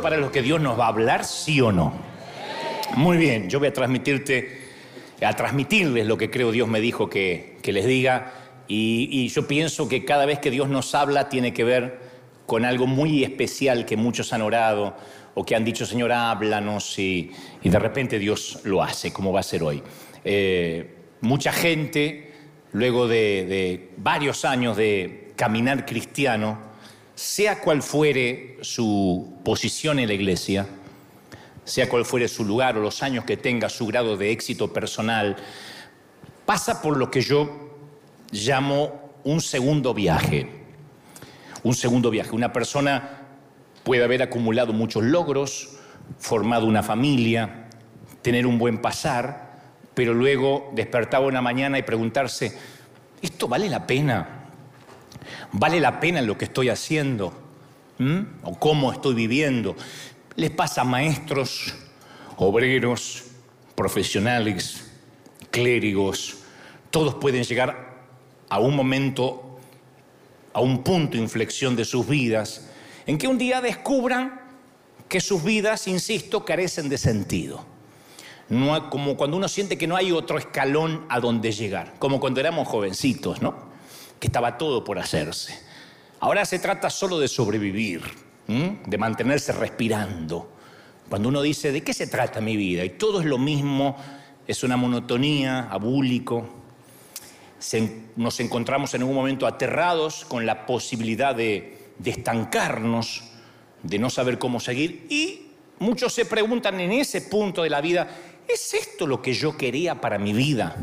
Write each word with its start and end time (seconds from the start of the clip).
para 0.00 0.16
lo 0.16 0.30
que 0.30 0.42
Dios 0.42 0.60
nos 0.60 0.78
va 0.78 0.86
a 0.86 0.88
hablar, 0.88 1.24
sí 1.24 1.60
o 1.60 1.72
no? 1.72 1.92
Muy 2.96 3.16
bien, 3.16 3.48
yo 3.48 3.58
voy 3.58 3.68
a 3.68 3.72
transmitirte, 3.72 4.60
a 5.24 5.34
transmitirles 5.34 6.06
lo 6.06 6.16
que 6.16 6.30
creo 6.30 6.50
Dios 6.50 6.68
me 6.68 6.80
dijo 6.80 7.08
que, 7.08 7.58
les 7.62 7.86
diga. 7.86 8.32
Y, 8.66 9.28
yo 9.28 9.46
pienso 9.46 9.88
que 9.88 10.04
cada 10.04 10.26
vez 10.26 10.38
que 10.38 10.50
Dios 10.50 10.68
nos 10.68 10.94
habla 10.94 11.28
tiene 11.28 11.52
que 11.52 11.64
ver 11.64 11.98
con 12.46 12.64
algo 12.64 12.86
muy 12.86 13.22
especial 13.22 13.84
que 13.84 13.96
muchos 13.96 14.32
han 14.32 14.42
orado 14.42 14.96
o 15.34 15.44
que 15.44 15.54
han 15.54 15.64
dicho, 15.64 15.86
Señor, 15.86 16.12
háblanos, 16.12 16.98
y, 16.98 17.30
y 17.62 17.68
de 17.68 17.78
repente 17.78 18.18
Dios 18.18 18.60
lo 18.64 18.82
hace, 18.82 19.12
como 19.12 19.32
va 19.32 19.40
a 19.40 19.44
ser 19.44 19.62
hoy. 19.62 19.82
Eh, 20.24 20.96
mucha 21.20 21.52
gente, 21.52 22.32
luego 22.72 23.06
de 23.06 23.90
varios 23.96 24.44
años 24.44 24.76
de 24.76 25.32
caminar 25.36 25.86
cristiano, 25.86 26.69
sea 27.20 27.60
cual 27.60 27.82
fuere 27.82 28.56
su 28.62 29.34
posición 29.44 29.98
en 29.98 30.08
la 30.08 30.14
iglesia, 30.14 30.66
sea 31.64 31.86
cual 31.86 32.06
fuere 32.06 32.26
su 32.28 32.46
lugar 32.46 32.78
o 32.78 32.80
los 32.80 33.02
años 33.02 33.26
que 33.26 33.36
tenga, 33.36 33.68
su 33.68 33.86
grado 33.86 34.16
de 34.16 34.30
éxito 34.30 34.72
personal, 34.72 35.36
pasa 36.46 36.80
por 36.80 36.96
lo 36.96 37.10
que 37.10 37.20
yo 37.20 37.76
llamo 38.32 39.12
un 39.22 39.42
segundo 39.42 39.92
viaje. 39.92 40.48
Un 41.62 41.74
segundo 41.74 42.08
viaje. 42.08 42.30
Una 42.30 42.54
persona 42.54 43.26
puede 43.84 44.02
haber 44.02 44.22
acumulado 44.22 44.72
muchos 44.72 45.04
logros, 45.04 45.76
formado 46.18 46.64
una 46.64 46.82
familia, 46.82 47.68
tener 48.22 48.46
un 48.46 48.56
buen 48.56 48.78
pasar, 48.78 49.60
pero 49.92 50.14
luego 50.14 50.70
despertaba 50.72 51.26
una 51.26 51.42
mañana 51.42 51.78
y 51.78 51.82
preguntarse, 51.82 52.56
¿esto 53.20 53.46
vale 53.46 53.68
la 53.68 53.86
pena? 53.86 54.39
¿Vale 55.52 55.80
la 55.80 55.98
pena 56.00 56.22
lo 56.22 56.38
que 56.38 56.44
estoy 56.44 56.68
haciendo? 56.68 57.32
¿Mm? 57.98 58.20
¿O 58.44 58.58
cómo 58.58 58.92
estoy 58.92 59.14
viviendo? 59.14 59.76
Les 60.36 60.50
pasa 60.50 60.82
a 60.82 60.84
maestros, 60.84 61.74
obreros, 62.36 63.24
profesionales, 63.74 64.90
clérigos. 65.50 66.38
Todos 66.90 67.16
pueden 67.16 67.42
llegar 67.44 67.90
a 68.48 68.60
un 68.60 68.76
momento, 68.76 69.58
a 70.52 70.60
un 70.60 70.82
punto 70.82 71.16
de 71.16 71.22
inflexión 71.22 71.76
de 71.76 71.84
sus 71.84 72.06
vidas, 72.06 72.68
en 73.06 73.18
que 73.18 73.26
un 73.26 73.38
día 73.38 73.60
descubran 73.60 74.40
que 75.08 75.20
sus 75.20 75.42
vidas, 75.42 75.88
insisto, 75.88 76.44
carecen 76.44 76.88
de 76.88 76.96
sentido. 76.96 77.64
No, 78.48 78.90
como 78.90 79.16
cuando 79.16 79.36
uno 79.36 79.48
siente 79.48 79.76
que 79.78 79.86
no 79.86 79.96
hay 79.96 80.12
otro 80.12 80.38
escalón 80.38 81.04
a 81.08 81.20
donde 81.20 81.52
llegar, 81.52 81.94
como 81.98 82.20
cuando 82.20 82.40
éramos 82.40 82.68
jovencitos, 82.68 83.42
¿no? 83.42 83.69
Que 84.20 84.28
estaba 84.28 84.58
todo 84.58 84.84
por 84.84 84.98
hacerse. 84.98 85.58
Ahora 86.20 86.44
se 86.44 86.58
trata 86.58 86.90
solo 86.90 87.18
de 87.18 87.26
sobrevivir, 87.26 88.02
de 88.46 88.98
mantenerse 88.98 89.52
respirando. 89.52 90.52
Cuando 91.08 91.28
uno 91.28 91.40
dice, 91.40 91.72
¿de 91.72 91.82
qué 91.82 91.94
se 91.94 92.06
trata 92.06 92.40
mi 92.40 92.56
vida? 92.56 92.84
Y 92.84 92.90
todo 92.90 93.20
es 93.20 93.26
lo 93.26 93.38
mismo, 93.38 93.96
es 94.46 94.62
una 94.62 94.76
monotonía, 94.76 95.68
abúlico. 95.70 96.46
nos 98.16 98.40
encontramos 98.40 98.92
en 98.94 99.02
un 99.02 99.14
momento 99.14 99.46
aterrados 99.46 100.26
con 100.26 100.44
la 100.44 100.66
posibilidad 100.66 101.34
de, 101.34 101.92
de 101.98 102.10
estancarnos, 102.10 103.22
de 103.82 103.98
no 103.98 104.10
saber 104.10 104.38
cómo 104.38 104.60
seguir. 104.60 105.06
Y 105.08 105.52
muchos 105.78 106.12
se 106.12 106.26
preguntan 106.26 106.78
en 106.80 106.92
ese 106.92 107.22
punto 107.22 107.62
de 107.62 107.70
la 107.70 107.80
vida, 107.80 108.08
¿es 108.46 108.74
esto 108.74 109.06
lo 109.06 109.22
que 109.22 109.32
yo 109.32 109.56
quería 109.56 110.00
para 110.00 110.18
mi 110.18 110.34
vida? 110.34 110.76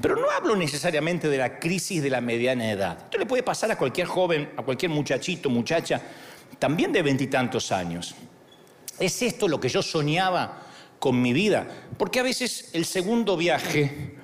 Pero 0.00 0.16
no 0.16 0.30
hablo 0.30 0.56
necesariamente 0.56 1.28
de 1.28 1.38
la 1.38 1.58
crisis 1.58 2.02
de 2.02 2.10
la 2.10 2.20
mediana 2.20 2.70
edad. 2.70 2.98
Esto 3.04 3.18
le 3.18 3.26
puede 3.26 3.42
pasar 3.42 3.70
a 3.70 3.78
cualquier 3.78 4.06
joven, 4.06 4.50
a 4.56 4.62
cualquier 4.62 4.90
muchachito, 4.90 5.48
muchacha, 5.50 6.00
también 6.58 6.92
de 6.92 7.02
veintitantos 7.02 7.70
años. 7.72 8.14
¿Es 8.98 9.22
esto 9.22 9.48
lo 9.48 9.60
que 9.60 9.68
yo 9.68 9.82
soñaba 9.82 10.62
con 10.98 11.20
mi 11.20 11.32
vida? 11.32 11.66
Porque 11.96 12.20
a 12.20 12.22
veces 12.22 12.70
el 12.72 12.84
segundo 12.84 13.36
viaje 13.36 14.16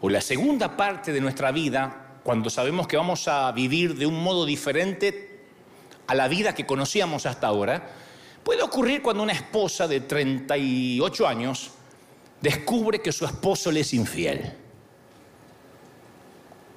o 0.00 0.08
la 0.08 0.20
segunda 0.20 0.76
parte 0.76 1.12
de 1.12 1.20
nuestra 1.20 1.52
vida, 1.52 2.18
cuando 2.22 2.50
sabemos 2.50 2.86
que 2.86 2.96
vamos 2.96 3.28
a 3.28 3.50
vivir 3.52 3.96
de 3.96 4.06
un 4.06 4.22
modo 4.22 4.46
diferente 4.46 5.44
a 6.06 6.14
la 6.14 6.28
vida 6.28 6.54
que 6.54 6.66
conocíamos 6.66 7.26
hasta 7.26 7.46
ahora, 7.46 7.90
puede 8.42 8.62
ocurrir 8.62 9.02
cuando 9.02 9.22
una 9.22 9.32
esposa 9.32 9.86
de 9.86 10.00
38 10.00 11.26
años 11.26 11.70
descubre 12.40 13.00
que 13.00 13.12
su 13.12 13.24
esposo 13.24 13.70
le 13.70 13.80
es 13.80 13.94
infiel. 13.94 14.54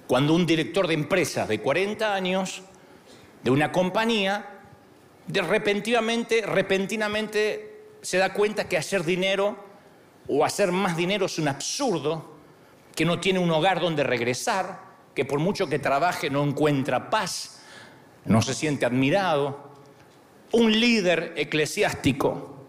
Cuando 0.08 0.34
un 0.34 0.46
director 0.46 0.88
de 0.88 0.94
empresas 0.94 1.48
de 1.48 1.60
40 1.60 2.14
años, 2.14 2.62
de 3.44 3.52
una 3.52 3.72
compañía, 3.72 4.62
repentinamente, 5.28 6.42
repentinamente 6.42 7.88
se 8.02 8.18
da 8.18 8.34
cuenta 8.34 8.68
que 8.68 8.78
hacer 8.78 9.04
dinero 9.04 9.58
o 10.28 10.44
hacer 10.44 10.72
más 10.72 10.98
dinero 10.98 11.26
es 11.26 11.40
un 11.40 11.48
absurdo, 11.48 12.34
que 12.96 13.06
no 13.06 13.20
tiene 13.20 13.40
un 13.40 13.50
hogar 13.52 13.80
donde 13.80 14.04
regresar, 14.04 14.80
que 15.16 15.26
por 15.26 15.40
mucho 15.40 15.68
que 15.68 15.80
trabaje 15.80 16.30
no 16.30 16.44
encuentra 16.44 17.10
paz, 17.10 17.62
no 18.26 18.42
se 18.42 18.54
siente 18.54 18.86
admirado. 18.86 19.72
Un 20.52 20.72
líder 20.72 21.34
eclesiástico, 21.36 22.66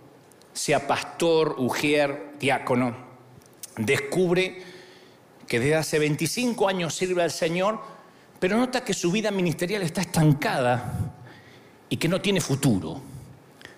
sea 0.52 0.86
pastor, 0.86 1.56
ujier, 1.58 2.32
diácono, 2.38 2.96
descubre 3.76 4.62
que 5.46 5.60
desde 5.60 5.76
hace 5.76 5.98
25 5.98 6.68
años 6.68 6.94
sirve 6.94 7.22
al 7.22 7.30
Señor, 7.30 7.80
pero 8.38 8.56
nota 8.56 8.84
que 8.84 8.94
su 8.94 9.10
vida 9.10 9.30
ministerial 9.30 9.82
está 9.82 10.00
estancada 10.00 11.14
y 11.88 11.96
que 11.96 12.08
no 12.08 12.20
tiene 12.20 12.40
futuro. 12.40 13.00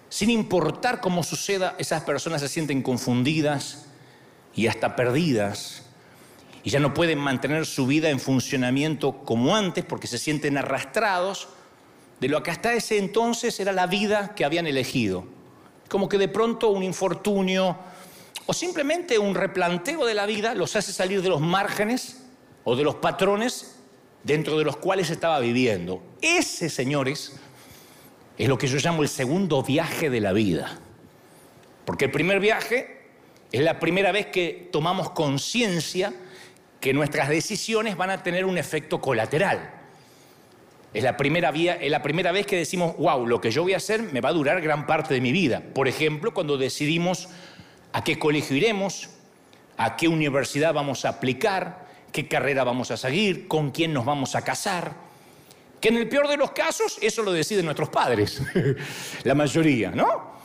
Sin 0.09 0.31
importar 0.31 1.01
cómo 1.01 1.23
suceda, 1.23 1.75
esas 1.79 2.03
personas 2.03 2.41
se 2.41 2.49
sienten 2.49 2.83
confundidas 2.83 3.87
y 4.55 4.67
hasta 4.69 4.97
perdidas 4.97 5.83
y 6.67 6.71
ya 6.71 6.81
no 6.81 6.95
pueden 6.95 7.21
mantener 7.21 7.65
su 7.65 7.87
vida 7.87 8.11
en 8.11 8.19
funcionamiento 8.19 9.25
como 9.25 9.55
antes 9.55 9.85
porque 9.85 10.09
se 10.09 10.19
sienten 10.19 10.59
arrastrados 10.59 11.49
de 12.19 12.29
lo 12.29 12.43
que 12.43 12.51
hasta 12.51 12.73
ese 12.73 12.99
entonces 12.99 13.61
era 13.61 13.73
la 13.73 13.87
vida 13.87 14.35
que 14.35 14.45
habían 14.45 14.67
elegido. 14.67 15.25
Como 15.89 16.09
que 16.09 16.19
de 16.19 16.27
pronto 16.27 16.71
un 16.71 16.83
infortunio, 16.83 17.77
o 18.47 18.55
simplemente 18.55 19.19
un 19.19 19.35
replanteo 19.35 20.07
de 20.07 20.15
la 20.15 20.25
vida 20.25 20.55
los 20.55 20.77
hace 20.77 20.93
salir 20.93 21.21
de 21.21 21.29
los 21.29 21.41
márgenes 21.41 22.23
o 22.65 22.77
de 22.77 22.85
los 22.85 22.97
patrones 22.97 23.77
dentro 24.23 24.59
de 24.59 24.65
los 24.65 24.77
cuales 24.77 25.11
estaba 25.11 25.41
viviendo. 25.41 26.03
Ese, 26.23 26.71
señores, 26.71 27.39
es 28.39 28.49
lo 28.49 28.57
que 28.59 28.67
yo 28.67 28.79
llamo 28.79 29.03
el 29.03 29.09
segundo 29.09 29.63
viaje 29.63 30.11
de 30.11 30.21
la 30.21 30.33
vida. 30.33 30.79
Porque 31.85 32.07
el 32.07 32.11
primer 32.11 32.41
viaje 32.41 33.09
es 33.53 33.63
la 33.63 33.79
primera 33.79 34.13
vez 34.13 34.27
que 34.27 34.69
tomamos 34.73 35.11
conciencia 35.11 36.13
que 36.81 36.93
nuestras 36.93 37.29
decisiones 37.29 37.97
van 37.97 38.11
a 38.11 38.23
tener 38.23 38.45
un 38.45 38.59
efecto 38.59 39.01
colateral. 39.01 39.73
Es 40.93 41.03
la, 41.03 41.17
primera 41.17 41.51
es 41.51 41.91
la 41.91 42.03
primera 42.03 42.33
vez 42.33 42.47
que 42.47 42.57
decimos, 42.57 42.97
wow, 42.97 43.27
lo 43.27 43.41
que 43.41 43.51
yo 43.51 43.63
voy 43.63 43.75
a 43.75 43.79
hacer 43.79 44.03
me 44.03 44.21
va 44.21 44.31
a 44.31 44.33
durar 44.33 44.61
gran 44.61 44.87
parte 44.87 45.15
de 45.15 45.21
mi 45.21 45.31
vida. 45.31 45.63
Por 45.75 45.89
ejemplo, 45.89 46.33
cuando 46.33 46.57
decidimos 46.57 47.29
a 47.97 48.05
qué 48.05 48.19
colegio 48.19 48.55
iremos, 48.55 49.09
a 49.79 49.97
qué 49.97 50.07
universidad 50.07 50.75
vamos 50.75 51.07
a 51.07 51.09
aplicar, 51.09 51.87
qué 52.13 52.29
carrera 52.29 52.63
vamos 52.63 52.91
a 52.91 52.99
seguir, 52.99 53.49
con 53.49 53.71
quién 53.71 53.95
nos 53.95 54.05
vamos 54.05 54.35
a 54.35 54.43
casar. 54.43 54.93
Que 55.81 55.89
en 55.89 55.97
el 55.97 56.07
peor 56.07 56.29
de 56.29 56.37
los 56.37 56.51
casos 56.51 56.99
eso 57.01 57.23
lo 57.23 57.33
deciden 57.33 57.65
nuestros 57.65 57.89
padres, 57.89 58.43
la 59.25 59.35
mayoría, 59.35 59.93
¿no? 59.93 60.37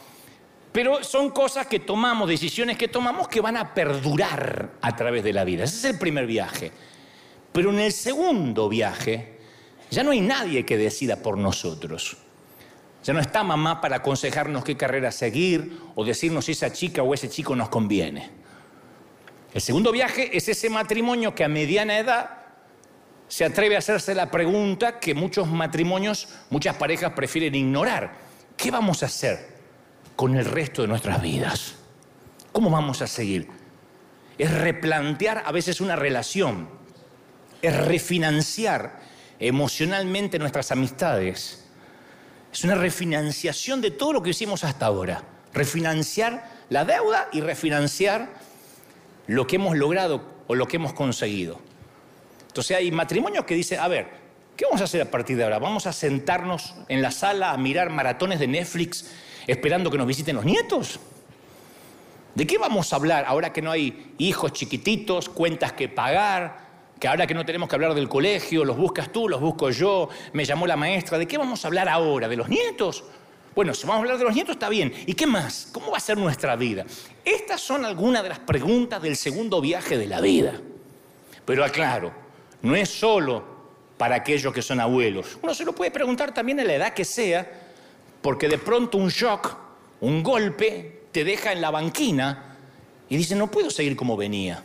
Pero 0.72 1.04
son 1.04 1.32
cosas 1.32 1.68
que 1.68 1.80
tomamos, 1.80 2.30
decisiones 2.30 2.78
que 2.78 2.88
tomamos 2.88 3.28
que 3.28 3.42
van 3.42 3.58
a 3.58 3.74
perdurar 3.74 4.76
a 4.80 4.96
través 4.96 5.22
de 5.22 5.34
la 5.34 5.44
vida. 5.44 5.66
Ese 5.66 5.76
es 5.76 5.94
el 5.94 6.00
primer 6.00 6.28
viaje. 6.28 6.72
Pero 7.52 7.72
en 7.72 7.80
el 7.80 7.92
segundo 7.92 8.70
viaje 8.70 9.40
ya 9.90 10.04
no 10.04 10.12
hay 10.12 10.22
nadie 10.22 10.66
que 10.66 10.78
decida 10.78 11.18
por 11.18 11.38
nosotros. 11.38 12.16
Ya 13.04 13.14
no 13.14 13.20
está 13.20 13.44
mamá 13.44 13.82
para 13.82 13.98
aconsejarnos 13.98 14.64
qué 14.64 14.78
carrera 14.78 15.12
seguir 15.12 15.80
o 15.96 16.06
decirnos 16.06 16.46
si 16.46 16.52
esa 16.52 16.72
chica 16.72 17.02
o 17.02 17.14
ese 17.14 17.30
chico 17.30 17.56
nos 17.56 17.70
conviene. 17.70 18.30
El 19.54 19.62
segundo 19.62 19.92
viaje 19.92 20.36
es 20.38 20.48
ese 20.48 20.70
matrimonio 20.70 21.34
que 21.34 21.44
a 21.44 21.48
mediana 21.48 21.98
edad 21.98 22.30
se 23.28 23.44
atreve 23.46 23.76
a 23.76 23.80
hacerse 23.80 24.14
la 24.14 24.30
pregunta 24.30 25.00
que 25.00 25.14
muchos 25.16 25.48
matrimonios, 25.48 26.30
muchas 26.50 26.76
parejas 26.76 27.14
prefieren 27.14 27.56
ignorar. 27.56 28.14
¿Qué 28.56 28.70
vamos 28.70 29.02
a 29.02 29.08
hacer 29.08 29.58
con 30.16 30.36
el 30.38 30.46
resto 30.46 30.84
de 30.84 30.88
nuestras 30.88 31.22
vidas? 31.22 31.76
¿Cómo 32.52 32.70
vamos 32.70 33.02
a 33.02 33.08
seguir? 33.08 33.48
Es 34.38 34.54
replantear 34.54 35.44
a 35.46 35.52
veces 35.52 35.82
una 35.82 35.96
relación, 35.96 36.70
es 37.62 37.76
refinanciar 37.86 39.00
emocionalmente 39.40 40.38
nuestras 40.38 40.72
amistades 40.72 41.61
es 42.52 42.64
una 42.64 42.76
refinanciación 42.76 43.82
de 43.82 43.92
todo 43.92 44.14
lo 44.14 44.24
que 44.24 44.32
hicimos 44.32 44.64
hasta 44.64 44.86
ahora. 44.86 45.24
Refinanciar 45.54 46.50
la 46.70 46.86
deuda 46.86 47.30
y 47.32 47.42
refinanciar 47.42 48.30
lo 49.28 49.48
que 49.48 49.56
hemos 49.58 49.78
logrado 49.78 50.24
o 50.48 50.56
lo 50.56 50.68
que 50.68 50.78
hemos 50.78 50.94
conseguido. 50.94 51.60
Entonces 52.48 52.76
hay 52.76 52.92
matrimonios 52.92 53.46
que 53.46 53.56
dicen, 53.56 53.80
a 53.80 53.88
ver, 53.88 54.08
¿qué 54.58 54.66
vamos 54.66 54.82
a 54.82 54.84
hacer 54.84 55.02
a 55.02 55.10
partir 55.10 55.38
de 55.38 55.44
ahora? 55.44 55.60
Vamos 55.60 55.88
a 55.88 55.94
sentarnos 55.94 56.76
en 56.90 57.02
la 57.02 57.12
sala 57.12 57.52
a 57.52 57.58
mirar 57.58 57.90
maratones 57.90 58.40
de 58.40 58.48
Netflix 58.48 59.10
esperando 59.48 59.90
que 59.90 59.98
nos 59.98 60.08
visiten 60.08 60.36
los 60.36 60.46
nietos. 60.46 61.00
¿De 62.36 62.48
qué 62.48 62.58
vamos 62.58 62.92
a 62.92 62.96
hablar 62.96 63.26
ahora 63.28 63.52
que 63.52 63.62
no 63.62 63.72
hay 63.72 64.14
hijos 64.18 64.54
chiquititos, 64.54 65.30
cuentas 65.30 65.74
que 65.74 65.90
pagar, 65.90 66.71
que 67.02 67.08
ahora 67.08 67.26
que 67.26 67.34
no 67.34 67.44
tenemos 67.44 67.68
que 67.68 67.74
hablar 67.74 67.96
del 67.96 68.08
colegio, 68.08 68.64
los 68.64 68.78
buscas 68.78 69.12
tú, 69.12 69.28
los 69.28 69.42
busco 69.42 69.72
yo, 69.72 70.08
me 70.34 70.46
llamó 70.46 70.68
la 70.68 70.78
maestra, 70.78 71.18
¿de 71.18 71.28
qué 71.28 71.36
vamos 71.36 71.66
a 71.66 71.68
hablar 71.68 71.90
ahora? 71.90 72.30
¿De 72.30 72.36
los 72.36 72.48
nietos? 72.48 73.04
Bueno, 73.56 73.74
si 73.74 73.88
vamos 73.88 73.96
a 73.96 74.00
hablar 74.02 74.20
de 74.20 74.24
los 74.24 74.36
nietos 74.36 74.54
está 74.54 74.70
bien. 74.70 74.94
¿Y 75.08 75.16
qué 75.16 75.26
más? 75.26 75.70
¿Cómo 75.72 75.90
va 75.90 75.98
a 75.98 76.00
ser 76.00 76.20
nuestra 76.20 76.56
vida? 76.56 76.86
Estas 77.26 77.60
son 77.60 77.86
algunas 77.86 78.22
de 78.22 78.30
las 78.30 78.38
preguntas 78.38 79.02
del 79.02 79.16
segundo 79.16 79.60
viaje 79.62 79.98
de 79.98 80.06
la 80.06 80.22
vida. 80.22 80.54
Pero 81.44 81.66
aclaro, 81.66 82.14
no 82.62 82.76
es 82.76 82.90
solo 82.90 83.44
para 83.98 84.18
aquellos 84.18 84.54
que 84.54 84.62
son 84.62 84.80
abuelos. 84.80 85.40
Uno 85.42 85.56
se 85.56 85.66
lo 85.66 85.74
puede 85.74 85.90
preguntar 85.90 86.32
también 86.36 86.60
a 86.60 86.64
la 86.64 86.76
edad 86.76 86.94
que 86.94 87.04
sea, 87.04 87.52
porque 88.22 88.48
de 88.48 88.60
pronto 88.60 89.00
un 89.00 89.10
shock, 89.10 89.58
un 90.02 90.22
golpe, 90.22 91.06
te 91.12 91.24
deja 91.24 91.52
en 91.52 91.62
la 91.62 91.72
banquina 91.72 92.58
y 93.10 93.18
dice, 93.18 93.36
no 93.36 93.50
puedo 93.50 93.72
seguir 93.72 93.96
como 93.96 94.16
venía. 94.16 94.64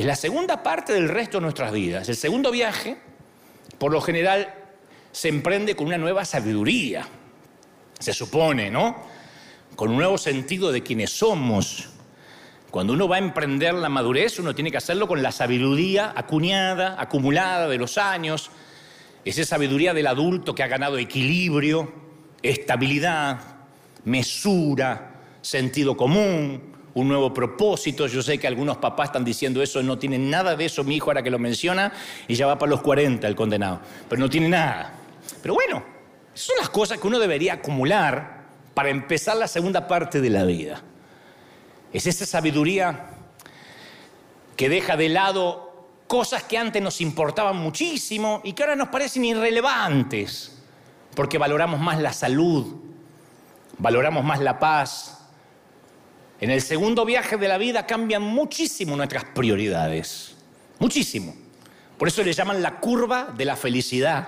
Es 0.00 0.06
la 0.06 0.16
segunda 0.16 0.62
parte 0.62 0.94
del 0.94 1.10
resto 1.10 1.36
de 1.36 1.42
nuestras 1.42 1.70
vidas. 1.74 2.08
El 2.08 2.16
segundo 2.16 2.50
viaje, 2.50 2.96
por 3.76 3.92
lo 3.92 4.00
general, 4.00 4.54
se 5.12 5.28
emprende 5.28 5.76
con 5.76 5.88
una 5.88 5.98
nueva 5.98 6.24
sabiduría, 6.24 7.06
se 7.98 8.14
supone, 8.14 8.70
¿no? 8.70 8.96
Con 9.76 9.90
un 9.90 9.98
nuevo 9.98 10.16
sentido 10.16 10.72
de 10.72 10.82
quienes 10.82 11.10
somos. 11.10 11.90
Cuando 12.70 12.94
uno 12.94 13.08
va 13.08 13.16
a 13.16 13.18
emprender 13.18 13.74
la 13.74 13.90
madurez, 13.90 14.38
uno 14.38 14.54
tiene 14.54 14.70
que 14.70 14.78
hacerlo 14.78 15.06
con 15.06 15.22
la 15.22 15.32
sabiduría 15.32 16.14
acuñada, 16.16 16.96
acumulada 16.98 17.68
de 17.68 17.76
los 17.76 17.98
años, 17.98 18.50
esa 19.26 19.44
sabiduría 19.44 19.92
del 19.92 20.06
adulto 20.06 20.54
que 20.54 20.62
ha 20.62 20.68
ganado 20.68 20.96
equilibrio, 20.96 21.92
estabilidad, 22.42 23.38
mesura, 24.06 25.20
sentido 25.42 25.94
común, 25.94 26.69
un 26.94 27.08
nuevo 27.08 27.32
propósito. 27.32 28.06
Yo 28.06 28.22
sé 28.22 28.38
que 28.38 28.46
algunos 28.46 28.78
papás 28.78 29.08
están 29.08 29.24
diciendo 29.24 29.62
eso, 29.62 29.82
no 29.82 29.98
tienen 29.98 30.30
nada 30.30 30.56
de 30.56 30.64
eso, 30.64 30.84
mi 30.84 30.96
hijo 30.96 31.10
ahora 31.10 31.22
que 31.22 31.30
lo 31.30 31.38
menciona, 31.38 31.92
y 32.28 32.34
ya 32.34 32.46
va 32.46 32.58
para 32.58 32.70
los 32.70 32.82
40 32.82 33.26
el 33.26 33.36
condenado, 33.36 33.80
pero 34.08 34.20
no 34.20 34.28
tiene 34.28 34.48
nada. 34.48 34.92
Pero 35.42 35.54
bueno, 35.54 35.82
son 36.34 36.56
las 36.58 36.70
cosas 36.70 36.98
que 36.98 37.06
uno 37.06 37.18
debería 37.18 37.54
acumular 37.54 38.44
para 38.74 38.90
empezar 38.90 39.36
la 39.36 39.48
segunda 39.48 39.86
parte 39.86 40.20
de 40.20 40.30
la 40.30 40.44
vida. 40.44 40.82
Es 41.92 42.06
esa 42.06 42.24
sabiduría 42.24 43.10
que 44.56 44.68
deja 44.68 44.96
de 44.96 45.08
lado 45.08 45.86
cosas 46.06 46.42
que 46.42 46.58
antes 46.58 46.82
nos 46.82 47.00
importaban 47.00 47.56
muchísimo 47.56 48.40
y 48.44 48.52
que 48.52 48.62
ahora 48.62 48.76
nos 48.76 48.88
parecen 48.88 49.24
irrelevantes, 49.24 50.60
porque 51.14 51.38
valoramos 51.38 51.80
más 51.80 52.00
la 52.00 52.12
salud, 52.12 52.76
valoramos 53.78 54.24
más 54.24 54.40
la 54.40 54.58
paz. 54.58 55.19
En 56.40 56.50
el 56.50 56.62
segundo 56.62 57.04
viaje 57.04 57.36
de 57.36 57.48
la 57.48 57.58
vida 57.58 57.86
cambian 57.86 58.22
muchísimo 58.22 58.96
nuestras 58.96 59.24
prioridades, 59.24 60.34
muchísimo. 60.78 61.34
Por 61.98 62.08
eso 62.08 62.22
le 62.22 62.32
llaman 62.32 62.62
la 62.62 62.80
curva 62.80 63.28
de 63.36 63.44
la 63.44 63.56
felicidad, 63.56 64.26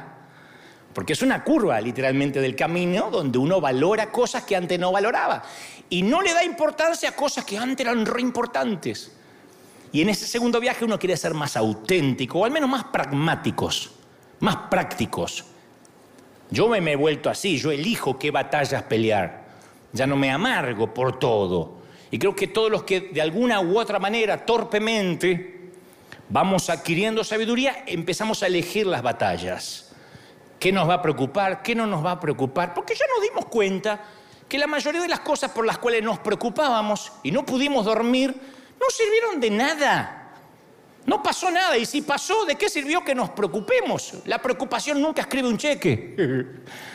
porque 0.93 1.15
es 1.15 1.23
una 1.23 1.43
curva 1.43 1.81
literalmente 1.81 2.39
del 2.39 2.55
camino 2.55 3.11
donde 3.11 3.39
uno 3.39 3.63
valora 3.63 4.13
cosas 4.13 4.45
que 4.45 4.55
antes 4.55 4.79
no 4.79 4.93
valoraba 4.93 5.43
y 5.89 6.03
no 6.03 6.21
le 6.21 6.35
da 6.35 6.45
importancia 6.45 7.09
a 7.09 7.17
cosas 7.17 7.47
que 7.47 7.57
antes 7.57 7.87
eran 7.87 8.05
re 8.05 8.21
importantes. 8.21 9.13
Y 9.91 10.03
en 10.03 10.11
ese 10.11 10.27
segundo 10.27 10.61
viaje 10.61 10.85
uno 10.85 10.99
quiere 10.99 11.17
ser 11.17 11.33
más 11.33 11.57
auténtico, 11.57 12.41
o 12.41 12.45
al 12.45 12.51
menos 12.51 12.69
más 12.69 12.85
pragmáticos, 12.85 13.91
más 14.41 14.57
prácticos. 14.71 15.45
Yo 16.51 16.69
me, 16.69 16.79
he 16.79 16.97
vuelto 16.97 17.31
así, 17.31 17.57
yo 17.57 17.71
elijo 17.71 18.19
qué 18.19 18.31
batallas 18.31 18.83
pelear. 18.83 19.45
Ya 19.95 20.07
no 20.07 20.17
me 20.17 20.31
amargo 20.31 20.93
por 20.93 21.19
todo. 21.19 21.82
Y 22.13 22.19
creo 22.19 22.37
que 22.37 22.47
todos 22.47 22.71
los 22.71 22.83
que 22.83 23.01
de 23.01 23.23
alguna 23.23 23.61
u 23.63 23.79
otra 23.79 23.99
manera, 23.99 24.45
torpemente, 24.45 25.71
vamos 26.29 26.69
adquiriendo 26.69 27.25
sabiduría, 27.25 27.85
empezamos 27.87 28.43
a 28.43 28.49
elegir 28.49 28.87
las 28.87 29.03
batallas. 29.03 29.95
¿Qué 30.61 30.71
nos 30.73 30.87
va 30.87 30.95
a 30.95 31.03
preocupar? 31.03 31.63
¿Qué 31.63 31.75
no 31.75 31.87
nos 31.87 32.05
va 32.05 32.13
a 32.13 32.21
preocupar? 32.21 32.75
Porque 32.75 32.95
ya 32.95 33.07
nos 33.15 33.23
dimos 33.23 33.47
cuenta 33.47 33.99
que 34.47 34.59
la 34.59 34.67
mayoría 34.67 35.01
de 35.01 35.09
las 35.09 35.21
cosas 35.21 35.53
por 35.53 35.65
las 35.65 35.79
cuales 35.79 36.03
nos 36.03 36.19
preocupábamos 36.19 37.11
y 37.23 37.31
no 37.31 37.47
pudimos 37.47 37.87
dormir 37.87 38.29
no 38.29 38.87
sirvieron 38.91 39.41
de 39.41 39.51
nada. 39.51 40.35
No 41.07 41.23
pasó 41.23 41.51
nada. 41.51 41.79
Y 41.79 41.87
si 41.87 42.03
pasó, 42.03 42.45
¿de 42.45 42.57
qué 42.57 42.69
sirvió 42.69 43.03
que 43.03 43.15
nos 43.15 43.31
preocupemos? 43.31 44.19
La 44.27 44.39
preocupación 44.39 45.01
nunca 45.01 45.23
escribe 45.23 45.49
un 45.49 45.57
cheque. 45.57 46.15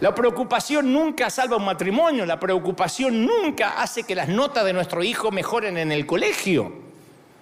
La 0.00 0.14
preocupación 0.14 0.92
nunca 0.92 1.28
salva 1.28 1.56
un 1.56 1.64
matrimonio. 1.64 2.24
La 2.24 2.40
preocupación 2.40 3.26
nunca 3.26 3.80
hace 3.82 4.04
que 4.04 4.14
las 4.14 4.28
notas 4.28 4.64
de 4.64 4.72
nuestro 4.72 5.02
hijo 5.02 5.30
mejoren 5.30 5.76
en 5.76 5.92
el 5.92 6.06
colegio. 6.06 6.72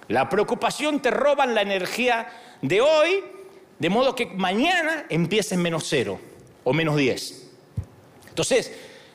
La 0.09 0.29
preocupación 0.29 1.01
te 1.01 1.11
roban 1.11 1.55
la 1.55 1.63
energía 1.63 2.29
de 2.61 2.81
hoy, 2.81 3.23
de 3.79 3.91
modo 3.91 4.15
que 4.15 4.27
mañana 4.27 5.05
empieces 5.09 5.57
menos 5.57 5.85
cero 5.89 6.19
o 6.65 6.73
menos 6.73 6.97
diez. 6.97 7.49
Entonces, 8.29 8.73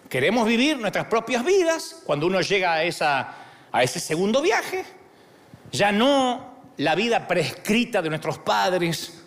queremos 0.07 0.47
vivir 0.47 0.77
nuestras 0.77 1.07
propias 1.07 1.43
vidas, 1.43 2.01
cuando 2.05 2.27
uno 2.27 2.39
llega 2.39 2.73
a, 2.73 2.83
esa, 2.83 3.35
a 3.71 3.83
ese 3.83 3.99
segundo 3.99 4.41
viaje, 4.41 4.85
ya 5.71 5.91
no 5.91 6.53
la 6.77 6.95
vida 6.95 7.27
prescrita 7.27 8.01
de 8.01 8.09
nuestros 8.09 8.37
padres, 8.37 9.22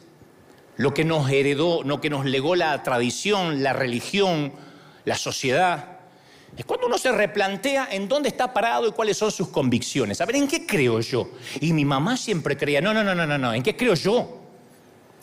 lo 0.76 0.93
que 0.93 1.05
nos 1.05 1.31
heredó, 1.31 1.82
lo 1.82 2.00
que 2.00 2.11
nos 2.11 2.25
legó 2.25 2.55
la 2.55 2.82
tradición, 2.82 3.62
la 3.62 3.73
religión, 3.73 4.52
la 5.05 5.17
sociedad. 5.17 5.99
Es 6.56 6.64
cuando 6.64 6.87
uno 6.87 6.99
se 6.99 7.12
replantea 7.12 7.88
en 7.90 8.08
dónde 8.08 8.28
está 8.28 8.52
parado 8.52 8.88
y 8.88 8.93
cuáles 8.93 9.17
son 9.17 9.31
sus 9.31 9.49
convicciones. 9.49 10.20
A 10.20 10.26
ver, 10.26 10.37
¿en 10.37 10.49
qué 10.49 10.67
creo 10.67 11.00
yo? 11.00 11.31
Y 11.61 11.73
mi 11.73 11.84
mamá 11.84 12.17
siempre 12.17 12.56
creía, 12.56 12.81
no, 12.81 12.94
no, 12.94 13.02
no, 13.02 13.14
no, 13.14 13.38
no, 13.38 13.55
¿en 13.55 13.62
qué 13.62 13.76
creo 13.76 13.94
yo? 13.94 14.40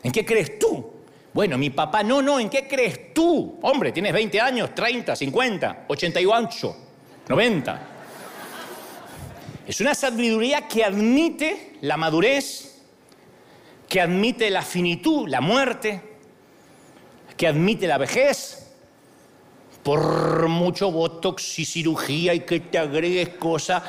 ¿En 0.04 0.12
qué 0.12 0.26
crees 0.26 0.60
tú? 0.60 0.92
Bueno, 1.34 1.58
mi 1.58 1.72
papá, 1.72 2.04
no, 2.04 2.22
no, 2.22 2.40
¿en 2.40 2.50
qué 2.50 2.68
crees 2.68 3.14
tú? 3.14 3.58
Hombre, 3.64 3.92
tienes 3.92 4.14
20 4.14 4.40
años, 4.40 4.76
30, 4.76 5.16
50, 5.16 5.86
88, 5.88 6.78
90. 7.28 7.88
Es 9.66 9.82
una 9.82 9.96
sabiduría 9.96 10.68
que 10.68 10.84
admite 10.84 11.78
la 11.82 11.98
madurez, 11.98 12.73
que 13.94 14.02
admite 14.02 14.50
la 14.50 14.64
finitud, 14.64 15.30
la 15.30 15.40
muerte, 15.40 16.02
que 17.38 17.46
admite 17.46 17.86
la 17.86 18.00
vejez. 18.00 18.72
Por 19.84 20.48
mucho 20.48 20.90
botox 20.90 21.60
y 21.60 21.66
cirugía 21.66 22.34
y 22.34 22.40
que 22.40 22.60
te 22.60 22.80
agregues 22.80 23.30
cosas, 23.38 23.84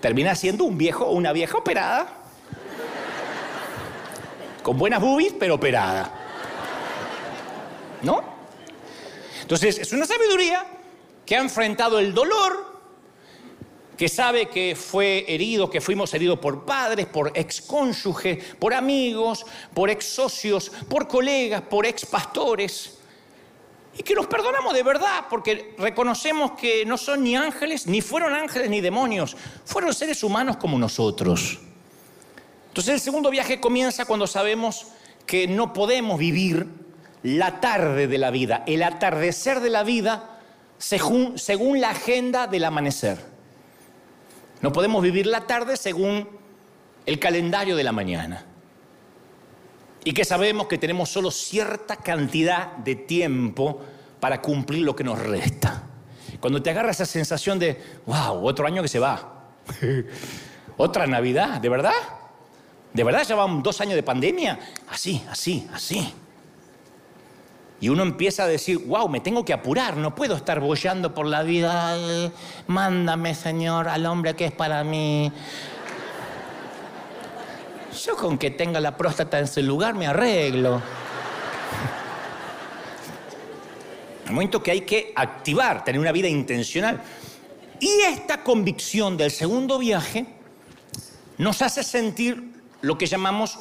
termina 0.00 0.34
siendo 0.34 0.64
un 0.64 0.78
viejo 0.78 1.04
o 1.04 1.12
una 1.12 1.34
vieja 1.34 1.58
operada 1.58 2.16
con 4.62 4.78
buenas 4.78 5.02
boobies, 5.02 5.34
pero 5.38 5.56
operada. 5.56 6.10
¿No? 8.00 8.24
Entonces, 9.42 9.80
es 9.80 9.92
una 9.92 10.06
sabiduría 10.06 10.64
que 11.26 11.36
ha 11.36 11.40
enfrentado 11.40 11.98
el 11.98 12.14
dolor, 12.14 12.73
que 13.96 14.08
sabe 14.08 14.46
que 14.46 14.74
fue 14.74 15.24
herido, 15.28 15.70
que 15.70 15.80
fuimos 15.80 16.12
heridos 16.14 16.38
por 16.38 16.64
padres, 16.64 17.06
por 17.06 17.32
excónyuges, 17.34 18.42
por 18.58 18.74
amigos, 18.74 19.46
por 19.72 19.90
ex 19.90 20.04
socios, 20.04 20.70
por 20.88 21.06
colegas, 21.06 21.62
por 21.62 21.86
ex 21.86 22.04
pastores. 22.06 22.98
Y 23.96 24.02
que 24.02 24.14
nos 24.14 24.26
perdonamos 24.26 24.74
de 24.74 24.82
verdad, 24.82 25.26
porque 25.30 25.74
reconocemos 25.78 26.52
que 26.52 26.84
no 26.84 26.98
son 26.98 27.22
ni 27.22 27.36
ángeles, 27.36 27.86
ni 27.86 28.00
fueron 28.00 28.34
ángeles 28.34 28.68
ni 28.68 28.80
demonios, 28.80 29.36
fueron 29.64 29.94
seres 29.94 30.24
humanos 30.24 30.56
como 30.56 30.76
nosotros. 30.78 31.60
Entonces 32.68 32.94
el 32.94 33.00
segundo 33.00 33.30
viaje 33.30 33.60
comienza 33.60 34.04
cuando 34.04 34.26
sabemos 34.26 34.88
que 35.26 35.46
no 35.46 35.72
podemos 35.72 36.18
vivir 36.18 36.66
la 37.22 37.60
tarde 37.60 38.08
de 38.08 38.18
la 38.18 38.32
vida, 38.32 38.64
el 38.66 38.82
atardecer 38.82 39.60
de 39.60 39.70
la 39.70 39.84
vida 39.84 40.40
según, 40.78 41.38
según 41.38 41.80
la 41.80 41.90
agenda 41.90 42.48
del 42.48 42.64
amanecer. 42.64 43.33
No 44.64 44.72
podemos 44.72 45.02
vivir 45.02 45.26
la 45.26 45.42
tarde 45.42 45.76
según 45.76 46.26
el 47.04 47.18
calendario 47.18 47.76
de 47.76 47.84
la 47.84 47.92
mañana. 47.92 48.46
Y 50.04 50.14
que 50.14 50.24
sabemos 50.24 50.68
que 50.68 50.78
tenemos 50.78 51.10
solo 51.10 51.30
cierta 51.30 51.96
cantidad 51.96 52.74
de 52.78 52.94
tiempo 52.96 53.82
para 54.20 54.40
cumplir 54.40 54.80
lo 54.80 54.96
que 54.96 55.04
nos 55.04 55.18
resta. 55.18 55.82
Cuando 56.40 56.62
te 56.62 56.70
agarra 56.70 56.92
esa 56.92 57.04
sensación 57.04 57.58
de, 57.58 57.78
wow, 58.06 58.42
otro 58.42 58.66
año 58.66 58.80
que 58.80 58.88
se 58.88 58.98
va, 58.98 59.50
otra 60.78 61.06
Navidad, 61.06 61.60
¿de 61.60 61.68
verdad? 61.68 61.92
¿De 62.94 63.04
verdad 63.04 63.28
llevan 63.28 63.62
dos 63.62 63.82
años 63.82 63.96
de 63.96 64.02
pandemia? 64.02 64.58
Así, 64.88 65.22
así, 65.28 65.68
así. 65.74 66.14
Y 67.84 67.90
uno 67.90 68.02
empieza 68.02 68.44
a 68.44 68.46
decir, 68.46 68.78
wow, 68.86 69.10
me 69.10 69.20
tengo 69.20 69.44
que 69.44 69.52
apurar, 69.52 69.98
no 69.98 70.14
puedo 70.14 70.36
estar 70.36 70.58
bollando 70.58 71.12
por 71.12 71.26
la 71.26 71.42
vida. 71.42 71.94
mándame, 72.66 73.34
Señor, 73.34 73.88
al 73.88 74.06
hombre 74.06 74.34
que 74.34 74.46
es 74.46 74.52
para 74.52 74.82
mí. 74.82 75.30
Yo 78.02 78.16
con 78.16 78.38
que 78.38 78.52
tenga 78.52 78.80
la 78.80 78.96
próstata 78.96 79.38
en 79.38 79.46
su 79.46 79.60
lugar 79.60 79.92
me 79.92 80.06
arreglo. 80.06 80.80
un 84.28 84.34
momento 84.34 84.62
que 84.62 84.70
hay 84.70 84.80
que 84.80 85.12
activar, 85.14 85.84
tener 85.84 86.00
una 86.00 86.12
vida 86.12 86.28
intencional. 86.28 87.02
Y 87.80 87.90
esta 88.00 88.42
convicción 88.42 89.18
del 89.18 89.30
segundo 89.30 89.78
viaje 89.78 90.24
nos 91.36 91.60
hace 91.60 91.82
sentir 91.82 92.62
lo 92.80 92.96
que 92.96 93.04
llamamos, 93.04 93.58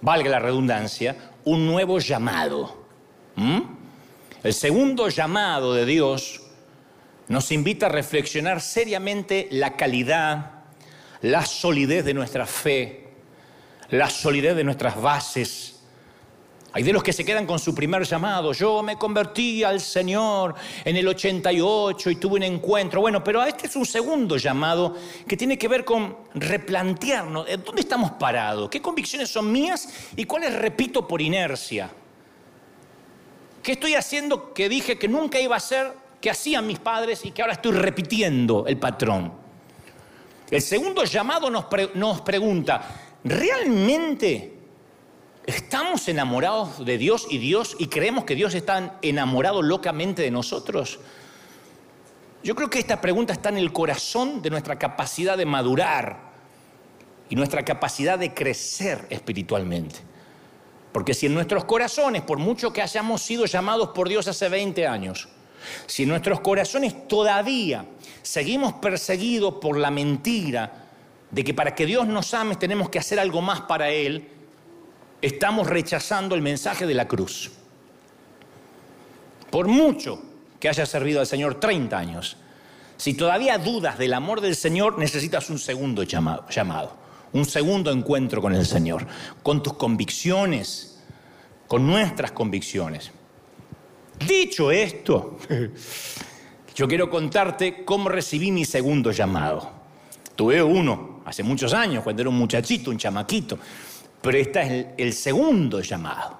valga 0.00 0.28
la 0.30 0.40
redundancia, 0.40 1.30
un 1.44 1.64
nuevo 1.64 2.00
llamado. 2.00 2.81
¿Mm? 3.36 3.60
El 4.42 4.54
segundo 4.54 5.08
llamado 5.08 5.74
de 5.74 5.86
Dios 5.86 6.42
nos 7.28 7.52
invita 7.52 7.86
a 7.86 7.88
reflexionar 7.88 8.60
seriamente 8.60 9.48
la 9.52 9.76
calidad, 9.76 10.64
la 11.22 11.46
solidez 11.46 12.04
de 12.04 12.14
nuestra 12.14 12.46
fe, 12.46 13.08
la 13.90 14.10
solidez 14.10 14.56
de 14.56 14.64
nuestras 14.64 15.00
bases, 15.00 15.72
hay 16.74 16.82
de 16.82 16.92
los 16.92 17.02
que 17.02 17.12
se 17.12 17.24
quedan 17.24 17.46
con 17.46 17.58
su 17.58 17.74
primer 17.74 18.04
llamado. 18.04 18.52
Yo 18.54 18.82
me 18.82 18.96
convertí 18.96 19.62
al 19.62 19.78
Señor 19.78 20.54
en 20.84 20.96
el 20.96 21.06
88 21.06 22.10
y 22.10 22.16
tuve 22.16 22.36
un 22.36 22.44
encuentro. 22.44 23.02
Bueno, 23.02 23.22
pero 23.22 23.44
este 23.44 23.66
es 23.66 23.76
un 23.76 23.84
segundo 23.84 24.38
llamado 24.38 24.96
que 25.28 25.36
tiene 25.36 25.58
que 25.58 25.68
ver 25.68 25.84
con 25.84 26.16
replantearnos. 26.32 27.46
¿Dónde 27.62 27.82
estamos 27.82 28.12
parados? 28.12 28.70
¿Qué 28.70 28.80
convicciones 28.80 29.28
son 29.28 29.52
mías 29.52 29.86
y 30.16 30.24
cuáles 30.24 30.54
repito 30.54 31.06
por 31.06 31.20
inercia? 31.20 31.90
¿Qué 33.62 33.72
estoy 33.72 33.94
haciendo 33.94 34.52
que 34.52 34.68
dije 34.68 34.98
que 34.98 35.08
nunca 35.08 35.38
iba 35.40 35.54
a 35.54 35.58
hacer, 35.58 35.92
que 36.20 36.30
hacían 36.30 36.66
mis 36.66 36.78
padres 36.78 37.24
y 37.24 37.30
que 37.30 37.42
ahora 37.42 37.54
estoy 37.54 37.72
repitiendo 37.72 38.66
el 38.66 38.76
patrón? 38.78 39.32
El 40.50 40.60
segundo 40.60 41.04
llamado 41.04 41.50
nos, 41.50 41.66
nos 41.94 42.20
pregunta, 42.20 42.82
¿realmente 43.24 44.62
¿Estamos 45.44 46.06
enamorados 46.06 46.84
de 46.84 46.98
Dios 46.98 47.26
y 47.28 47.38
Dios 47.38 47.74
y 47.78 47.88
creemos 47.88 48.24
que 48.24 48.36
Dios 48.36 48.54
está 48.54 48.98
enamorado 49.02 49.60
locamente 49.60 50.22
de 50.22 50.30
nosotros? 50.30 51.00
Yo 52.44 52.54
creo 52.54 52.70
que 52.70 52.78
esta 52.78 53.00
pregunta 53.00 53.32
está 53.32 53.48
en 53.48 53.56
el 53.56 53.72
corazón 53.72 54.40
de 54.40 54.50
nuestra 54.50 54.78
capacidad 54.78 55.36
de 55.36 55.44
madurar 55.44 56.30
y 57.28 57.34
nuestra 57.34 57.64
capacidad 57.64 58.20
de 58.20 58.32
crecer 58.32 59.04
espiritualmente. 59.10 59.96
Porque 60.92 61.14
si 61.14 61.26
en 61.26 61.34
nuestros 61.34 61.64
corazones, 61.64 62.22
por 62.22 62.38
mucho 62.38 62.72
que 62.72 62.82
hayamos 62.82 63.22
sido 63.22 63.46
llamados 63.46 63.90
por 63.90 64.08
Dios 64.08 64.28
hace 64.28 64.48
20 64.48 64.86
años, 64.86 65.28
si 65.86 66.02
en 66.02 66.10
nuestros 66.10 66.40
corazones 66.40 67.08
todavía 67.08 67.86
seguimos 68.22 68.74
perseguidos 68.74 69.54
por 69.54 69.78
la 69.78 69.90
mentira 69.90 70.88
de 71.30 71.44
que 71.44 71.54
para 71.54 71.74
que 71.74 71.86
Dios 71.86 72.06
nos 72.06 72.34
ame 72.34 72.56
tenemos 72.56 72.90
que 72.90 72.98
hacer 72.98 73.18
algo 73.18 73.40
más 73.40 73.62
para 73.62 73.88
Él, 73.90 74.28
estamos 75.22 75.66
rechazando 75.66 76.34
el 76.34 76.42
mensaje 76.42 76.86
de 76.86 76.94
la 76.94 77.08
cruz. 77.08 77.50
Por 79.50 79.68
mucho 79.68 80.22
que 80.60 80.68
haya 80.68 80.84
servido 80.84 81.20
al 81.20 81.26
Señor 81.26 81.58
30 81.58 81.98
años, 81.98 82.36
si 82.96 83.14
todavía 83.14 83.58
dudas 83.58 83.98
del 83.98 84.14
amor 84.14 84.40
del 84.40 84.54
Señor, 84.54 84.98
necesitas 84.98 85.50
un 85.50 85.58
segundo 85.58 86.02
llamado, 86.02 86.96
un 87.32 87.44
segundo 87.44 87.90
encuentro 87.90 88.40
con 88.40 88.54
el 88.54 88.66
Señor, 88.66 89.06
con 89.42 89.62
tus 89.62 89.74
convicciones, 89.74 91.02
con 91.66 91.86
nuestras 91.86 92.32
convicciones. 92.32 93.10
Dicho 94.26 94.70
esto, 94.70 95.38
yo 96.74 96.88
quiero 96.88 97.10
contarte 97.10 97.84
cómo 97.84 98.08
recibí 98.08 98.50
mi 98.50 98.64
segundo 98.64 99.10
llamado. 99.10 99.70
Tuve 100.36 100.62
uno 100.62 101.22
hace 101.24 101.42
muchos 101.42 101.72
años, 101.72 102.02
cuando 102.02 102.22
era 102.22 102.30
un 102.30 102.38
muchachito, 102.38 102.90
un 102.90 102.98
chamaquito 102.98 103.58
pero 104.22 104.38
este 104.38 104.60
es 104.60 104.86
el, 104.96 105.12
segundo 105.12 105.80
llamado. 105.80 106.38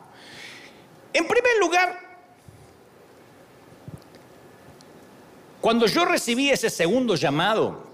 En 1.13 1.27
primer 1.27 1.59
lugar, 1.61 2.01
cuando 5.61 5.87
yo 5.87 6.05
recibí 6.05 6.49
ese 6.49 6.71
segundo 6.71 7.17
llamado, 7.17 7.92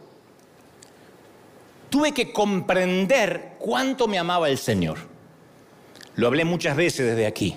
tuve 1.91 2.13
que 2.13 2.33
comprender 2.33 3.57
cuánto 3.59 4.09
me 4.09 4.19
amaba 4.19 4.49
el 4.49 4.59
Señor. 4.59 4.99
Lo 6.15 6.27
hablé 6.27 6.45
muchas 6.45 6.77
veces 6.77 7.07
desde 7.07 7.27
aquí. 7.27 7.57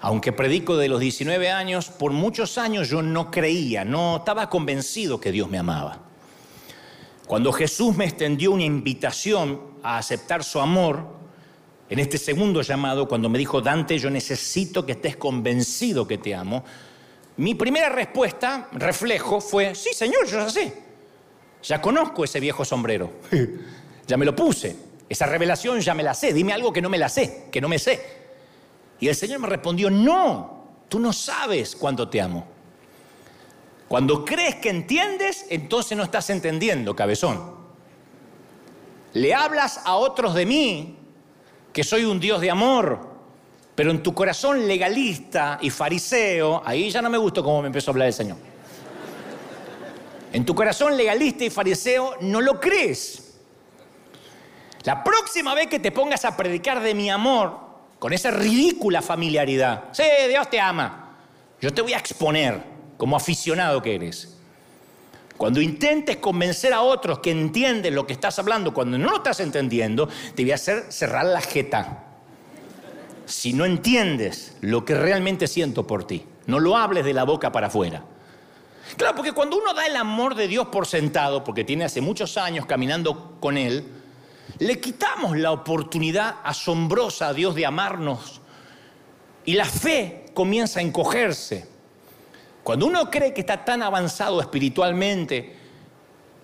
Aunque 0.00 0.32
predico 0.32 0.76
de 0.76 0.88
los 0.88 1.00
19 1.00 1.50
años, 1.50 1.88
por 1.88 2.12
muchos 2.12 2.56
años 2.58 2.88
yo 2.88 3.02
no 3.02 3.30
creía, 3.30 3.84
no 3.84 4.18
estaba 4.18 4.48
convencido 4.48 5.20
que 5.20 5.32
Dios 5.32 5.50
me 5.50 5.58
amaba. 5.58 6.00
Cuando 7.26 7.52
Jesús 7.52 7.96
me 7.96 8.06
extendió 8.06 8.52
una 8.52 8.64
invitación 8.64 9.60
a 9.82 9.98
aceptar 9.98 10.42
su 10.42 10.58
amor, 10.60 11.20
en 11.88 11.98
este 11.98 12.18
segundo 12.18 12.62
llamado, 12.62 13.08
cuando 13.08 13.28
me 13.28 13.38
dijo, 13.38 13.60
Dante, 13.60 13.98
yo 13.98 14.10
necesito 14.10 14.86
que 14.86 14.92
estés 14.92 15.16
convencido 15.16 16.06
que 16.06 16.18
te 16.18 16.34
amo, 16.34 16.64
mi 17.36 17.54
primera 17.54 17.88
respuesta, 17.88 18.68
reflejo, 18.72 19.40
fue, 19.40 19.74
sí, 19.74 19.90
Señor, 19.92 20.26
yo 20.26 20.38
ya 20.38 20.50
sé. 20.50 20.89
Ya 21.62 21.80
conozco 21.80 22.24
ese 22.24 22.40
viejo 22.40 22.64
sombrero. 22.64 23.12
ya 24.06 24.16
me 24.16 24.24
lo 24.24 24.34
puse. 24.34 24.76
Esa 25.08 25.26
revelación 25.26 25.80
ya 25.80 25.94
me 25.94 26.02
la 26.02 26.14
sé. 26.14 26.32
Dime 26.32 26.52
algo 26.52 26.72
que 26.72 26.80
no 26.80 26.88
me 26.88 26.98
la 26.98 27.08
sé, 27.08 27.48
que 27.50 27.60
no 27.60 27.68
me 27.68 27.78
sé. 27.78 28.20
Y 29.00 29.08
el 29.08 29.14
Señor 29.14 29.40
me 29.40 29.48
respondió, 29.48 29.90
no, 29.90 30.68
tú 30.88 30.98
no 30.98 31.12
sabes 31.12 31.74
cuánto 31.74 32.08
te 32.08 32.20
amo. 32.20 32.46
Cuando 33.88 34.24
crees 34.24 34.56
que 34.56 34.70
entiendes, 34.70 35.46
entonces 35.48 35.96
no 35.96 36.04
estás 36.04 36.30
entendiendo, 36.30 36.94
cabezón. 36.94 37.56
Le 39.14 39.34
hablas 39.34 39.80
a 39.84 39.96
otros 39.96 40.34
de 40.34 40.46
mí, 40.46 40.96
que 41.72 41.82
soy 41.82 42.04
un 42.04 42.20
Dios 42.20 42.40
de 42.40 42.50
amor, 42.50 43.10
pero 43.74 43.90
en 43.90 44.02
tu 44.02 44.14
corazón 44.14 44.68
legalista 44.68 45.58
y 45.60 45.70
fariseo, 45.70 46.62
ahí 46.64 46.90
ya 46.90 47.02
no 47.02 47.10
me 47.10 47.18
gustó 47.18 47.42
cómo 47.42 47.62
me 47.62 47.68
empezó 47.68 47.90
a 47.90 47.92
hablar 47.92 48.08
el 48.08 48.14
Señor. 48.14 48.36
En 50.32 50.44
tu 50.44 50.54
corazón 50.54 50.96
legalista 50.96 51.44
y 51.44 51.50
fariseo 51.50 52.16
no 52.20 52.40
lo 52.40 52.60
crees. 52.60 53.38
La 54.84 55.04
próxima 55.04 55.54
vez 55.54 55.66
que 55.66 55.78
te 55.78 55.92
pongas 55.92 56.24
a 56.24 56.36
predicar 56.36 56.80
de 56.80 56.94
mi 56.94 57.10
amor, 57.10 57.58
con 57.98 58.12
esa 58.12 58.30
ridícula 58.30 59.02
familiaridad, 59.02 59.84
sí, 59.92 60.04
Dios 60.28 60.48
te 60.48 60.58
ama, 60.58 61.18
yo 61.60 61.72
te 61.72 61.82
voy 61.82 61.92
a 61.92 61.98
exponer 61.98 62.62
como 62.96 63.16
aficionado 63.16 63.82
que 63.82 63.94
eres. 63.94 64.36
Cuando 65.36 65.60
intentes 65.60 66.18
convencer 66.18 66.72
a 66.72 66.82
otros 66.82 67.18
que 67.18 67.30
entienden 67.30 67.94
lo 67.94 68.06
que 68.06 68.12
estás 68.12 68.38
hablando, 68.38 68.72
cuando 68.72 68.98
no 68.98 69.10
lo 69.10 69.16
estás 69.16 69.40
entendiendo, 69.40 70.08
te 70.34 70.42
voy 70.42 70.52
a 70.52 70.56
hacer 70.56 70.86
cerrar 70.90 71.26
la 71.26 71.40
jeta. 71.40 72.04
Si 73.26 73.52
no 73.52 73.64
entiendes 73.64 74.56
lo 74.60 74.84
que 74.84 74.94
realmente 74.94 75.46
siento 75.46 75.86
por 75.86 76.06
ti, 76.06 76.26
no 76.46 76.58
lo 76.58 76.76
hables 76.76 77.04
de 77.04 77.14
la 77.14 77.24
boca 77.24 77.52
para 77.52 77.68
afuera. 77.68 78.02
Claro, 78.96 79.14
porque 79.14 79.32
cuando 79.32 79.56
uno 79.56 79.72
da 79.72 79.86
el 79.86 79.96
amor 79.96 80.34
de 80.34 80.48
Dios 80.48 80.68
por 80.68 80.86
sentado, 80.86 81.44
porque 81.44 81.64
tiene 81.64 81.84
hace 81.84 82.00
muchos 82.00 82.36
años 82.36 82.66
caminando 82.66 83.36
con 83.40 83.56
Él, 83.56 83.86
le 84.58 84.80
quitamos 84.80 85.36
la 85.36 85.52
oportunidad 85.52 86.36
asombrosa 86.42 87.28
a 87.28 87.34
Dios 87.34 87.54
de 87.54 87.66
amarnos 87.66 88.40
y 89.44 89.54
la 89.54 89.64
fe 89.64 90.26
comienza 90.34 90.80
a 90.80 90.82
encogerse. 90.82 91.66
Cuando 92.62 92.86
uno 92.86 93.10
cree 93.10 93.32
que 93.32 93.40
está 93.40 93.64
tan 93.64 93.82
avanzado 93.82 94.40
espiritualmente, 94.40 95.56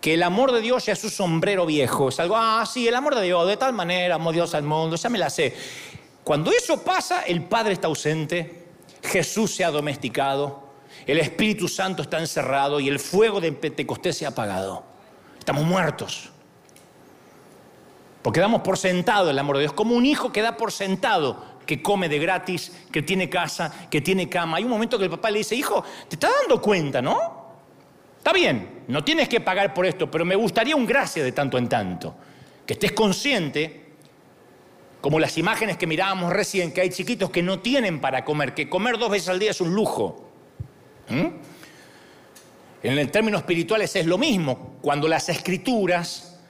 que 0.00 0.14
el 0.14 0.22
amor 0.22 0.52
de 0.52 0.60
Dios 0.60 0.86
ya 0.86 0.92
es 0.92 0.98
su 0.98 1.10
sombrero 1.10 1.66
viejo, 1.66 2.08
es 2.08 2.20
algo, 2.20 2.36
ah, 2.36 2.64
sí, 2.64 2.88
el 2.88 2.94
amor 2.94 3.16
de 3.16 3.22
Dios, 3.22 3.46
de 3.46 3.56
tal 3.56 3.72
manera 3.72 4.14
amó 4.14 4.32
Dios 4.32 4.54
al 4.54 4.62
mundo, 4.62 4.96
ya 4.96 5.08
me 5.08 5.18
la 5.18 5.30
sé. 5.30 5.54
Cuando 6.24 6.50
eso 6.50 6.82
pasa, 6.82 7.22
el 7.22 7.44
Padre 7.44 7.74
está 7.74 7.88
ausente, 7.88 8.64
Jesús 9.02 9.54
se 9.54 9.64
ha 9.64 9.70
domesticado, 9.70 10.65
el 11.06 11.18
Espíritu 11.18 11.68
Santo 11.68 12.02
está 12.02 12.18
encerrado 12.18 12.80
y 12.80 12.88
el 12.88 12.98
fuego 12.98 13.40
de 13.40 13.52
Pentecostés 13.52 14.18
se 14.18 14.26
ha 14.26 14.30
apagado. 14.30 14.84
Estamos 15.38 15.64
muertos. 15.64 16.30
Porque 18.22 18.40
damos 18.40 18.62
por 18.62 18.78
sentado 18.78 19.30
el 19.30 19.38
amor 19.38 19.56
de 19.56 19.62
Dios, 19.62 19.72
como 19.72 19.94
un 19.94 20.04
hijo 20.04 20.32
que 20.32 20.42
da 20.42 20.56
por 20.56 20.72
sentado 20.72 21.56
que 21.66 21.82
come 21.82 22.08
de 22.08 22.18
gratis, 22.18 22.72
que 22.90 23.02
tiene 23.02 23.28
casa, 23.28 23.88
que 23.90 24.00
tiene 24.00 24.28
cama. 24.28 24.56
Hay 24.56 24.64
un 24.64 24.70
momento 24.70 24.96
que 24.98 25.04
el 25.04 25.10
papá 25.10 25.30
le 25.30 25.38
dice, 25.38 25.54
hijo, 25.54 25.84
¿te 26.08 26.16
estás 26.16 26.30
dando 26.40 26.62
cuenta, 26.62 27.02
no? 27.02 27.46
Está 28.18 28.32
bien, 28.32 28.84
no 28.88 29.04
tienes 29.04 29.28
que 29.28 29.40
pagar 29.40 29.74
por 29.74 29.84
esto, 29.84 30.10
pero 30.10 30.24
me 30.24 30.36
gustaría 30.36 30.74
un 30.74 30.86
gracia 30.86 31.22
de 31.22 31.32
tanto 31.32 31.58
en 31.58 31.68
tanto. 31.68 32.14
Que 32.64 32.72
estés 32.72 32.92
consciente, 32.92 33.92
como 35.00 35.20
las 35.20 35.36
imágenes 35.38 35.76
que 35.76 35.86
mirábamos 35.86 36.32
recién, 36.32 36.72
que 36.72 36.80
hay 36.80 36.90
chiquitos 36.90 37.30
que 37.30 37.42
no 37.42 37.60
tienen 37.60 38.00
para 38.00 38.24
comer, 38.24 38.54
que 38.54 38.68
comer 38.68 38.98
dos 38.98 39.10
veces 39.10 39.28
al 39.28 39.38
día 39.38 39.50
es 39.50 39.60
un 39.60 39.74
lujo. 39.74 40.25
¿Mm? 41.08 41.26
En 42.82 42.98
el 42.98 43.10
término 43.10 43.38
espirituales 43.38 43.96
es 43.96 44.06
lo 44.06 44.18
mismo. 44.18 44.76
Cuando 44.80 45.08
las 45.08 45.28
escrituras, 45.28 46.40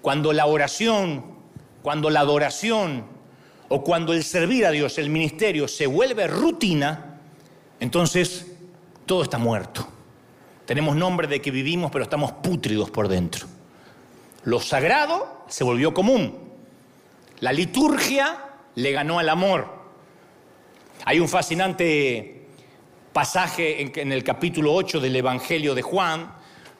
cuando 0.00 0.32
la 0.32 0.46
oración, 0.46 1.24
cuando 1.82 2.10
la 2.10 2.20
adoración, 2.20 3.04
o 3.68 3.82
cuando 3.82 4.12
el 4.12 4.22
servir 4.22 4.66
a 4.66 4.70
Dios, 4.70 4.98
el 4.98 5.10
ministerio, 5.10 5.66
se 5.66 5.86
vuelve 5.86 6.26
rutina, 6.26 7.20
entonces 7.80 8.46
todo 9.06 9.22
está 9.22 9.38
muerto. 9.38 9.88
Tenemos 10.66 10.96
nombre 10.96 11.26
de 11.26 11.40
que 11.40 11.50
vivimos, 11.50 11.90
pero 11.90 12.04
estamos 12.04 12.32
pútridos 12.32 12.90
por 12.90 13.08
dentro. 13.08 13.46
Lo 14.44 14.60
sagrado 14.60 15.44
se 15.48 15.64
volvió 15.64 15.92
común. 15.92 16.38
La 17.40 17.52
liturgia 17.52 18.44
le 18.74 18.92
ganó 18.92 19.18
al 19.18 19.28
amor. 19.28 19.66
Hay 21.04 21.18
un 21.20 21.28
fascinante 21.28 22.31
pasaje 23.12 23.82
en, 24.00 24.12
el 24.12 24.24
capítulo 24.24 24.72
8 24.74 25.00
del 25.00 25.16
Evangelio 25.16 25.74
de 25.74 25.82
Juan, 25.82 26.32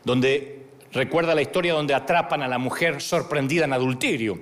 donde 0.05 0.67
recuerda 0.93 1.35
la 1.35 1.43
historia 1.43 1.75
donde 1.75 1.95
atrapan 1.95 2.43
a 2.43 2.49
la 2.49 2.59
mujer 2.59 3.01
sorprendida 3.01 3.65
en 3.65 3.73
adulterio. 3.73 4.41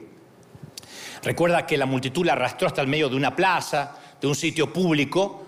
Recuerda 1.23 1.67
que 1.67 1.77
la 1.77 1.87
multitud 1.87 2.25
la 2.25 2.33
arrastró 2.33 2.69
hasta 2.69 2.81
el 2.81 2.87
medio 2.87 3.09
de 3.09 3.17
una 3.17 3.35
plaza, 3.35 3.99
de 4.21 4.27
un 4.27 4.35
sitio 4.35 4.73
público. 4.73 5.45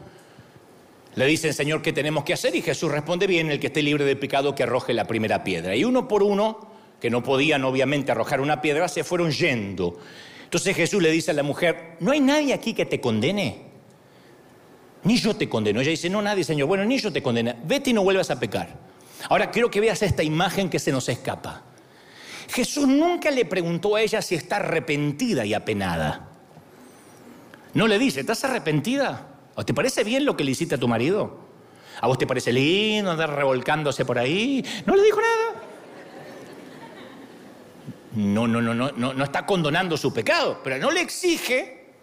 Le 1.15 1.27
dicen, 1.27 1.55
Señor, 1.55 1.81
¿qué 1.81 1.93
tenemos 1.93 2.25
que 2.25 2.35
hacer? 2.35 2.55
Y 2.55 2.63
Jesús 2.63 2.91
responde 2.91 3.27
bien, 3.27 3.51
el 3.51 3.61
que 3.61 3.69
esté 3.69 3.83
libre 3.83 4.05
de 4.05 4.17
pecado 4.17 4.55
que 4.55 4.65
arroje 4.65 4.93
la 4.93 5.07
primera 5.07 5.45
piedra. 5.45 5.77
Y 5.77 5.85
uno 5.85 6.09
por 6.09 6.23
uno, 6.23 6.73
que 7.01 7.11
no 7.11 7.23
podían 7.23 7.65
obviamente 7.65 8.13
arrojar 8.13 8.41
una 8.41 8.61
piedra, 8.61 8.89
se 8.89 9.05
fueron 9.05 9.31
yendo. 9.31 9.99
Entonces 10.45 10.77
Jesús 10.77 11.03
le 11.03 11.11
dice 11.11 11.31
a 11.31 11.35
la 11.35 11.43
mujer, 11.43 11.97
¿no 12.01 12.13
hay 12.13 12.21
nadie 12.21 12.53
aquí 12.53 12.75
que 12.75 12.85
te 12.85 13.01
condene? 13.01 13.72
Ni 15.05 15.17
yo 15.17 15.35
te 15.35 15.49
condeno. 15.49 15.81
Ella 15.81 15.91
dice, 15.91 16.09
no, 16.09 16.23
nadie, 16.23 16.45
Señor. 16.45 16.69
Bueno, 16.69 16.85
ni 16.85 16.99
yo 16.99 17.13
te 17.13 17.23
condeno. 17.23 17.55
Vete 17.65 17.91
y 17.91 17.93
no 17.93 18.03
vuelvas 18.03 18.31
a 18.31 18.39
pecar. 18.39 18.69
Ahora 19.29 19.51
quiero 19.51 19.71
que 19.71 19.81
veas 19.81 20.03
esta 20.03 20.23
imagen 20.23 20.69
que 20.69 20.79
se 20.79 20.93
nos 20.93 21.09
escapa. 21.09 21.63
Jesús 22.49 22.87
nunca 22.87 23.31
le 23.31 23.45
preguntó 23.45 23.97
a 23.97 24.03
ella 24.03 24.21
si 24.21 24.35
está 24.35 24.57
arrepentida 24.57 25.45
y 25.45 25.55
apenada. 25.55 26.29
No 27.75 27.89
le 27.89 27.99
dice, 27.99 28.21
¿estás 28.21 28.45
arrepentida? 28.45 29.29
¿O 29.55 29.65
te 29.65 29.75
parece 29.75 30.05
bien 30.05 30.25
lo 30.25 30.37
que 30.37 30.45
le 30.45 30.51
hiciste 30.51 30.75
a 30.75 30.79
tu 30.79 30.89
marido? 30.89 31.41
¿A 32.01 32.07
vos 32.07 32.19
te 32.19 32.27
parece 32.27 32.53
lindo 32.53 33.11
andar 33.11 33.35
revolcándose 33.35 34.05
por 34.05 34.19
ahí? 34.19 34.65
No 34.87 34.95
le 34.97 35.03
dijo 35.03 35.21
nada. 35.21 35.63
No, 38.15 38.47
no, 38.47 38.61
no, 38.61 38.75
no, 38.75 38.93
no, 38.93 39.15
no 39.15 39.25
está 39.25 39.47
condonando 39.47 39.97
su 39.97 40.13
pecado, 40.13 40.61
pero 40.63 40.79
no 40.79 40.91
le 40.91 41.01
exige 41.01 41.95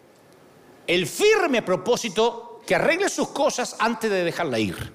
el 0.88 1.06
firme 1.06 1.62
propósito 1.62 2.49
que 2.70 2.76
arregle 2.76 3.10
sus 3.10 3.30
cosas 3.30 3.76
antes 3.80 4.12
de 4.12 4.24
dejarla 4.24 4.60
ir. 4.60 4.94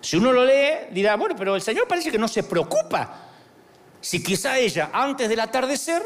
Si 0.00 0.16
uno 0.16 0.32
lo 0.32 0.44
lee, 0.44 0.88
dirá, 0.90 1.14
bueno, 1.14 1.36
pero 1.38 1.54
el 1.54 1.62
Señor 1.62 1.86
parece 1.86 2.10
que 2.10 2.18
no 2.18 2.26
se 2.26 2.42
preocupa. 2.42 3.28
Si 4.00 4.20
quizá 4.20 4.58
ella, 4.58 4.90
antes 4.92 5.28
del 5.28 5.38
atardecer, 5.38 6.04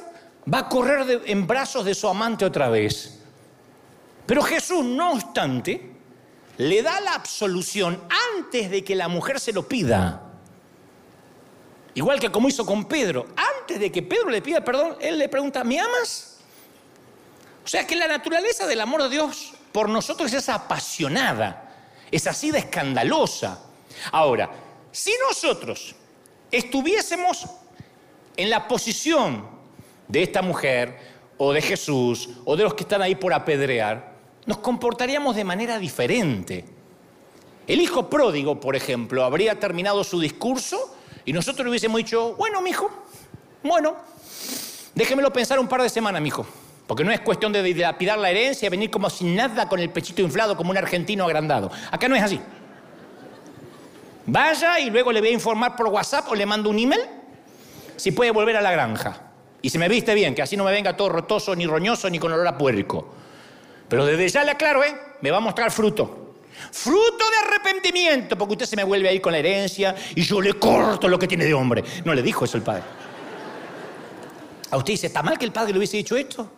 va 0.52 0.58
a 0.58 0.68
correr 0.68 1.22
en 1.24 1.46
brazos 1.46 1.86
de 1.86 1.94
su 1.94 2.06
amante 2.06 2.44
otra 2.44 2.68
vez. 2.68 3.20
Pero 4.26 4.42
Jesús, 4.42 4.84
no 4.84 5.12
obstante, 5.12 5.92
le 6.58 6.82
da 6.82 7.00
la 7.00 7.14
absolución 7.14 7.98
antes 8.36 8.70
de 8.70 8.84
que 8.84 8.94
la 8.94 9.08
mujer 9.08 9.40
se 9.40 9.54
lo 9.54 9.66
pida. 9.66 10.20
Igual 11.94 12.20
que 12.20 12.30
como 12.30 12.48
hizo 12.48 12.66
con 12.66 12.84
Pedro. 12.84 13.28
Antes 13.60 13.80
de 13.80 13.90
que 13.90 14.02
Pedro 14.02 14.28
le 14.28 14.42
pida 14.42 14.62
perdón, 14.62 14.98
él 15.00 15.16
le 15.16 15.30
pregunta, 15.30 15.64
¿me 15.64 15.80
amas? 15.80 16.36
O 17.64 17.66
sea 17.66 17.86
que 17.86 17.96
la 17.96 18.06
naturaleza 18.06 18.66
del 18.66 18.82
amor 18.82 19.04
de 19.04 19.08
Dios 19.08 19.54
por 19.72 19.88
nosotros 19.88 20.32
es 20.32 20.48
apasionada, 20.48 21.72
es 22.10 22.26
así 22.26 22.50
de 22.50 22.58
escandalosa. 22.58 23.62
Ahora, 24.12 24.50
si 24.90 25.12
nosotros 25.28 25.94
estuviésemos 26.50 27.46
en 28.36 28.50
la 28.50 28.66
posición 28.66 29.46
de 30.08 30.22
esta 30.22 30.42
mujer 30.42 30.98
o 31.38 31.52
de 31.52 31.62
Jesús 31.62 32.30
o 32.44 32.56
de 32.56 32.64
los 32.64 32.74
que 32.74 32.82
están 32.82 33.02
ahí 33.02 33.14
por 33.14 33.32
apedrear, 33.32 34.14
nos 34.46 34.58
comportaríamos 34.58 35.36
de 35.36 35.44
manera 35.44 35.78
diferente. 35.78 36.64
El 37.66 37.80
hijo 37.80 38.10
pródigo, 38.10 38.58
por 38.58 38.74
ejemplo, 38.74 39.22
habría 39.22 39.58
terminado 39.60 40.02
su 40.02 40.18
discurso 40.20 40.96
y 41.24 41.32
nosotros 41.32 41.64
le 41.64 41.70
hubiésemos 41.70 41.98
dicho, 41.98 42.34
bueno, 42.34 42.60
mi 42.60 42.70
hijo, 42.70 42.90
bueno, 43.62 43.94
déjemelo 44.94 45.32
pensar 45.32 45.60
un 45.60 45.68
par 45.68 45.82
de 45.82 45.88
semanas, 45.88 46.20
mi 46.20 46.28
hijo. 46.28 46.46
Porque 46.90 47.04
no 47.04 47.12
es 47.12 47.20
cuestión 47.20 47.52
de 47.52 47.62
dilapidar 47.62 48.18
la 48.18 48.32
herencia, 48.32 48.68
venir 48.68 48.90
como 48.90 49.08
sin 49.08 49.36
nada 49.36 49.68
con 49.68 49.78
el 49.78 49.90
pechito 49.90 50.22
inflado 50.22 50.56
como 50.56 50.72
un 50.72 50.76
argentino 50.76 51.24
agrandado. 51.24 51.70
Acá 51.88 52.08
no 52.08 52.16
es 52.16 52.22
así. 52.24 52.40
Vaya 54.26 54.80
y 54.80 54.90
luego 54.90 55.12
le 55.12 55.20
voy 55.20 55.28
a 55.28 55.32
informar 55.32 55.76
por 55.76 55.86
WhatsApp 55.86 56.28
o 56.32 56.34
le 56.34 56.44
mando 56.46 56.68
un 56.68 56.80
email 56.80 57.02
si 57.94 58.10
puede 58.10 58.32
volver 58.32 58.56
a 58.56 58.60
la 58.60 58.72
granja. 58.72 59.22
Y 59.62 59.70
se 59.70 59.78
me 59.78 59.88
viste 59.88 60.12
bien, 60.14 60.34
que 60.34 60.42
así 60.42 60.56
no 60.56 60.64
me 60.64 60.72
venga 60.72 60.96
todo 60.96 61.10
rotoso, 61.10 61.54
ni 61.54 61.64
roñoso, 61.64 62.10
ni 62.10 62.18
con 62.18 62.32
olor 62.32 62.48
a 62.48 62.58
puerco. 62.58 63.14
Pero 63.88 64.04
desde 64.04 64.28
ya 64.28 64.42
le 64.42 64.50
aclaro, 64.50 64.82
¿eh? 64.82 64.92
Me 65.20 65.30
va 65.30 65.36
a 65.36 65.40
mostrar 65.40 65.70
fruto. 65.70 66.34
Fruto 66.72 67.24
de 67.30 67.48
arrepentimiento, 67.48 68.36
porque 68.36 68.54
usted 68.54 68.66
se 68.66 68.74
me 68.74 68.82
vuelve 68.82 69.08
a 69.08 69.12
ir 69.12 69.20
con 69.20 69.30
la 69.30 69.38
herencia 69.38 69.94
y 70.16 70.22
yo 70.22 70.40
le 70.40 70.54
corto 70.54 71.06
lo 71.06 71.20
que 71.20 71.28
tiene 71.28 71.44
de 71.44 71.54
hombre. 71.54 71.84
No 72.04 72.12
le 72.14 72.22
dijo 72.22 72.46
eso 72.46 72.56
el 72.56 72.64
padre. 72.64 72.82
A 74.72 74.76
usted 74.76 74.94
dice, 74.94 75.06
¿está 75.06 75.22
mal 75.22 75.38
que 75.38 75.44
el 75.44 75.52
padre 75.52 75.70
le 75.70 75.78
hubiese 75.78 75.96
dicho 75.96 76.16
esto? 76.16 76.54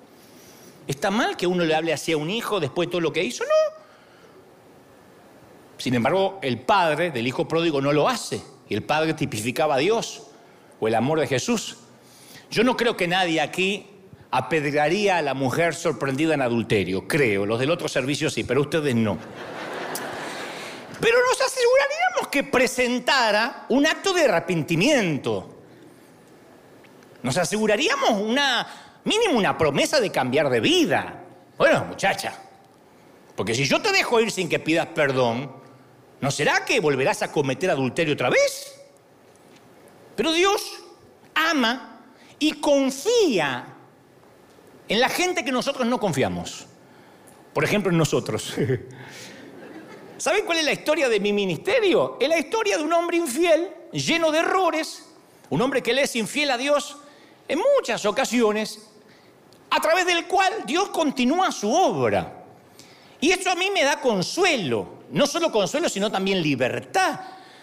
¿Está 0.87 1.11
mal 1.11 1.37
que 1.37 1.47
uno 1.47 1.65
le 1.65 1.75
hable 1.75 1.93
así 1.93 2.13
a 2.13 2.17
un 2.17 2.31
hijo 2.31 2.61
después 2.61 2.89
de 2.89 2.91
todo 2.93 3.01
lo 3.01 3.13
que 3.13 3.23
hizo? 3.23 3.45
No. 3.45 3.83
Sin 5.79 5.95
embargo, 5.95 6.39
el 6.43 6.61
padre 6.61 7.11
del 7.11 7.27
hijo 7.27 7.49
pródigo 7.49 7.81
no 7.81 7.93
lo 7.93 8.09
hace. 8.09 8.43
Y 8.69 8.75
el 8.75 8.83
padre 8.83 9.15
tipificaba 9.15 9.75
a 9.75 9.79
Dios 9.79 10.29
o 10.81 10.89
el 10.89 10.95
amor 10.95 11.21
de 11.21 11.27
Jesús. 11.27 11.77
Yo 12.51 12.65
no 12.65 12.77
creo 12.77 12.97
que 12.97 13.09
nadie 13.09 13.41
aquí 13.41 13.87
apedrearía 14.31 15.19
a 15.19 15.23
la 15.23 15.35
mujer 15.35 15.75
sorprendida 15.75 16.35
en 16.35 16.43
adulterio. 16.43 17.07
Creo, 17.07 17.47
los 17.47 17.59
del 17.59 17.71
otro 17.71 17.89
servicio 17.89 18.31
sí, 18.31 18.45
pero 18.45 18.63
ustedes 18.63 18.95
no. 18.95 19.19
Pero 21.01 21.19
nos 21.29 21.41
aseguraríamos 21.41 22.29
que 22.31 22.45
presentara 22.45 23.67
un 23.69 23.87
acto 23.87 24.13
de 24.13 24.23
arrepentimiento. 24.23 25.53
Nos 27.23 27.37
aseguraríamos 27.37 28.11
una 28.11 28.67
mínimo 29.05 29.39
una 29.39 29.57
promesa 29.57 30.01
de 30.01 30.11
cambiar 30.11 30.49
de 30.51 30.61
vida. 30.61 31.25
Bueno, 31.59 31.85
muchacha, 31.85 32.39
porque 33.37 33.55
si 33.55 33.65
yo 33.65 33.81
te 33.81 33.93
dejo 33.93 34.21
ir 34.21 34.31
sin 34.31 34.49
que 34.49 34.59
pidas 34.59 34.89
perdón, 34.89 35.53
¿no 36.21 36.31
será 36.31 36.65
que 36.65 36.81
volverás 36.81 37.23
a 37.23 37.33
cometer 37.33 37.71
adulterio 37.71 38.15
otra 38.15 38.31
vez? 38.31 38.81
Pero 40.17 40.33
Dios 40.33 40.83
ama 41.35 42.01
y 42.39 42.53
confía 42.53 43.67
en 44.89 45.01
la 45.01 45.09
gente 45.09 45.45
que 45.45 45.53
nosotros 45.53 45.87
no 45.87 45.99
confiamos. 45.99 46.67
Por 47.55 47.65
ejemplo, 47.65 47.91
en 47.91 47.99
nosotros. 47.99 48.55
¿Saben 50.19 50.45
cuál 50.45 50.59
es 50.59 50.65
la 50.65 50.73
historia 50.73 51.09
de 51.09 51.19
mi 51.19 51.33
ministerio? 51.33 52.17
Es 52.21 52.29
la 52.29 52.39
historia 52.39 52.77
de 52.77 52.85
un 52.85 52.93
hombre 52.93 53.17
infiel, 53.17 53.71
lleno 53.93 54.31
de 54.31 54.39
errores, 54.39 55.09
un 55.51 55.61
hombre 55.61 55.83
que 55.83 55.93
le 55.93 56.03
es 56.03 56.15
infiel 56.15 56.51
a 56.51 56.59
Dios 56.59 56.97
en 57.49 57.59
muchas 57.77 58.07
ocasiones 58.07 58.92
a 59.75 59.81
través 59.81 60.05
del 60.05 60.27
cual 60.27 60.53
Dios 60.67 60.91
continúa 60.91 61.51
su 61.51 61.73
obra. 61.73 62.45
Y 63.19 63.31
eso 63.31 63.51
a 63.51 63.55
mí 63.55 63.71
me 63.73 63.83
da 63.83 64.03
consuelo, 64.03 65.05
no 65.11 65.27
solo 65.27 65.51
consuelo, 65.51 65.89
sino 65.89 66.11
también 66.11 66.43
libertad. 66.43 67.21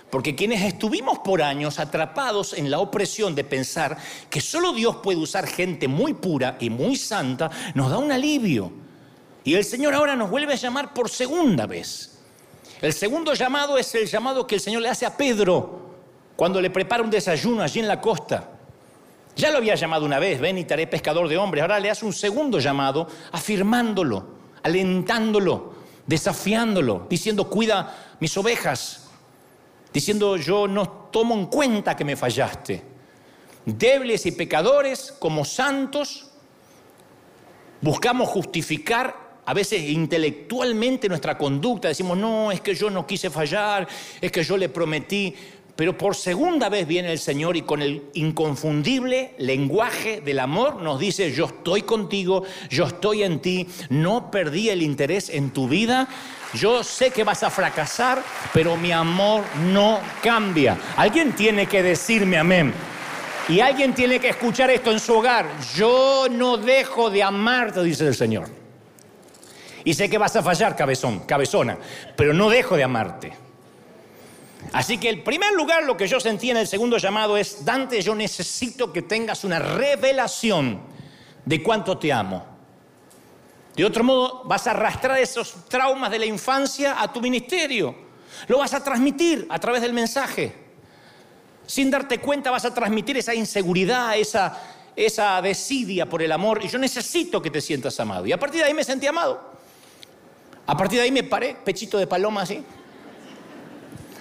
Porque 0.10 0.36
quienes 0.36 0.63
estuvimos 0.63 1.19
por 1.19 1.43
años 1.43 1.78
atrapados 1.78 2.54
en 2.54 2.72
la 2.72 2.80
opresión 2.80 3.36
de 3.36 3.43
pensar 3.43 3.95
que 4.28 4.41
solo 4.41 4.74
Dios 4.74 4.95
puede 5.04 5.19
usar 5.19 5.45
gente 5.45 5.88
muy 5.88 6.15
pura 6.15 6.58
y 6.60 6.72
muy 6.72 6.95
santa, 6.95 7.52
nos 7.76 7.91
da 7.91 8.00
un 8.00 8.12
alivio. 8.12 8.72
Y 9.43 9.54
el 9.54 9.63
Señor 9.63 9.93
ahora 9.93 10.15
nos 10.15 10.32
vuelve 10.32 10.54
a 10.54 10.58
llamar 10.58 10.95
por 10.95 11.12
segunda 11.12 11.67
vez. 11.67 12.17
El 12.82 12.93
segundo 12.93 13.36
llamado 13.36 13.78
es 13.78 13.93
el 13.93 14.08
llamado 14.08 14.48
que 14.48 14.56
el 14.56 14.62
Señor 14.62 14.82
le 14.82 14.89
hace 14.89 15.06
a 15.06 15.15
Pedro 15.15 15.91
cuando 16.36 16.60
le 16.60 16.72
prepara 16.72 17.04
un 17.04 17.12
desayuno 17.12 17.62
allí 17.62 17.80
en 17.80 17.88
la 17.88 18.02
costa. 18.02 18.59
Ya 19.39 19.52
lo 19.52 19.60
había 19.60 19.75
llamado 19.75 20.06
una 20.06 20.19
vez, 20.19 20.38
ven 20.41 20.58
y 20.58 20.65
pescador 20.65 21.30
de 21.30 21.38
hombres. 21.38 21.62
Ahora 21.62 21.80
le 21.80 21.89
hace 21.89 22.06
un 22.06 22.12
segundo 22.12 22.60
llamado, 22.60 23.08
afirmándolo, 23.32 24.36
alentándolo, 24.63 25.75
desafiándolo, 26.06 27.08
diciendo, 27.10 27.49
cuida 27.49 28.17
mis 28.19 28.36
ovejas, 28.36 29.08
diciendo, 29.93 30.36
yo 30.36 30.67
no 30.67 30.89
tomo 31.10 31.36
en 31.36 31.45
cuenta 31.45 31.95
que 31.95 32.04
me 32.04 32.17
fallaste. 32.17 32.84
Débiles 33.63 34.25
y 34.25 34.34
pecadores 34.34 35.15
como 35.17 35.45
santos, 35.45 36.32
buscamos 37.80 38.28
justificar 38.28 39.30
a 39.45 39.54
veces 39.54 39.82
intelectualmente 39.82 41.08
nuestra 41.08 41.38
conducta, 41.38 41.88
decimos, 41.88 42.17
no, 42.17 42.52
es 42.52 42.60
que 42.60 42.75
yo 42.75 42.89
no 42.89 43.08
quise 43.08 43.30
fallar, 43.30 43.88
es 44.19 44.32
que 44.34 44.43
yo 44.43 44.58
le 44.58 44.67
prometí, 44.67 45.34
pero 45.79 45.97
por 45.97 46.13
segunda 46.13 46.67
vez 46.67 46.85
viene 46.85 47.09
el 47.09 47.19
Señor 47.19 47.55
y 47.55 47.61
con 47.61 47.81
el 47.81 48.03
inconfundible 48.13 49.33
lenguaje 49.37 50.19
del 50.19 50.39
amor 50.39 50.81
nos 50.81 50.99
dice, 50.99 51.31
yo 51.31 51.45
estoy 51.45 51.83
contigo, 51.83 52.43
yo 52.69 52.87
estoy 52.87 53.23
en 53.23 53.39
ti, 53.39 53.65
no 53.87 54.29
perdí 54.29 54.67
el 54.67 54.81
interés 54.81 55.29
en 55.29 55.51
tu 55.51 55.69
vida, 55.69 56.09
yo 56.53 56.83
sé 56.83 57.11
que 57.11 57.23
vas 57.23 57.43
a 57.43 57.49
fracasar, 57.49 58.21
pero 58.53 58.75
mi 58.75 58.91
amor 58.91 59.45
no 59.71 60.01
cambia. 60.21 60.77
Alguien 60.97 61.31
tiene 61.31 61.65
que 61.65 61.81
decirme 61.81 62.37
amén. 62.37 62.73
Y 63.47 63.61
alguien 63.61 63.93
tiene 63.93 64.19
que 64.19 64.27
escuchar 64.27 64.69
esto 64.71 64.91
en 64.91 64.99
su 64.99 65.13
hogar. 65.13 65.45
Yo 65.77 66.27
no 66.29 66.57
dejo 66.57 67.09
de 67.09 67.23
amarte, 67.23 67.81
dice 67.83 68.05
el 68.05 68.15
Señor. 68.15 68.49
Y 69.85 69.93
sé 69.93 70.09
que 70.09 70.17
vas 70.17 70.35
a 70.35 70.43
fallar, 70.43 70.75
cabezón, 70.75 71.19
cabezona, 71.19 71.77
pero 72.17 72.33
no 72.33 72.49
dejo 72.49 72.75
de 72.75 72.83
amarte. 72.83 73.48
Así 74.71 74.97
que 74.97 75.10
el 75.10 75.23
primer 75.23 75.53
lugar 75.53 75.84
lo 75.84 75.97
que 75.97 76.08
yo 76.08 76.19
sentí 76.19 76.51
en 76.51 76.58
el 76.58 76.67
segundo 76.67 76.97
llamado 76.97 77.38
es, 77.38 77.65
Dante, 77.65 78.01
yo 78.01 78.13
necesito 78.13 78.93
que 78.93 79.01
tengas 79.01 79.43
una 79.43 79.60
revelación 79.60 80.82
de 81.45 81.63
cuánto 81.63 81.97
te 81.97 82.13
amo. 82.13 82.45
De 83.75 83.86
otro 83.86 84.03
modo, 84.03 84.43
vas 84.45 84.67
a 84.67 84.71
arrastrar 84.71 85.17
esos 85.17 85.65
traumas 85.67 86.12
de 86.12 86.19
la 86.19 86.25
infancia 86.25 87.01
a 87.01 87.12
tu 87.12 87.21
ministerio. 87.21 87.95
Lo 88.47 88.60
vas 88.60 88.73
a 88.73 88.84
transmitir 88.84 89.47
a 89.49 89.60
través 89.60 89.82
del 89.82 89.93
mensaje. 89.93 90.53
Sin 91.65 91.89
darte 91.89 92.19
cuenta 92.19 92.51
vas 92.51 92.65
a 92.65 92.73
transmitir 92.73 93.17
esa 93.17 93.34
inseguridad, 93.34 94.17
esa, 94.17 94.60
esa 94.95 95.41
desidia 95.41 96.08
por 96.08 96.21
el 96.21 96.32
amor. 96.32 96.63
Y 96.63 96.67
yo 96.67 96.77
necesito 96.77 97.41
que 97.41 97.49
te 97.49 97.62
sientas 97.62 97.99
amado. 97.99 98.25
Y 98.25 98.32
a 98.32 98.39
partir 98.39 98.62
de 98.62 98.67
ahí 98.67 98.73
me 98.73 98.84
sentí 98.84 99.08
amado. 99.08 99.49
A 100.67 100.77
partir 100.77 100.99
de 100.99 101.05
ahí 101.05 101.12
me 101.12 101.23
paré, 101.23 101.55
pechito 101.55 101.97
de 101.97 102.05
paloma 102.05 102.41
así. 102.41 102.63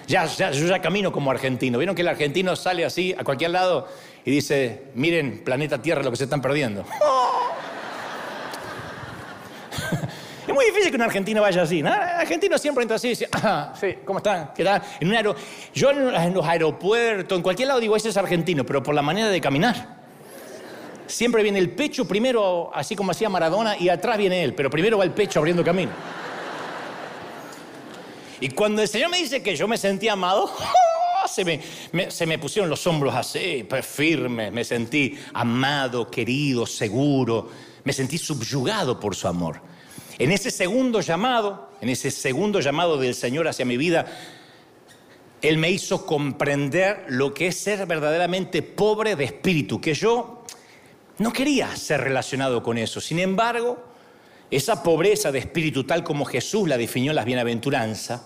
Ya, 0.09 0.25
ya, 0.25 0.49
yo 0.49 0.65
ya 0.65 0.81
camino 0.81 1.11
como 1.11 1.29
argentino. 1.29 1.77
¿Vieron 1.77 1.95
que 1.95 2.01
el 2.01 2.07
argentino 2.07 2.55
sale 2.55 2.83
así 2.83 3.13
a 3.15 3.23
cualquier 3.23 3.51
lado 3.51 3.87
y 4.25 4.31
dice, 4.31 4.85
miren, 4.95 5.43
planeta 5.43 5.79
Tierra, 5.79 6.01
lo 6.01 6.09
que 6.09 6.17
se 6.17 6.23
están 6.23 6.41
perdiendo? 6.41 6.83
Es 10.47 10.55
muy 10.55 10.65
difícil 10.65 10.89
que 10.89 10.95
un 10.95 11.03
argentino 11.03 11.43
vaya 11.43 11.61
así. 11.61 11.83
¿no? 11.83 11.93
El 11.93 12.01
argentino 12.01 12.57
siempre 12.57 12.81
entra 12.81 12.95
así 12.95 13.05
y 13.05 13.09
dice, 13.11 13.29
ah, 13.33 13.71
sí, 13.79 13.99
¿cómo 14.03 14.17
están? 14.17 14.51
¿Qué 14.55 14.63
tal? 14.63 14.81
En 14.99 15.09
un 15.09 15.13
aero... 15.13 15.35
Yo 15.75 15.91
en 15.91 16.33
los 16.33 16.43
aeropuertos, 16.43 17.37
en 17.37 17.43
cualquier 17.43 17.67
lado 17.67 17.79
digo, 17.79 17.95
ese 17.95 18.09
es 18.09 18.17
argentino, 18.17 18.65
pero 18.65 18.81
por 18.81 18.95
la 18.95 19.03
manera 19.03 19.29
de 19.29 19.39
caminar. 19.39 19.99
Siempre 21.05 21.43
viene 21.43 21.59
el 21.59 21.69
pecho 21.69 22.07
primero, 22.07 22.71
así 22.73 22.95
como 22.95 23.11
hacía 23.11 23.29
Maradona, 23.29 23.77
y 23.77 23.89
atrás 23.89 24.17
viene 24.17 24.43
él, 24.43 24.55
pero 24.55 24.71
primero 24.71 24.97
va 24.97 25.03
el 25.03 25.11
pecho 25.11 25.37
abriendo 25.37 25.63
camino. 25.63 25.91
Y 28.41 28.49
cuando 28.49 28.81
el 28.81 28.87
Señor 28.87 29.09
me 29.09 29.17
dice 29.17 29.43
que 29.43 29.55
yo 29.55 29.67
me 29.67 29.77
sentí 29.77 30.07
amado, 30.07 30.49
se 31.27 31.43
me, 31.45 32.11
se 32.11 32.25
me 32.25 32.39
pusieron 32.39 32.69
los 32.69 32.85
hombros 32.87 33.13
así, 33.13 33.65
pues 33.67 33.85
firmes, 33.85 34.51
me 34.51 34.63
sentí 34.63 35.17
amado, 35.33 36.09
querido, 36.09 36.65
seguro, 36.65 37.49
me 37.83 37.93
sentí 37.93 38.17
subyugado 38.17 38.99
por 38.99 39.15
su 39.15 39.27
amor. 39.27 39.61
En 40.17 40.31
ese 40.31 40.51
segundo 40.51 41.01
llamado, 41.01 41.69
en 41.81 41.89
ese 41.89 42.11
segundo 42.11 42.59
llamado 42.59 42.97
del 42.97 43.15
Señor 43.15 43.47
hacia 43.47 43.65
mi 43.65 43.77
vida, 43.77 44.05
Él 45.41 45.57
me 45.57 45.71
hizo 45.71 46.05
comprender 46.05 47.05
lo 47.07 47.33
que 47.33 47.47
es 47.47 47.57
ser 47.57 47.85
verdaderamente 47.85 48.61
pobre 48.61 49.15
de 49.15 49.25
espíritu, 49.25 49.79
que 49.79 49.93
yo 49.93 50.43
no 51.19 51.33
quería 51.33 51.73
ser 51.75 52.01
relacionado 52.01 52.63
con 52.63 52.77
eso. 52.77 52.99
Sin 52.99 53.19
embargo, 53.19 53.81
esa 54.51 54.81
pobreza 54.83 55.31
de 55.31 55.39
espíritu, 55.39 55.83
tal 55.83 56.03
como 56.03 56.25
Jesús 56.25 56.67
la 56.67 56.77
definió 56.77 57.11
en 57.11 57.15
las 57.15 57.25
bienaventuranzas, 57.25 58.23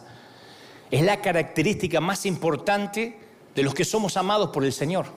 es 0.93 1.01
la 1.01 1.21
característica 1.21 1.99
más 1.99 2.23
importante 2.27 3.17
de 3.56 3.63
los 3.63 3.73
que 3.73 3.84
somos 3.84 4.15
amados 4.15 4.51
por 4.51 4.63
el 4.63 4.71
Señor. 4.71 5.08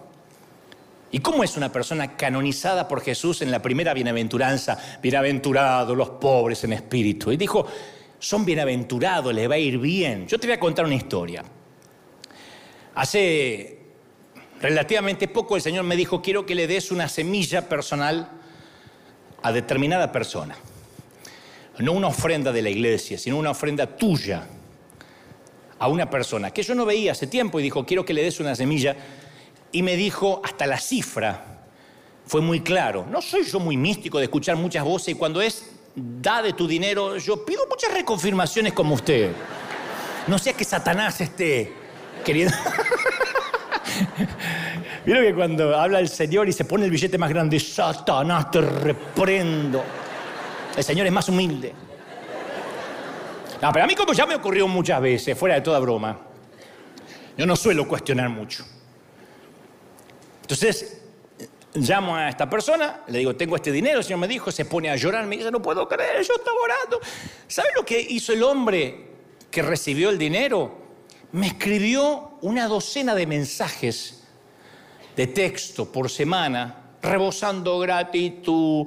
¿Y 1.12 1.18
cómo 1.18 1.44
es 1.44 1.54
una 1.58 1.70
persona 1.70 2.16
canonizada 2.16 2.88
por 2.88 3.02
Jesús 3.02 3.42
en 3.42 3.50
la 3.50 3.60
primera 3.60 3.92
bienaventuranza? 3.92 4.78
Bienaventurados 5.02 5.94
los 5.94 6.08
pobres 6.08 6.64
en 6.64 6.72
espíritu. 6.72 7.30
Y 7.30 7.36
dijo, 7.36 7.66
son 8.18 8.46
bienaventurados, 8.46 9.34
les 9.34 9.50
va 9.50 9.56
a 9.56 9.58
ir 9.58 9.76
bien. 9.76 10.26
Yo 10.26 10.40
te 10.40 10.46
voy 10.46 10.54
a 10.54 10.60
contar 10.60 10.86
una 10.86 10.94
historia. 10.94 11.44
Hace 12.94 13.78
relativamente 14.62 15.28
poco 15.28 15.56
el 15.56 15.62
Señor 15.62 15.84
me 15.84 15.94
dijo, 15.94 16.22
quiero 16.22 16.46
que 16.46 16.54
le 16.54 16.66
des 16.66 16.90
una 16.90 17.06
semilla 17.06 17.68
personal 17.68 18.30
a 19.42 19.52
determinada 19.52 20.10
persona. 20.10 20.56
No 21.80 21.92
una 21.92 22.06
ofrenda 22.06 22.50
de 22.50 22.62
la 22.62 22.70
iglesia, 22.70 23.18
sino 23.18 23.36
una 23.36 23.50
ofrenda 23.50 23.98
tuya 23.98 24.48
a 25.78 25.88
una 25.88 26.08
persona 26.08 26.50
que 26.50 26.62
yo 26.62 26.74
no 26.74 26.86
veía 26.86 27.12
hace 27.12 27.26
tiempo 27.26 27.60
y 27.60 27.62
dijo, 27.62 27.84
quiero 27.84 28.04
que 28.04 28.14
le 28.14 28.22
des 28.22 28.40
una 28.40 28.54
semilla 28.54 28.96
y 29.72 29.82
me 29.82 29.96
dijo 29.96 30.40
hasta 30.44 30.66
la 30.66 30.78
cifra. 30.78 31.44
Fue 32.26 32.40
muy 32.40 32.60
claro. 32.60 33.06
No 33.10 33.22
soy 33.22 33.44
yo 33.44 33.60
muy 33.60 33.76
místico 33.76 34.18
de 34.18 34.24
escuchar 34.24 34.56
muchas 34.56 34.84
voces 34.84 35.08
y 35.08 35.14
cuando 35.14 35.40
es 35.40 35.70
da 35.94 36.42
de 36.42 36.52
tu 36.52 36.66
dinero, 36.66 37.16
yo 37.16 37.44
pido 37.44 37.66
muchas 37.68 37.92
reconfirmaciones 37.92 38.72
como 38.72 38.94
usted. 38.94 39.32
No 40.26 40.38
sea 40.38 40.52
que 40.52 40.64
Satanás 40.64 41.20
esté 41.20 41.72
queriendo. 42.24 42.54
Vieron 45.06 45.24
que 45.24 45.34
cuando 45.34 45.78
habla 45.78 46.00
el 46.00 46.08
Señor 46.08 46.48
y 46.48 46.52
se 46.52 46.64
pone 46.64 46.84
el 46.84 46.90
billete 46.90 47.16
más 47.16 47.30
grande, 47.30 47.60
Satanás 47.60 48.50
te 48.50 48.60
reprendo. 48.60 49.84
El 50.76 50.84
Señor 50.84 51.06
es 51.06 51.12
más 51.12 51.28
humilde. 51.28 51.72
No, 53.60 53.72
pero 53.72 53.84
a 53.84 53.86
mí 53.86 53.94
como 53.94 54.12
ya 54.12 54.26
me 54.26 54.34
ocurrió 54.34 54.68
muchas 54.68 55.00
veces, 55.00 55.38
fuera 55.38 55.54
de 55.54 55.60
toda 55.62 55.78
broma, 55.78 56.18
yo 57.36 57.46
no 57.46 57.56
suelo 57.56 57.88
cuestionar 57.88 58.28
mucho. 58.28 58.64
Entonces, 60.42 61.02
llamo 61.74 62.16
a 62.16 62.28
esta 62.28 62.48
persona, 62.48 63.02
le 63.08 63.18
digo, 63.18 63.34
tengo 63.34 63.56
este 63.56 63.72
dinero, 63.72 63.98
el 63.98 64.04
Señor 64.04 64.20
me 64.20 64.28
dijo, 64.28 64.50
se 64.52 64.64
pone 64.64 64.90
a 64.90 64.96
llorar, 64.96 65.26
me 65.26 65.36
dice, 65.36 65.50
no 65.50 65.60
puedo 65.60 65.88
creer, 65.88 66.22
yo 66.22 66.34
estaba 66.34 66.56
orando. 66.62 67.00
¿Sabe 67.46 67.68
lo 67.74 67.84
que 67.84 68.00
hizo 68.00 68.32
el 68.32 68.42
hombre 68.42 69.06
que 69.50 69.62
recibió 69.62 70.10
el 70.10 70.18
dinero? 70.18 70.86
Me 71.32 71.48
escribió 71.48 72.38
una 72.42 72.68
docena 72.68 73.14
de 73.14 73.26
mensajes 73.26 74.22
de 75.16 75.26
texto 75.26 75.90
por 75.90 76.10
semana, 76.10 76.82
rebosando 77.02 77.78
gratitud 77.78 78.86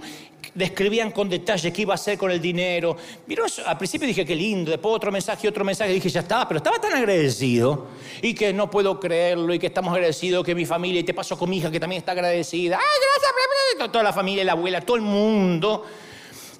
describían 0.59 1.11
con 1.11 1.29
detalle 1.29 1.71
qué 1.71 1.83
iba 1.83 1.93
a 1.93 1.95
hacer 1.95 2.17
con 2.17 2.29
el 2.29 2.41
dinero. 2.41 2.95
Vieron, 3.25 3.47
al 3.65 3.77
principio 3.77 4.05
dije 4.05 4.25
qué 4.25 4.35
lindo, 4.35 4.69
después 4.69 4.93
otro 4.93 5.11
mensaje, 5.11 5.47
otro 5.47 5.63
mensaje, 5.63 5.91
dije 5.93 6.09
ya 6.09 6.19
estaba, 6.19 6.47
pero 6.47 6.57
estaba 6.57 6.79
tan 6.79 6.93
agradecido 6.93 7.87
y 8.21 8.33
que 8.33 8.51
no 8.53 8.69
puedo 8.69 8.99
creerlo 8.99 9.53
y 9.53 9.59
que 9.59 9.67
estamos 9.67 9.93
agradecidos, 9.93 10.45
que 10.45 10.53
mi 10.53 10.65
familia, 10.65 10.99
y 10.99 11.03
te 11.03 11.13
paso 11.13 11.37
con 11.37 11.49
mi 11.49 11.57
hija 11.57 11.71
que 11.71 11.79
también 11.79 12.01
está 12.01 12.11
agradecida. 12.11 12.77
¡Ay, 12.77 12.83
gracias! 12.83 13.91
Toda 13.91 14.03
la 14.03 14.13
familia, 14.13 14.43
la 14.43 14.51
abuela, 14.51 14.81
todo 14.81 14.97
el 14.97 15.01
mundo. 15.01 15.85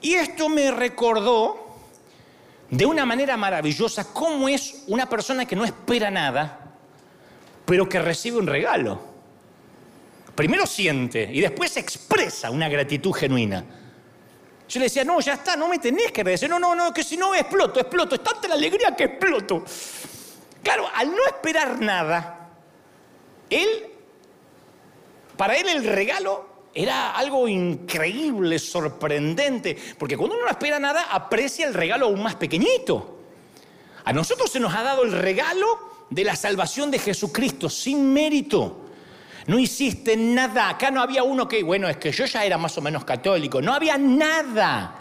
Y 0.02 0.14
esto 0.14 0.48
me 0.48 0.72
recordó 0.72 1.68
de 2.70 2.86
una 2.86 3.06
manera 3.06 3.36
maravillosa 3.36 4.14
cómo 4.14 4.48
es 4.48 4.84
una 4.88 5.10
persona 5.10 5.46
que 5.46 5.58
no 5.58 5.66
espera 5.66 6.10
nada, 6.10 6.72
pero 7.66 7.90
que 7.90 8.00
recibe 8.00 8.38
un 8.38 8.48
regalo. 8.48 9.02
Primero 10.34 10.66
siente 10.66 11.30
y 11.34 11.42
después 11.42 11.76
expresa 11.76 12.50
una 12.50 12.70
gratitud 12.70 13.12
genuina. 13.12 13.66
Yo 14.70 14.80
le 14.80 14.86
decía, 14.86 15.04
no, 15.04 15.20
ya 15.20 15.34
está, 15.34 15.56
no 15.56 15.68
me 15.68 15.80
tenés 15.80 16.12
que 16.12 16.22
agradecer. 16.22 16.48
No, 16.48 16.60
no, 16.60 16.76
no, 16.76 16.94
que 16.94 17.04
si 17.04 17.18
no 17.18 17.34
exploto, 17.34 17.80
exploto. 17.80 18.14
Es 18.14 18.24
tanta 18.24 18.48
la 18.48 18.54
alegría 18.54 18.96
que 18.96 19.06
exploto. 19.06 19.64
Claro, 20.62 20.88
al 20.94 21.10
no 21.10 21.26
esperar 21.26 21.82
nada, 21.82 22.52
él, 23.50 23.68
para 25.36 25.56
él 25.56 25.70
el 25.70 25.84
regalo 25.84 26.48
era 26.72 27.16
algo 27.16 27.48
increíble, 27.48 28.60
sorprendente, 28.60 29.76
porque 29.98 30.16
cuando 30.16 30.36
uno 30.36 30.46
no 30.46 30.52
espera 30.52 30.78
nada, 30.78 31.08
aprecia 31.10 31.66
el 31.66 31.74
regalo 31.74 32.06
aún 32.06 32.22
más 32.22 32.36
pequeñito. 32.36 33.18
A 34.06 34.14
nosotros 34.14 34.52
se 34.52 34.60
nos 34.60 34.76
ha 34.76 34.84
dado 34.84 35.02
el 35.04 35.14
regalo 35.14 36.06
de 36.12 36.24
la 36.24 36.36
salvación 36.36 36.92
de 36.92 37.00
Jesucristo 37.00 37.70
sin 37.70 38.14
mérito. 38.14 38.89
No 39.48 39.60
hiciste 39.60 40.16
nada. 40.18 40.70
Acá 40.70 40.92
no 40.92 41.02
había 41.02 41.24
uno 41.24 41.48
que, 41.48 41.64
bueno, 41.64 41.88
es 41.88 41.98
que 41.98 42.12
yo 42.12 42.26
ya 42.26 42.44
era 42.44 42.58
más 42.58 42.78
o 42.78 42.82
menos 42.82 43.06
católico. 43.06 43.62
No 43.62 43.74
había 43.74 43.98
nada. 43.98 44.96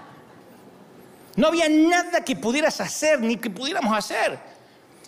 No 1.36 1.48
había 1.48 1.68
nada 1.68 2.24
que 2.24 2.36
pudieras 2.36 2.80
hacer 2.80 3.20
ni 3.20 3.36
que 3.36 3.50
pudiéramos 3.50 3.96
hacer. 3.96 4.38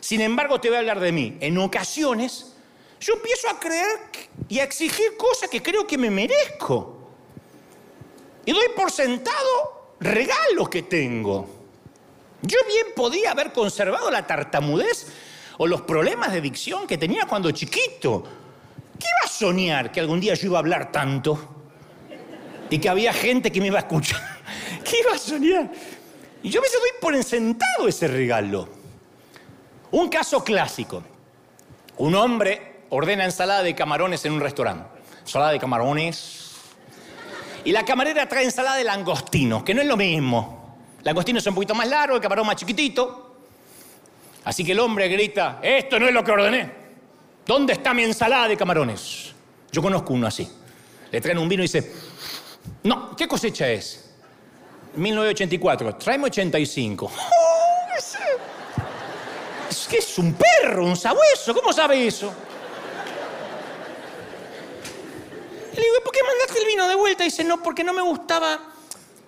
Sin 0.01 0.21
embargo, 0.21 0.61
te 0.61 0.69
voy 0.69 0.77
a 0.77 0.81
hablar 0.81 1.01
de 1.01 1.13
mí. 1.13 1.37
En 1.41 1.59
ocasiones, 1.59 2.55
yo 3.01 3.15
empiezo 3.15 3.49
a 3.49 3.59
creer 3.59 3.99
y 4.49 4.59
a 4.59 4.65
exigir 4.65 5.17
cosas 5.17 5.49
que 5.49 5.63
creo 5.63 5.87
que 5.87 5.99
me 5.99 6.11
merezco. 6.11 7.11
Y 8.45 8.53
doy 8.53 8.67
por 8.77 8.91
sentado 8.91 9.95
regalos 10.01 10.69
que 10.69 10.83
tengo. 10.83 11.49
Yo 12.43 12.59
bien 12.67 12.87
podía 12.97 13.33
haber 13.33 13.53
conservado 13.53 14.11
la 14.11 14.27
tartamudez 14.27 15.07
o 15.59 15.67
los 15.67 15.83
problemas 15.83 16.33
de 16.33 16.41
dicción 16.41 16.87
que 16.87 16.97
tenía 16.97 17.27
cuando 17.27 17.51
chiquito. 17.51 18.25
¿Qué 19.01 19.07
iba 19.07 19.25
a 19.25 19.29
soñar 19.29 19.91
que 19.91 20.01
algún 20.01 20.21
día 20.21 20.35
yo 20.35 20.47
iba 20.49 20.59
a 20.59 20.61
hablar 20.61 20.93
tanto? 20.93 21.57
Y 22.69 22.79
que 22.79 22.89
había 22.89 23.13
gente 23.13 23.51
que 23.51 23.61
me 23.61 23.69
iba 23.69 23.79
a 23.79 23.83
escuchar. 23.83 24.21
¿Qué 24.85 24.99
iba 25.01 25.13
a 25.13 25.19
soñar? 25.19 25.71
Y 26.43 26.51
yo 26.51 26.61
me 26.61 26.69
doy 26.69 26.91
por 27.01 27.15
ensentado 27.15 27.89
ese 27.89 28.07
regalo. 28.07 28.69
Un 29.91 30.09
caso 30.09 30.45
clásico. 30.45 31.03
Un 31.97 32.15
hombre 32.15 32.83
ordena 32.91 33.25
ensalada 33.25 33.63
de 33.63 33.75
camarones 33.75 34.25
en 34.27 34.33
un 34.33 34.41
restaurante. 34.41 35.01
Ensalada 35.21 35.53
de 35.53 35.59
camarones. 35.59 36.53
Y 37.65 37.73
la 37.73 37.85
camarera 37.85 38.29
trae 38.29 38.45
ensalada 38.45 38.77
de 38.77 38.85
langostino, 38.85 39.65
que 39.65 39.75
no 39.75 39.81
es 39.81 39.89
lo 39.89 39.97
mismo. 39.97 40.77
Langostino 41.03 41.39
es 41.39 41.47
un 41.47 41.55
poquito 41.55 41.75
más 41.75 41.89
largo, 41.89 42.17
el 42.17 42.23
camarón 42.23 42.47
más 42.47 42.57
chiquitito. 42.57 43.37
Así 44.45 44.65
que 44.65 44.73
el 44.73 44.81
hombre 44.81 45.09
grita, 45.09 45.59
esto 45.63 45.99
no 45.99 46.07
es 46.07 46.15
lo 46.15 46.23
que 46.23 46.31
ordené. 46.31 46.80
¿Dónde 47.51 47.73
está 47.73 47.93
mi 47.93 48.05
ensalada 48.05 48.47
de 48.47 48.57
camarones? 48.57 49.33
Yo 49.73 49.83
conozco 49.83 50.13
uno 50.13 50.29
así. 50.29 50.49
Le 51.11 51.21
traen 51.21 51.37
un 51.37 51.49
vino 51.49 51.65
y 51.65 51.67
dice, 51.67 51.93
no, 52.85 53.17
¿qué 53.17 53.27
cosecha 53.27 53.69
es? 53.69 54.09
1984, 54.95 55.97
tráeme 55.97 56.27
85. 56.27 57.11
es 59.69 59.89
que 59.89 59.97
es 59.97 60.19
un 60.19 60.35
perro, 60.35 60.85
un 60.85 60.97
sabueso, 60.97 61.53
¿cómo 61.53 61.73
sabe 61.73 62.07
eso? 62.07 62.33
Le 65.75 65.83
digo, 65.83 65.97
¿por 66.05 66.13
qué 66.13 66.21
mandaste 66.23 66.61
el 66.61 66.67
vino 66.69 66.87
de 66.87 66.95
vuelta? 66.95 67.25
Y 67.25 67.31
dice, 67.31 67.43
no, 67.43 67.61
porque 67.65 67.83
no 67.83 67.93
me 67.93 68.03
gustaba 68.03 68.61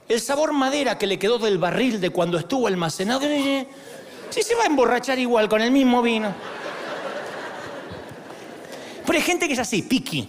el 0.09 0.21
sabor 0.21 0.53
madera 0.53 0.97
que 0.97 1.09
le 1.09 1.19
quedó 1.19 1.41
del 1.41 1.59
barril 1.59 2.01
de 2.01 2.11
cuando 2.11 2.39
estuvo 2.39 2.69
almacenado. 2.69 3.23
Sí, 4.31 4.43
se 4.45 4.55
va 4.55 4.63
a 4.63 4.67
emborrachar 4.67 5.19
igual 5.19 5.49
con 5.49 5.61
el 5.61 5.73
mismo 5.73 6.03
vino. 6.03 6.33
Pero 9.05 9.19
hay 9.19 9.25
gente 9.25 9.47
que 9.47 9.55
es 9.55 9.59
así, 9.59 9.83
piqui. 9.83 10.29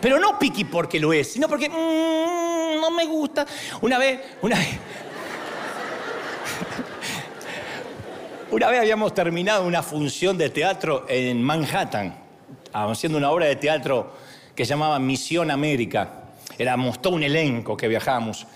Pero 0.00 0.18
no 0.18 0.38
piqui 0.38 0.64
porque 0.64 0.98
lo 0.98 1.12
es, 1.12 1.32
sino 1.32 1.48
porque 1.48 1.68
mm, 1.68 2.80
no 2.80 2.90
me 2.90 3.04
gusta. 3.04 3.46
Una 3.82 3.98
vez, 3.98 4.20
una 4.42 4.56
vez. 4.56 4.68
Una 8.50 8.68
vez 8.68 8.80
habíamos 8.80 9.14
terminado 9.14 9.64
una 9.64 9.80
función 9.80 10.36
de 10.36 10.50
teatro 10.50 11.06
en 11.08 11.40
Manhattan, 11.40 12.16
haciendo 12.72 13.16
una 13.16 13.30
obra 13.30 13.46
de 13.46 13.54
teatro 13.54 14.12
que 14.56 14.64
se 14.64 14.70
llamaba 14.70 14.98
Misión 14.98 15.52
América. 15.52 16.24
Éramos 16.58 17.00
todo 17.00 17.14
un 17.14 17.22
elenco 17.22 17.76
que 17.76 17.86
viajábamos 17.86 18.48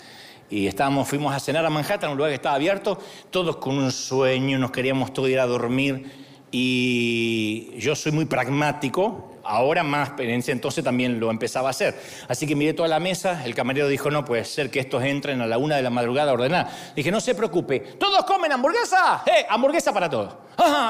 y 0.49 0.67
estábamos, 0.67 1.07
fuimos 1.07 1.33
a 1.33 1.39
cenar 1.39 1.65
a 1.65 1.69
Manhattan, 1.69 2.11
un 2.11 2.17
lugar 2.17 2.31
que 2.31 2.35
estaba 2.35 2.55
abierto, 2.55 2.99
todos 3.31 3.55
con 3.55 3.77
un 3.77 3.89
sueño, 3.91 4.59
nos 4.59 4.71
queríamos 4.71 5.13
todos 5.13 5.29
ir 5.29 5.39
a 5.39 5.45
dormir 5.45 6.11
y 6.51 7.77
yo 7.79 7.95
soy 7.95 8.11
muy 8.11 8.25
pragmático, 8.25 9.31
ahora 9.43 9.83
más, 9.83 10.11
pero 10.17 10.31
en 10.31 10.39
ese 10.39 10.51
entonces 10.51 10.83
también 10.83 11.19
lo 11.19 11.29
empezaba 11.29 11.67
a 11.67 11.71
hacer. 11.71 11.99
Así 12.27 12.47
que 12.47 12.55
miré 12.55 12.73
toda 12.73 12.87
la 12.87 12.99
mesa, 12.99 13.45
el 13.45 13.53
camarero 13.53 13.87
dijo, 13.87 14.09
no 14.09 14.25
puede 14.25 14.43
ser 14.45 14.71
que 14.71 14.79
estos 14.79 15.03
entren 15.03 15.41
a 15.41 15.47
la 15.47 15.57
una 15.57 15.75
de 15.75 15.81
la 15.81 15.89
madrugada 15.89 16.31
a 16.31 16.33
ordenar. 16.33 16.69
Dije, 16.95 17.11
no 17.11 17.19
se 17.19 17.35
preocupe, 17.35 17.79
¿todos 17.79 18.25
comen 18.25 18.51
hamburguesa? 18.51 19.23
¡Eh, 19.25 19.45
hamburguesa 19.49 19.93
para 19.93 20.09
todos! 20.09 20.33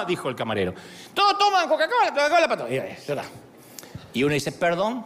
Dijo 0.07 0.29
el 0.29 0.35
camarero. 0.35 0.73
¿Todos 1.13 1.37
toman 1.37 1.67
Coca-Cola? 1.67 2.09
Coca-Cola 2.09 2.47
para 2.47 2.65
todos. 2.65 3.25
Y 4.13 4.23
uno 4.23 4.33
dice, 4.33 4.51
perdón. 4.51 5.05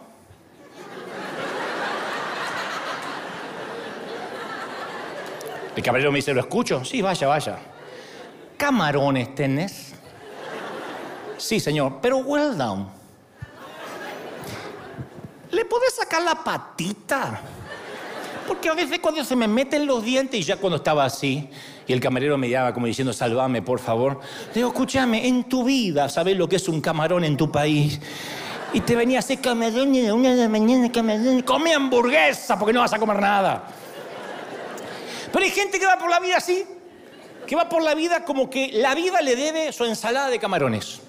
El 5.76 5.84
camarero 5.84 6.12
me 6.12 6.18
dice, 6.18 6.34
¿lo 6.34 6.42
escucho? 6.42 6.84
Sí, 6.84 7.02
vaya, 7.02 7.28
vaya. 7.28 7.58
¿Camarones 8.58 9.34
tenés? 9.34 9.89
Sí, 11.40 11.60
señor, 11.60 12.00
pero 12.02 12.18
well 12.18 12.58
down. 12.58 12.88
¿Le 15.52 15.66
podés 15.66 15.96
sacar 15.96 16.22
la 16.22 16.36
patita? 16.36 17.42
Porque 18.46 18.70
a 18.70 18.74
veces 18.74 19.00
cuando 19.00 19.24
se 19.24 19.36
me 19.36 19.48
meten 19.48 19.86
los 19.86 20.04
dientes 20.04 20.40
y 20.40 20.44
ya 20.44 20.58
cuando 20.58 20.78
estaba 20.78 21.06
así, 21.06 21.50
y 21.88 21.94
el 21.94 22.00
camarero 22.00 22.38
me 22.38 22.50
llamaba 22.50 22.74
como 22.74 22.88
diciendo, 22.88 23.14
salvame, 23.14 23.62
por 23.62 23.80
favor. 23.80 24.20
Digo, 24.54 24.68
escúchame, 24.68 25.28
en 25.28 25.46
tu 25.46 25.64
vida, 25.64 26.10
¿sabes 26.10 26.36
lo 26.38 26.48
que 26.48 26.58
es 26.58 26.68
un 26.68 26.82
camarón 26.82 27.24
en 27.24 27.38
tu 27.38 27.52
país? 27.52 28.00
Y 28.74 28.82
te 28.82 28.96
venía 28.96 29.18
a 29.18 29.20
hacer 29.20 29.40
camarón 29.40 29.94
de 29.94 30.12
una 30.12 30.32
de 30.36 30.44
la 30.44 30.50
mañana, 30.50 30.92
camarón. 30.92 31.42
Come 31.42 31.74
hamburguesa 31.74 32.60
porque 32.60 32.74
no 32.74 32.82
vas 32.82 32.94
a 32.94 33.00
comer 33.00 33.20
nada. 33.20 33.64
Pero 35.32 35.46
hay 35.46 35.52
gente 35.52 35.80
que 35.80 35.86
va 35.86 35.98
por 35.98 36.10
la 36.10 36.20
vida 36.20 36.38
así, 36.38 36.66
que 37.48 37.56
va 37.56 37.70
por 37.70 37.82
la 37.82 37.96
vida 37.96 38.26
como 38.26 38.50
que 38.50 38.72
la 38.74 38.94
vida 38.94 39.22
le 39.22 39.36
debe 39.36 39.72
su 39.72 39.86
ensalada 39.86 40.30
de 40.30 40.38
camarones. 40.38 41.02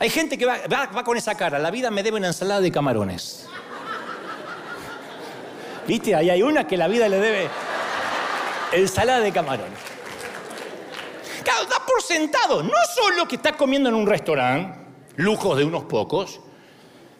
Hay 0.00 0.10
gente 0.10 0.38
que 0.38 0.46
va, 0.46 1.04
con 1.04 1.16
esa 1.16 1.34
cara, 1.34 1.58
la 1.58 1.70
vida 1.70 1.90
me 1.90 2.02
debe 2.02 2.18
una 2.18 2.28
ensalada 2.28 2.60
de 2.60 2.70
camarones. 2.70 3.46
¿Viste? 5.86 6.14
Ahí 6.14 6.30
hay 6.30 6.42
una 6.42 6.66
que 6.66 6.76
la 6.76 6.86
vida 6.86 7.08
le 7.08 7.18
debe 7.18 7.48
ensalada 8.72 9.20
de 9.20 9.32
camarones. 9.32 9.78
Claro, 11.42 11.64
da 11.64 11.84
por 11.84 12.02
sentado, 12.02 12.62
no 12.62 12.72
solo 12.94 13.26
que 13.26 13.36
está 13.36 13.56
comiendo 13.56 13.88
en 13.88 13.94
un 13.94 14.06
restaurante, 14.06 14.78
lujos 15.16 15.56
de 15.56 15.64
unos 15.64 15.84
pocos, 15.84 16.40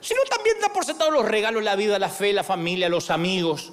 sino 0.01 0.21
también 0.31 0.57
da 0.61 0.69
por 0.69 0.85
sentado 0.85 1.11
los 1.11 1.25
regalos, 1.25 1.65
la 1.65 1.75
vida, 1.75 1.99
la 1.99 2.09
fe, 2.09 2.33
la 2.33 2.45
familia, 2.45 2.89
los 2.89 3.11
amigos. 3.11 3.73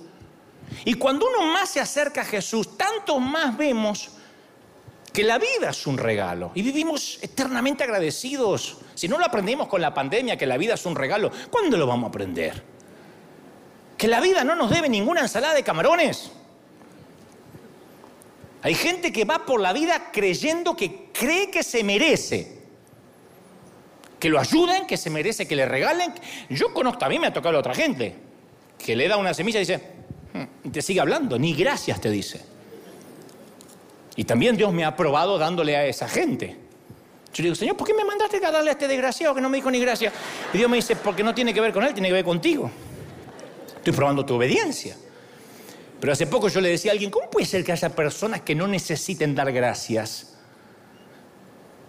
Y 0.84 0.96
cuando 0.96 1.28
uno 1.28 1.46
más 1.52 1.70
se 1.70 1.80
acerca 1.80 2.22
a 2.22 2.26
Jesús, 2.26 2.76
tanto 2.76 3.20
más 3.20 3.56
vemos 3.56 4.15
que 5.16 5.24
la 5.24 5.38
vida 5.38 5.70
es 5.70 5.88
un 5.88 5.98
regalo 5.98 6.52
y 6.56 6.62
vivimos 6.62 7.20
eternamente 7.22 7.86
agradecidos. 7.86 8.80
Si 8.96 9.08
no 9.08 9.18
lo 9.18 9.26
aprendimos 9.26 9.70
con 9.70 9.80
la 9.80 9.94
pandemia, 9.94 10.38
que 10.38 10.46
la 10.46 10.58
vida 10.58 10.74
es 10.74 10.86
un 10.86 10.94
regalo, 10.94 11.32
¿cuándo 11.50 11.78
lo 11.78 11.88
vamos 11.88 12.08
a 12.08 12.10
aprender? 12.10 12.62
Que 13.98 14.10
la 14.10 14.20
vida 14.20 14.44
no 14.44 14.56
nos 14.56 14.70
debe 14.70 14.90
ninguna 14.90 15.22
ensalada 15.22 15.54
de 15.54 15.64
camarones. 15.64 16.34
Hay 18.62 18.76
gente 18.76 19.14
que 19.14 19.24
va 19.24 19.46
por 19.46 19.62
la 19.62 19.72
vida 19.72 20.12
creyendo 20.12 20.76
que 20.76 21.06
cree 21.14 21.50
que 21.50 21.64
se 21.64 21.82
merece. 21.82 22.60
Que 24.20 24.28
lo 24.28 24.38
ayuden, 24.38 24.86
que 24.86 24.98
se 24.98 25.10
merece, 25.10 25.48
que 25.48 25.56
le 25.56 25.66
regalen. 25.66 26.14
Yo 26.50 26.74
conozco, 26.74 27.06
a 27.06 27.10
mí 27.10 27.20
me 27.20 27.28
ha 27.28 27.34
tocado 27.34 27.56
a 27.56 27.60
otra 27.62 27.74
gente, 27.74 28.18
que 28.78 28.98
le 28.98 29.08
da 29.08 29.16
una 29.16 29.34
semilla 29.34 29.60
y 29.60 29.62
dice, 29.62 29.82
hmm", 30.34 30.72
te 30.72 30.82
sigue 30.82 31.00
hablando, 31.00 31.40
ni 31.40 31.54
gracias 31.54 32.02
te 32.02 32.10
dice. 32.10 32.55
Y 34.16 34.24
también 34.24 34.56
Dios 34.56 34.72
me 34.72 34.86
ha 34.86 34.96
probado 34.96 35.38
dándole 35.38 35.76
a 35.76 35.86
esa 35.86 36.08
gente. 36.08 36.58
Yo 37.34 37.44
digo, 37.44 37.56
Señor, 37.56 37.76
¿por 37.76 37.86
qué 37.86 37.94
me 37.94 38.06
mandaste 38.06 38.44
a 38.46 38.50
darle 38.50 38.70
a 38.70 38.74
este 38.74 38.88
desgraciado 38.88 39.36
que 39.36 39.42
no 39.42 39.50
me 39.50 39.58
dijo 39.58 39.70
ni 39.70 39.80
gracia? 39.80 40.12
Y 40.54 40.58
Dios 40.58 40.70
me 40.70 40.78
dice, 40.78 40.96
porque 40.96 41.22
no 41.22 41.36
tiene 41.36 41.54
que 41.54 41.60
ver 41.60 41.74
con 41.74 41.84
él, 41.84 41.94
tiene 41.94 42.08
que 42.08 42.14
ver 42.14 42.24
contigo. 42.24 42.72
Estoy 43.76 43.92
probando 43.92 44.26
tu 44.26 44.36
obediencia. 44.36 44.96
Pero 46.00 46.14
hace 46.14 46.28
poco 46.28 46.48
yo 46.48 46.62
le 46.62 46.70
decía 46.70 46.92
a 46.92 46.94
alguien, 46.94 47.12
¿cómo 47.12 47.30
puede 47.30 47.46
ser 47.46 47.64
que 47.66 47.74
haya 47.74 47.90
personas 47.90 48.42
que 48.42 48.56
no 48.56 48.68
necesiten 48.68 49.36
dar 49.36 49.52
gracias? 49.52 50.38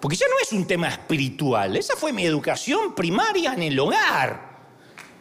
Porque 0.01 0.17
ya 0.17 0.27
no 0.27 0.35
es 0.43 0.53
un 0.53 0.67
tema 0.67 0.89
espiritual, 0.89 1.77
esa 1.77 1.97
fue 1.97 2.13
mi 2.13 2.25
educación 2.25 2.95
primaria 2.95 3.55
en 3.55 3.63
el 3.63 3.79
hogar, 3.79 4.41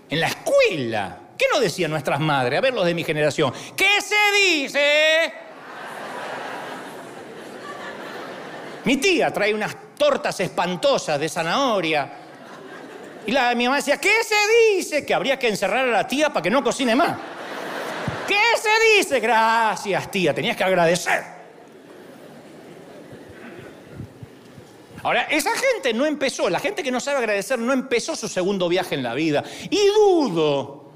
en 0.09 0.19
la 0.19 0.27
escuela. 0.27 1.19
¿Qué 1.37 1.45
nos 1.51 1.61
decían 1.61 1.91
nuestras 1.91 2.19
madres? 2.19 2.57
A 2.57 2.61
ver, 2.61 2.73
los 2.73 2.85
de 2.85 2.93
mi 2.93 3.03
generación. 3.03 3.53
¿Qué 3.75 4.01
se 4.01 4.15
dice? 4.39 5.33
Mi 8.85 8.97
tía 8.97 9.31
trae 9.31 9.53
unas 9.53 9.75
tortas 9.97 10.39
espantosas 10.39 11.19
de 11.19 11.27
zanahoria. 11.27 12.09
Y 13.25 13.31
la, 13.31 13.53
mi 13.55 13.65
mamá 13.65 13.77
decía, 13.77 13.97
¿qué 13.97 14.23
se 14.23 14.35
dice? 14.75 15.05
Que 15.05 15.13
habría 15.13 15.37
que 15.39 15.47
encerrar 15.47 15.87
a 15.87 15.91
la 15.91 16.07
tía 16.07 16.29
para 16.29 16.43
que 16.43 16.51
no 16.51 16.63
cocine 16.63 16.95
más. 16.95 17.17
¿Qué 18.27 18.35
se 18.61 18.97
dice? 18.97 19.19
Gracias, 19.19 20.11
tía, 20.11 20.33
tenías 20.33 20.55
que 20.55 20.63
agradecer. 20.63 21.35
Ahora, 25.01 25.23
esa 25.23 25.51
gente 25.51 25.93
no 25.93 26.05
empezó, 26.05 26.49
la 26.49 26.59
gente 26.59 26.81
que 26.81 26.91
no 26.91 26.99
sabe 26.99 27.19
agradecer 27.19 27.59
no 27.59 27.73
empezó 27.73 28.15
su 28.15 28.27
segundo 28.27 28.67
viaje 28.67 28.95
en 28.95 29.03
la 29.03 29.13
vida. 29.13 29.43
Y 29.69 29.79
dudo 29.87 30.91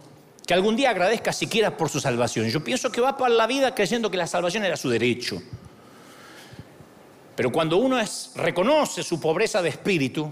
que 0.45 0.54
algún 0.56 0.75
día 0.75 0.89
agradezca 0.89 1.32
siquiera 1.32 1.78
por 1.78 1.89
su 1.89 1.99
salvación. 1.99 2.49
Yo 2.49 2.63
pienso 2.63 2.91
que 2.91 3.02
va 3.02 3.17
para 3.17 3.34
la 3.34 3.45
vida 3.45 3.75
creyendo 3.75 4.10
que 4.10 4.17
la 4.17 4.25
salvación 4.25 4.65
era 4.65 4.78
su 4.78 4.89
derecho. 4.89 5.39
Pero 7.39 7.54
cuando 7.54 7.78
uno 7.78 7.97
reconoce 8.36 9.02
su 9.02 9.17
pobreza 9.17 9.62
de 9.62 9.69
espíritu, 9.69 10.30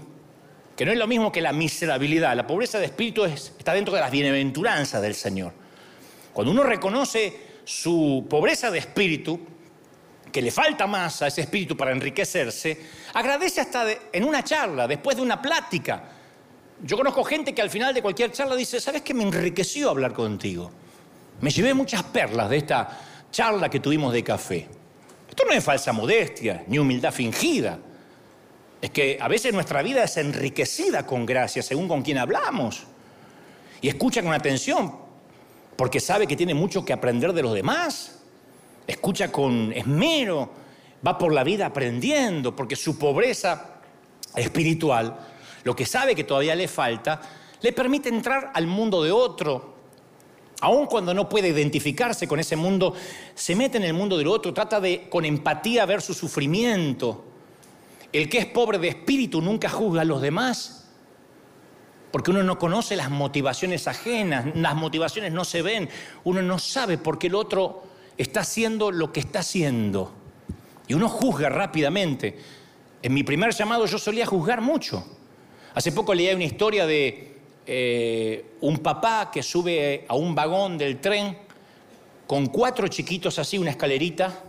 que 0.76 0.84
no 0.84 0.92
es 0.92 0.98
lo 0.98 1.06
mismo 1.06 1.32
que 1.32 1.40
la 1.40 1.54
miserabilidad, 1.54 2.36
la 2.36 2.46
pobreza 2.46 2.78
de 2.78 2.84
espíritu 2.84 3.24
está 3.24 3.72
dentro 3.72 3.94
de 3.94 4.00
las 4.00 4.10
bienaventuranzas 4.10 5.00
del 5.00 5.14
Señor. 5.14 5.54
Cuando 6.34 6.52
uno 6.52 6.64
reconoce 6.64 7.60
su 7.64 8.26
pobreza 8.28 8.70
de 8.70 8.80
espíritu, 8.80 9.40
que 10.30 10.42
le 10.42 10.50
falta 10.50 10.86
más 10.86 11.22
a 11.22 11.28
ese 11.28 11.40
espíritu 11.40 11.78
para 11.78 11.92
enriquecerse, 11.92 12.78
agradece 13.14 13.62
hasta 13.62 13.86
en 14.12 14.24
una 14.24 14.44
charla, 14.44 14.86
después 14.86 15.16
de 15.16 15.22
una 15.22 15.40
plática. 15.40 16.10
Yo 16.82 16.98
conozco 16.98 17.24
gente 17.24 17.54
que 17.54 17.62
al 17.62 17.70
final 17.70 17.94
de 17.94 18.02
cualquier 18.02 18.32
charla 18.32 18.54
dice, 18.54 18.82
¿sabes 18.82 19.00
qué 19.00 19.14
me 19.14 19.22
enriqueció 19.22 19.88
hablar 19.88 20.12
contigo? 20.12 20.70
Me 21.40 21.48
llevé 21.48 21.72
muchas 21.72 22.02
perlas 22.02 22.50
de 22.50 22.58
esta 22.58 23.00
charla 23.30 23.70
que 23.70 23.80
tuvimos 23.80 24.12
de 24.12 24.22
café. 24.22 24.77
Esto 25.38 25.48
no 25.48 25.56
es 25.56 25.62
falsa 25.62 25.92
modestia, 25.92 26.64
ni 26.66 26.80
humildad 26.80 27.12
fingida. 27.12 27.78
Es 28.82 28.90
que 28.90 29.18
a 29.20 29.28
veces 29.28 29.54
nuestra 29.54 29.82
vida 29.82 30.02
es 30.02 30.16
enriquecida 30.16 31.06
con 31.06 31.24
gracia, 31.24 31.62
según 31.62 31.86
con 31.86 32.02
quien 32.02 32.18
hablamos. 32.18 32.82
Y 33.80 33.86
escucha 33.86 34.20
con 34.20 34.32
atención, 34.32 34.96
porque 35.76 36.00
sabe 36.00 36.26
que 36.26 36.34
tiene 36.34 36.54
mucho 36.54 36.84
que 36.84 36.92
aprender 36.92 37.32
de 37.32 37.42
los 37.42 37.54
demás. 37.54 38.18
Escucha 38.84 39.30
con 39.30 39.72
esmero, 39.72 40.50
va 41.06 41.16
por 41.16 41.32
la 41.32 41.44
vida 41.44 41.66
aprendiendo, 41.66 42.56
porque 42.56 42.74
su 42.74 42.98
pobreza 42.98 43.78
espiritual, 44.34 45.20
lo 45.62 45.76
que 45.76 45.86
sabe 45.86 46.16
que 46.16 46.24
todavía 46.24 46.56
le 46.56 46.66
falta, 46.66 47.20
le 47.60 47.72
permite 47.72 48.08
entrar 48.08 48.50
al 48.52 48.66
mundo 48.66 49.04
de 49.04 49.12
otro, 49.12 49.77
Aun 50.60 50.86
cuando 50.86 51.14
no 51.14 51.28
puede 51.28 51.48
identificarse 51.48 52.26
con 52.26 52.40
ese 52.40 52.56
mundo, 52.56 52.94
se 53.34 53.54
mete 53.54 53.78
en 53.78 53.84
el 53.84 53.94
mundo 53.94 54.18
del 54.18 54.26
otro, 54.26 54.52
trata 54.52 54.80
de 54.80 55.08
con 55.08 55.24
empatía 55.24 55.86
ver 55.86 56.02
su 56.02 56.14
sufrimiento. 56.14 57.24
El 58.12 58.28
que 58.28 58.38
es 58.38 58.46
pobre 58.46 58.78
de 58.78 58.88
espíritu 58.88 59.40
nunca 59.40 59.68
juzga 59.68 60.02
a 60.02 60.04
los 60.04 60.20
demás, 60.20 60.88
porque 62.10 62.30
uno 62.30 62.42
no 62.42 62.58
conoce 62.58 62.96
las 62.96 63.10
motivaciones 63.10 63.86
ajenas, 63.86 64.46
las 64.56 64.74
motivaciones 64.74 65.32
no 65.32 65.44
se 65.44 65.62
ven, 65.62 65.88
uno 66.24 66.42
no 66.42 66.58
sabe 66.58 66.98
por 66.98 67.18
qué 67.18 67.28
el 67.28 67.36
otro 67.36 67.84
está 68.16 68.40
haciendo 68.40 68.90
lo 68.90 69.12
que 69.12 69.20
está 69.20 69.40
haciendo. 69.40 70.12
Y 70.88 70.94
uno 70.94 71.08
juzga 71.08 71.50
rápidamente. 71.50 72.38
En 73.02 73.14
mi 73.14 73.22
primer 73.22 73.54
llamado 73.54 73.86
yo 73.86 73.98
solía 73.98 74.26
juzgar 74.26 74.60
mucho. 74.60 75.06
Hace 75.74 75.92
poco 75.92 76.14
leí 76.14 76.34
una 76.34 76.44
historia 76.44 76.86
de 76.86 77.37
eh, 77.70 78.52
un 78.62 78.78
papá 78.78 79.30
que 79.30 79.42
sube 79.42 80.06
a 80.08 80.14
un 80.14 80.34
vagón 80.34 80.78
del 80.78 81.00
tren 81.02 81.36
con 82.26 82.46
cuatro 82.46 82.88
chiquitos 82.88 83.38
así, 83.38 83.58
una 83.58 83.70
escalerita, 83.70 84.42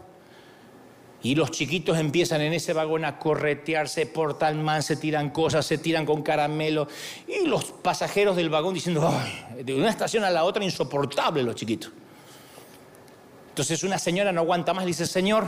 y 1.21 1.35
los 1.35 1.51
chiquitos 1.51 1.97
empiezan 1.97 2.39
en 2.39 2.53
ese 2.53 2.71
vagón 2.71 3.03
a 3.03 3.19
corretearse, 3.19 4.05
por 4.05 4.37
tal 4.37 4.55
man, 4.55 4.81
se 4.81 4.95
tiran 4.95 5.31
cosas, 5.31 5.65
se 5.65 5.77
tiran 5.77 6.05
con 6.05 6.21
caramelo. 6.21 6.87
Y 7.27 7.45
los 7.45 7.65
pasajeros 7.65 8.37
del 8.37 8.49
vagón 8.49 8.73
diciendo, 8.73 9.13
de 9.61 9.75
una 9.75 9.89
estación 9.89 10.23
a 10.23 10.29
la 10.29 10.45
otra, 10.45 10.63
insoportable 10.63 11.43
los 11.43 11.55
chiquitos. 11.55 11.91
Entonces 13.49 13.83
una 13.83 13.99
señora 13.99 14.31
no 14.31 14.39
aguanta 14.39 14.73
más, 14.73 14.85
le 14.85 14.91
dice, 14.91 15.05
Señor, 15.05 15.45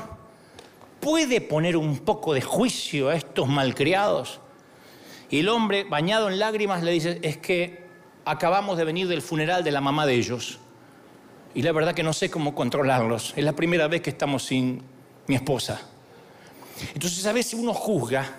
¿puede 1.00 1.40
poner 1.40 1.78
un 1.78 2.00
poco 2.00 2.34
de 2.34 2.42
juicio 2.42 3.08
a 3.08 3.16
estos 3.16 3.48
malcriados? 3.48 4.42
Y 5.32 5.40
el 5.40 5.50
hombre, 5.50 5.86
bañado 5.86 6.30
en 6.30 6.38
lágrimas, 6.38 6.84
le 6.84 6.92
dice, 6.92 7.20
es 7.22 7.38
que 7.38 7.86
acabamos 8.26 8.78
de 8.78 8.84
venir 8.84 9.08
del 9.08 9.22
funeral 9.22 9.64
de 9.64 9.72
la 9.72 9.80
mamá 9.80 10.06
de 10.06 10.14
ellos. 10.16 10.60
Y 11.56 11.62
la 11.62 11.72
verdad 11.72 11.96
que 11.96 12.04
no 12.04 12.12
sé 12.12 12.30
cómo 12.30 12.54
controlarlos. 12.54 13.34
Es 13.36 13.44
la 13.44 13.54
primera 13.54 13.88
vez 13.88 14.02
que 14.02 14.10
estamos 14.10 14.44
sin 14.44 14.84
mi 15.28 15.36
esposa. 15.36 15.82
Entonces 16.94 17.26
a 17.26 17.32
veces 17.32 17.54
uno 17.54 17.74
juzga 17.74 18.30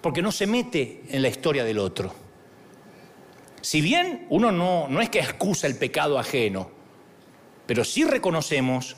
porque 0.00 0.22
no 0.22 0.32
se 0.32 0.46
mete 0.46 1.02
en 1.10 1.20
la 1.20 1.28
historia 1.28 1.64
del 1.64 1.78
otro. 1.78 2.12
Si 3.60 3.80
bien 3.80 4.26
uno 4.30 4.50
no, 4.52 4.88
no 4.88 5.00
es 5.02 5.10
que 5.10 5.18
excusa 5.18 5.66
el 5.66 5.76
pecado 5.76 6.18
ajeno, 6.18 6.70
pero 7.66 7.84
sí 7.84 8.04
reconocemos 8.04 8.96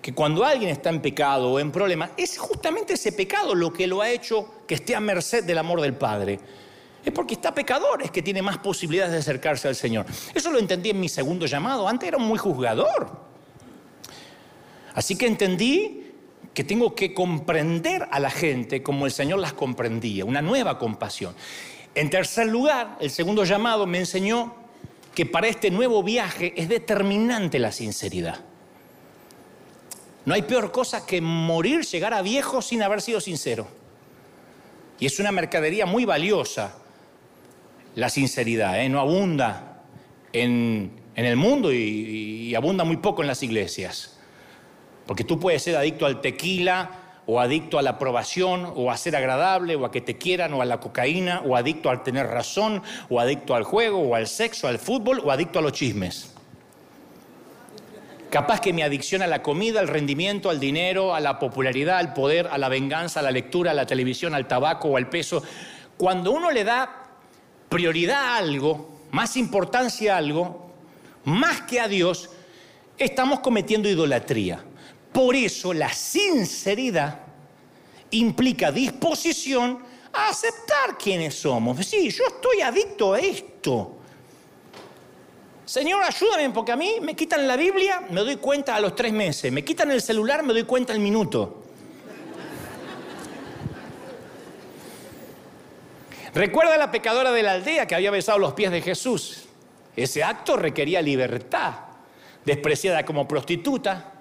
que 0.00 0.14
cuando 0.14 0.44
alguien 0.44 0.70
está 0.70 0.90
en 0.90 1.02
pecado 1.02 1.52
o 1.52 1.60
en 1.60 1.70
problema, 1.70 2.10
es 2.16 2.38
justamente 2.38 2.94
ese 2.94 3.12
pecado 3.12 3.54
lo 3.54 3.72
que 3.72 3.86
lo 3.86 4.00
ha 4.00 4.10
hecho 4.10 4.62
que 4.66 4.74
esté 4.74 4.94
a 4.94 5.00
merced 5.00 5.44
del 5.44 5.58
amor 5.58 5.80
del 5.80 5.94
Padre. 5.94 6.40
Es 7.04 7.12
porque 7.12 7.34
está 7.34 7.54
pecador, 7.54 8.02
es 8.02 8.10
que 8.10 8.22
tiene 8.22 8.42
más 8.42 8.58
posibilidades 8.58 9.12
de 9.12 9.18
acercarse 9.18 9.68
al 9.68 9.76
Señor. 9.76 10.06
Eso 10.34 10.50
lo 10.50 10.58
entendí 10.58 10.90
en 10.90 11.00
mi 11.00 11.08
segundo 11.08 11.46
llamado. 11.46 11.88
Antes 11.88 12.08
era 12.08 12.18
muy 12.18 12.38
juzgador. 12.38 13.30
Así 14.94 15.16
que 15.16 15.26
entendí 15.26 16.12
que 16.52 16.64
tengo 16.64 16.94
que 16.94 17.14
comprender 17.14 18.08
a 18.10 18.20
la 18.20 18.30
gente 18.30 18.82
como 18.82 19.06
el 19.06 19.12
Señor 19.12 19.38
las 19.38 19.52
comprendía, 19.52 20.24
una 20.24 20.42
nueva 20.42 20.78
compasión. 20.78 21.34
En 21.94 22.10
tercer 22.10 22.48
lugar, 22.48 22.96
el 23.00 23.10
segundo 23.10 23.44
llamado 23.44 23.86
me 23.86 23.98
enseñó 23.98 24.54
que 25.14 25.26
para 25.26 25.48
este 25.48 25.70
nuevo 25.70 26.02
viaje 26.02 26.52
es 26.56 26.68
determinante 26.68 27.58
la 27.58 27.72
sinceridad. 27.72 28.49
No 30.24 30.34
hay 30.34 30.42
peor 30.42 30.70
cosa 30.72 31.06
que 31.06 31.20
morir, 31.20 31.82
llegar 31.82 32.14
a 32.14 32.22
viejo 32.22 32.62
sin 32.62 32.82
haber 32.82 33.00
sido 33.00 33.20
sincero. 33.20 33.66
Y 34.98 35.06
es 35.06 35.18
una 35.18 35.32
mercadería 35.32 35.86
muy 35.86 36.04
valiosa 36.04 36.74
la 37.94 38.08
sinceridad, 38.10 38.80
¿eh? 38.80 38.88
no 38.88 39.00
abunda 39.00 39.82
en, 40.32 40.92
el 41.14 41.36
mundo 41.36 41.72
y 41.72 42.54
abunda 42.54 42.84
muy 42.84 42.98
poco 42.98 43.22
en 43.22 43.28
las 43.28 43.42
iglesias. 43.42 44.18
Porque 45.06 45.24
tú 45.24 45.40
puedes 45.40 45.62
ser 45.62 45.76
adicto 45.76 46.06
al 46.06 46.20
tequila 46.20 46.90
o 47.26 47.40
adicto 47.40 47.78
a 47.78 47.82
la 47.82 47.90
aprobación 47.90 48.72
o 48.74 48.90
a 48.90 48.96
ser 48.96 49.16
agradable 49.16 49.76
o 49.76 49.84
a 49.84 49.90
que 49.90 50.00
te 50.00 50.18
quieran 50.18 50.52
o 50.54 50.62
a 50.62 50.64
la 50.64 50.80
cocaína 50.80 51.42
o 51.44 51.56
adicto 51.56 51.90
al 51.90 52.02
tener 52.02 52.26
razón 52.26 52.82
o 53.08 53.20
adicto 53.20 53.54
al 53.54 53.64
juego 53.64 54.00
o 54.00 54.14
al 54.14 54.26
sexo, 54.26 54.68
al 54.68 54.78
fútbol 54.78 55.20
o 55.24 55.30
adicto 55.30 55.58
a 55.58 55.62
los 55.62 55.72
chismes. 55.72 56.34
Capaz 58.30 58.60
que 58.60 58.72
mi 58.72 58.82
adicción 58.82 59.22
a 59.22 59.26
la 59.26 59.42
comida, 59.42 59.80
al 59.80 59.88
rendimiento, 59.88 60.50
al 60.50 60.60
dinero, 60.60 61.14
a 61.16 61.20
la 61.20 61.40
popularidad, 61.40 61.98
al 61.98 62.14
poder, 62.14 62.46
a 62.46 62.58
la 62.58 62.68
venganza, 62.68 63.18
a 63.18 63.22
la 63.24 63.32
lectura, 63.32 63.72
a 63.72 63.74
la 63.74 63.86
televisión, 63.86 64.34
al 64.34 64.46
tabaco 64.46 64.88
o 64.88 64.96
al 64.96 65.08
peso, 65.08 65.42
cuando 65.96 66.30
uno 66.30 66.52
le 66.52 66.62
da 66.62 67.08
prioridad 67.68 68.22
a 68.22 68.36
algo, 68.36 69.00
más 69.10 69.36
importancia 69.36 70.14
a 70.14 70.18
algo, 70.18 70.70
más 71.24 71.62
que 71.62 71.80
a 71.80 71.88
Dios, 71.88 72.30
estamos 72.96 73.40
cometiendo 73.40 73.88
idolatría. 73.88 74.64
Por 75.12 75.34
eso 75.34 75.74
la 75.74 75.92
sinceridad 75.92 77.18
implica 78.12 78.70
disposición 78.70 79.80
a 80.12 80.28
aceptar 80.28 80.96
quiénes 80.96 81.34
somos. 81.34 81.84
Sí, 81.84 82.10
yo 82.10 82.24
estoy 82.28 82.60
adicto 82.60 83.14
a 83.14 83.18
esto. 83.18 83.99
Señor, 85.70 86.02
ayúdame, 86.02 86.50
porque 86.50 86.72
a 86.72 86.76
mí 86.76 86.96
me 87.00 87.14
quitan 87.14 87.46
la 87.46 87.56
Biblia, 87.56 88.02
me 88.10 88.22
doy 88.22 88.38
cuenta 88.38 88.74
a 88.74 88.80
los 88.80 88.96
tres 88.96 89.12
meses. 89.12 89.52
Me 89.52 89.62
quitan 89.62 89.88
el 89.92 90.02
celular, 90.02 90.42
me 90.42 90.52
doy 90.52 90.64
cuenta 90.64 90.92
al 90.92 90.98
minuto. 90.98 91.62
Recuerda 96.34 96.74
a 96.74 96.76
la 96.76 96.90
pecadora 96.90 97.30
de 97.30 97.44
la 97.44 97.52
aldea 97.52 97.86
que 97.86 97.94
había 97.94 98.10
besado 98.10 98.40
los 98.40 98.52
pies 98.54 98.72
de 98.72 98.82
Jesús. 98.82 99.44
Ese 99.94 100.24
acto 100.24 100.56
requería 100.56 101.00
libertad. 101.02 101.74
Despreciada 102.44 103.04
como 103.04 103.28
prostituta, 103.28 104.14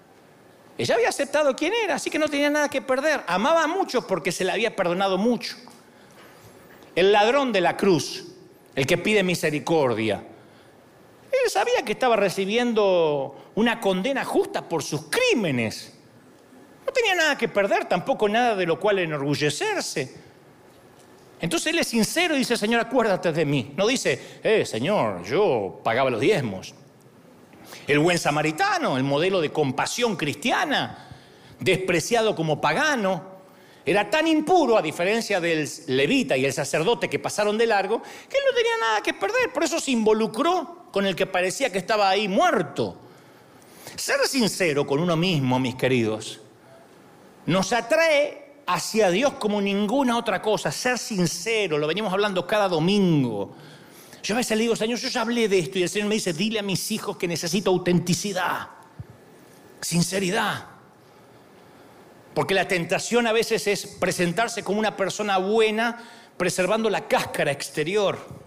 ella 0.78 0.94
había 0.94 1.10
aceptado 1.10 1.56
quién 1.56 1.74
era, 1.84 1.96
así 1.96 2.12
que 2.12 2.20
no 2.20 2.30
tenía 2.30 2.52
nada 2.52 2.70
que 2.70 2.84
perder. 2.84 3.24
Amaba 3.26 3.64
a 3.64 3.68
muchos 3.68 4.06
porque 4.06 4.32
se 4.32 4.46
le 4.46 4.52
había 4.52 4.76
perdonado 4.76 5.18
mucho. 5.18 5.56
El 6.94 7.12
ladrón 7.12 7.52
de 7.52 7.62
la 7.62 7.76
cruz, 7.76 8.36
el 8.76 8.86
que 8.86 9.00
pide 9.00 9.24
misericordia, 9.24 10.24
él 11.32 11.50
sabía 11.50 11.84
que 11.86 11.94
estaba 11.94 12.16
recibiendo 12.16 13.52
una 13.56 13.80
condena 13.80 14.26
justa 14.26 14.68
por 14.68 14.84
sus 14.84 15.06
crímenes. 15.10 15.94
No 16.86 16.92
tenía 16.92 17.16
nada 17.16 17.38
que 17.38 17.48
perder, 17.48 17.86
tampoco 17.86 18.28
nada 18.28 18.56
de 18.56 18.66
lo 18.66 18.80
cual 18.80 19.00
enorgullecerse. 19.00 20.30
Entonces 21.42 21.72
él 21.72 21.80
es 21.80 21.88
sincero 21.88 22.36
y 22.36 22.40
dice, 22.40 22.58
Señor, 22.58 22.82
acuérdate 22.82 23.32
de 23.32 23.46
mí. 23.46 23.74
No 23.78 23.88
dice, 23.88 24.40
eh, 24.44 24.66
Señor, 24.66 25.24
yo 25.24 25.80
pagaba 25.84 26.10
los 26.10 26.20
diezmos. 26.20 26.74
El 27.88 28.00
buen 28.00 28.18
samaritano, 28.18 28.98
el 28.98 29.04
modelo 29.04 29.40
de 29.40 29.52
compasión 29.52 30.16
cristiana, 30.16 31.08
despreciado 31.60 32.36
como 32.36 32.60
pagano, 32.60 33.40
era 33.86 34.10
tan 34.10 34.28
impuro, 34.28 34.78
a 34.78 34.82
diferencia 34.82 35.40
del 35.40 35.68
levita 35.88 36.36
y 36.36 36.46
el 36.46 36.54
sacerdote 36.54 37.10
que 37.10 37.20
pasaron 37.20 37.58
de 37.58 37.66
largo, 37.66 38.02
que 38.02 38.38
él 38.38 38.44
no 38.48 38.56
tenía 38.56 38.78
nada 38.80 39.02
que 39.02 39.14
perder. 39.14 39.52
Por 39.54 39.64
eso 39.64 39.80
se 39.80 39.92
involucró 39.92 40.79
con 40.92 41.06
el 41.06 41.16
que 41.16 41.26
parecía 41.26 41.72
que 41.72 41.78
estaba 41.78 42.10
ahí 42.10 42.28
muerto. 42.28 42.98
Ser 43.96 44.20
sincero 44.28 44.86
con 44.86 45.00
uno 45.00 45.16
mismo, 45.16 45.60
mis 45.60 45.76
queridos, 45.76 46.40
nos 47.46 47.74
atrae 47.74 48.62
hacia 48.68 49.10
Dios 49.10 49.34
como 49.34 49.62
ninguna 49.62 50.18
otra 50.18 50.42
cosa. 50.42 50.72
Ser 50.72 50.98
sincero, 50.98 51.78
lo 51.78 51.88
venimos 51.88 52.14
hablando 52.14 52.46
cada 52.46 52.68
domingo. 52.68 53.56
Yo 54.22 54.36
a 54.36 54.38
veces 54.38 54.58
le 54.58 54.64
digo, 54.64 54.76
Señor, 54.76 55.00
yo 55.00 55.10
ya 55.10 55.22
hablé 55.22 55.48
de 55.48 55.60
esto 55.60 55.80
y 55.80 55.84
el 55.84 55.90
Señor 55.90 56.08
me 56.08 56.16
dice, 56.16 56.34
dile 56.34 56.60
a 56.60 56.64
mis 56.64 56.92
hijos 56.92 57.18
que 57.18 57.28
necesito 57.28 57.72
autenticidad, 57.72 58.68
sinceridad. 59.82 60.66
Porque 62.34 62.54
la 62.54 62.68
tentación 62.68 63.28
a 63.28 63.32
veces 63.32 63.66
es 63.68 63.88
presentarse 63.88 64.64
como 64.64 64.80
una 64.80 64.96
persona 64.96 65.38
buena, 65.38 66.04
preservando 66.38 66.90
la 66.90 67.08
cáscara 67.08 67.52
exterior. 67.52 68.39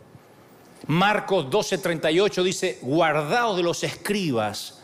Marcos 0.86 1.46
12:38 1.46 2.42
dice, 2.42 2.78
guardaos 2.82 3.56
de 3.56 3.62
los 3.62 3.84
escribas 3.84 4.80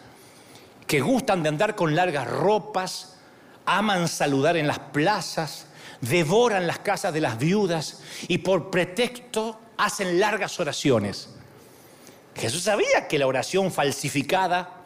que 0.86 1.00
gustan 1.00 1.42
de 1.42 1.50
andar 1.50 1.74
con 1.74 1.94
largas 1.94 2.28
ropas, 2.28 3.16
aman 3.66 4.08
saludar 4.08 4.56
en 4.56 4.66
las 4.66 4.78
plazas, 4.78 5.66
devoran 6.00 6.66
las 6.66 6.78
casas 6.78 7.12
de 7.12 7.20
las 7.20 7.38
viudas 7.38 8.00
y 8.28 8.38
por 8.38 8.70
pretexto 8.70 9.58
hacen 9.76 10.18
largas 10.18 10.58
oraciones. 10.60 11.30
Jesús 12.34 12.62
sabía 12.62 13.08
que 13.08 13.18
la 13.18 13.26
oración 13.26 13.72
falsificada 13.72 14.78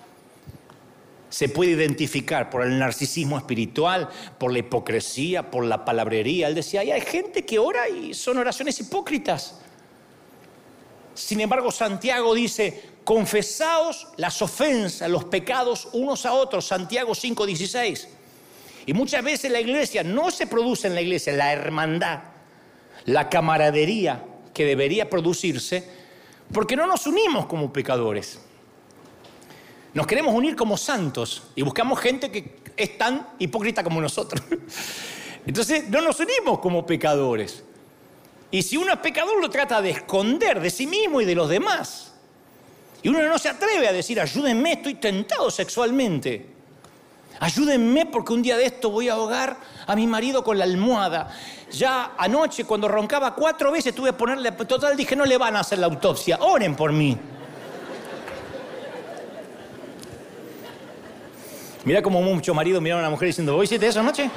se 1.28 1.48
puede 1.48 1.72
identificar 1.72 2.50
por 2.50 2.62
el 2.62 2.78
narcisismo 2.78 3.38
espiritual, 3.38 4.08
por 4.38 4.52
la 4.52 4.58
hipocresía, 4.58 5.50
por 5.50 5.64
la 5.64 5.84
palabrería. 5.84 6.48
Él 6.48 6.54
decía, 6.54 6.80
hay 6.80 7.00
gente 7.00 7.44
que 7.44 7.58
ora 7.58 7.88
y 7.88 8.12
son 8.12 8.38
oraciones 8.38 8.78
hipócritas. 8.80 9.61
Sin 11.14 11.40
embargo, 11.40 11.70
Santiago 11.70 12.34
dice, 12.34 12.82
confesaos 13.04 14.08
las 14.16 14.40
ofensas, 14.42 15.10
los 15.10 15.24
pecados 15.24 15.88
unos 15.92 16.24
a 16.26 16.32
otros. 16.32 16.66
Santiago 16.66 17.14
5:16. 17.14 18.08
Y 18.86 18.94
muchas 18.94 19.22
veces 19.22 19.50
la 19.50 19.60
iglesia 19.60 20.02
no 20.02 20.30
se 20.30 20.46
produce 20.46 20.88
en 20.88 20.94
la 20.94 21.02
iglesia 21.02 21.32
la 21.32 21.52
hermandad, 21.52 22.20
la 23.04 23.28
camaradería, 23.28 24.24
que 24.52 24.64
debería 24.64 25.08
producirse 25.08 25.88
porque 26.52 26.76
no 26.76 26.86
nos 26.86 27.06
unimos 27.06 27.46
como 27.46 27.72
pecadores. 27.72 28.40
Nos 29.94 30.06
queremos 30.06 30.34
unir 30.34 30.56
como 30.56 30.76
santos 30.76 31.44
y 31.54 31.62
buscamos 31.62 32.00
gente 32.00 32.30
que 32.30 32.56
es 32.76 32.98
tan 32.98 33.28
hipócrita 33.38 33.84
como 33.84 34.00
nosotros. 34.00 34.42
Entonces 35.46 35.88
no 35.88 36.00
nos 36.00 36.18
unimos 36.20 36.58
como 36.60 36.86
pecadores. 36.86 37.64
Y 38.52 38.62
si 38.62 38.76
uno 38.76 38.92
es 38.92 38.98
pecador 38.98 39.40
lo 39.40 39.48
trata 39.48 39.80
de 39.80 39.90
esconder 39.90 40.60
de 40.60 40.70
sí 40.70 40.86
mismo 40.86 41.22
y 41.22 41.24
de 41.24 41.34
los 41.34 41.48
demás. 41.48 42.12
Y 43.02 43.08
uno 43.08 43.20
no 43.22 43.38
se 43.38 43.48
atreve 43.48 43.88
a 43.88 43.92
decir, 43.92 44.20
ayúdenme, 44.20 44.72
estoy 44.72 44.94
tentado 44.94 45.50
sexualmente. 45.50 46.46
Ayúdenme 47.40 48.06
porque 48.06 48.34
un 48.34 48.42
día 48.42 48.58
de 48.58 48.66
esto 48.66 48.90
voy 48.90 49.08
a 49.08 49.14
ahogar 49.14 49.56
a 49.86 49.96
mi 49.96 50.06
marido 50.06 50.44
con 50.44 50.58
la 50.58 50.64
almohada. 50.64 51.34
Ya 51.72 52.12
anoche 52.18 52.64
cuando 52.64 52.88
roncaba 52.88 53.34
cuatro 53.34 53.72
veces 53.72 53.94
tuve 53.94 54.10
que 54.10 54.16
ponerle, 54.18 54.52
total 54.52 54.98
dije, 54.98 55.16
no 55.16 55.24
le 55.24 55.38
van 55.38 55.56
a 55.56 55.60
hacer 55.60 55.78
la 55.78 55.86
autopsia, 55.86 56.38
oren 56.40 56.76
por 56.76 56.92
mí. 56.92 57.16
Mira 61.84 62.02
como 62.02 62.20
muchos 62.20 62.54
maridos 62.54 62.82
miran 62.82 62.98
a 62.98 63.02
una 63.02 63.10
mujer 63.10 63.28
diciendo, 63.28 63.54
¿vos 63.56 63.64
hiciste 63.64 63.88
eso 63.88 64.00
anoche? 64.00 64.30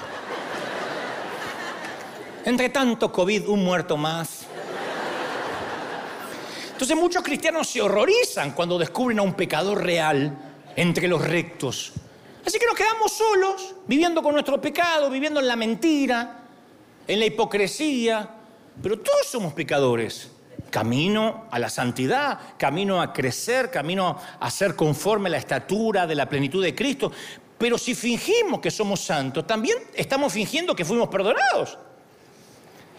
Entre 2.46 2.70
tanto 2.70 3.12
COVID, 3.12 3.50
un 3.50 3.64
muerto 3.64 3.98
más. 3.98 4.46
Entonces 6.74 6.96
muchos 6.96 7.24
cristianos 7.24 7.68
se 7.68 7.82
horrorizan 7.82 8.52
cuando 8.52 8.78
descubren 8.78 9.18
a 9.18 9.24
un 9.24 9.34
pecador 9.34 9.84
real 9.84 10.38
entre 10.76 11.08
los 11.08 11.28
rectos. 11.28 11.93
Así 12.46 12.60
que 12.60 12.68
nos 12.68 12.76
quedamos 12.76 13.14
solos, 13.14 13.74
viviendo 13.88 14.22
con 14.22 14.34
nuestro 14.34 14.62
pecado, 14.62 15.10
viviendo 15.10 15.39
en 15.39 15.48
la 15.48 15.56
mentira, 15.56 16.43
en 17.08 17.20
la 17.20 17.26
hipocresía. 17.26 18.30
Pero 18.80 19.00
todos 19.00 19.26
somos 19.26 19.54
pecadores. 19.54 20.30
Camino 20.70 21.48
a 21.50 21.58
la 21.58 21.70
santidad, 21.70 22.38
camino 22.60 23.02
a 23.02 23.12
crecer, 23.12 23.72
camino 23.72 24.20
a 24.39 24.52
ser 24.52 24.76
conforme 24.76 25.30
a 25.30 25.32
la 25.32 25.38
estatura 25.38 26.06
de 26.06 26.14
la 26.14 26.30
plenitud 26.30 26.64
de 26.64 26.76
Cristo. 26.76 27.12
Pero 27.58 27.80
si 27.80 27.96
fingimos 27.96 28.60
que 28.60 28.70
somos 28.70 29.00
santos, 29.00 29.48
también 29.48 29.80
estamos 29.96 30.32
fingiendo 30.32 30.76
que 30.76 30.86
fuimos 30.86 31.10
perdonados. 31.10 31.80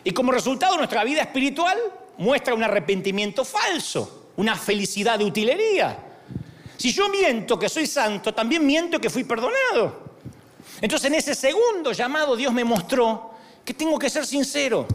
Y 0.07 0.13
como 0.13 0.31
resultado 0.31 0.77
nuestra 0.77 1.03
vida 1.03 1.21
espiritual 1.23 1.77
muestra 2.19 2.55
un 2.55 2.63
arrepentimiento 2.63 3.45
falso, 3.45 4.29
una 4.37 4.55
felicidad 4.55 5.19
de 5.19 5.25
utilería. 5.25 5.99
Si 6.77 6.93
yo 6.93 7.09
miento 7.09 7.59
que 7.59 7.69
soy 7.69 7.89
santo, 7.89 8.33
también 8.33 8.65
miento 8.65 9.01
que 9.01 9.11
fui 9.11 9.25
perdonado. 9.25 10.15
Entonces 10.81 11.09
en 11.09 11.17
ese 11.17 11.35
segundo 11.35 11.91
llamado 11.91 12.37
Dios 12.37 12.53
me 12.53 12.63
mostró 12.63 13.33
que 13.65 13.75
tengo 13.75 13.99
que 13.99 14.09
ser 14.09 14.25
sincero. 14.25 14.87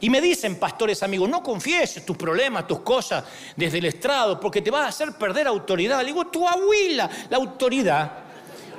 Y 0.00 0.10
me 0.10 0.20
dicen, 0.20 0.56
pastores 0.58 1.04
amigos, 1.04 1.28
no 1.28 1.40
confieses 1.40 2.04
tus 2.04 2.16
problemas, 2.16 2.66
tus 2.66 2.80
cosas 2.80 3.22
desde 3.54 3.78
el 3.78 3.84
estrado, 3.84 4.40
porque 4.40 4.60
te 4.60 4.72
vas 4.72 4.86
a 4.86 4.88
hacer 4.88 5.12
perder 5.12 5.46
autoridad. 5.46 6.00
Le 6.00 6.06
digo, 6.06 6.26
tu 6.26 6.48
abuela, 6.48 7.08
la 7.28 7.36
autoridad 7.36 8.10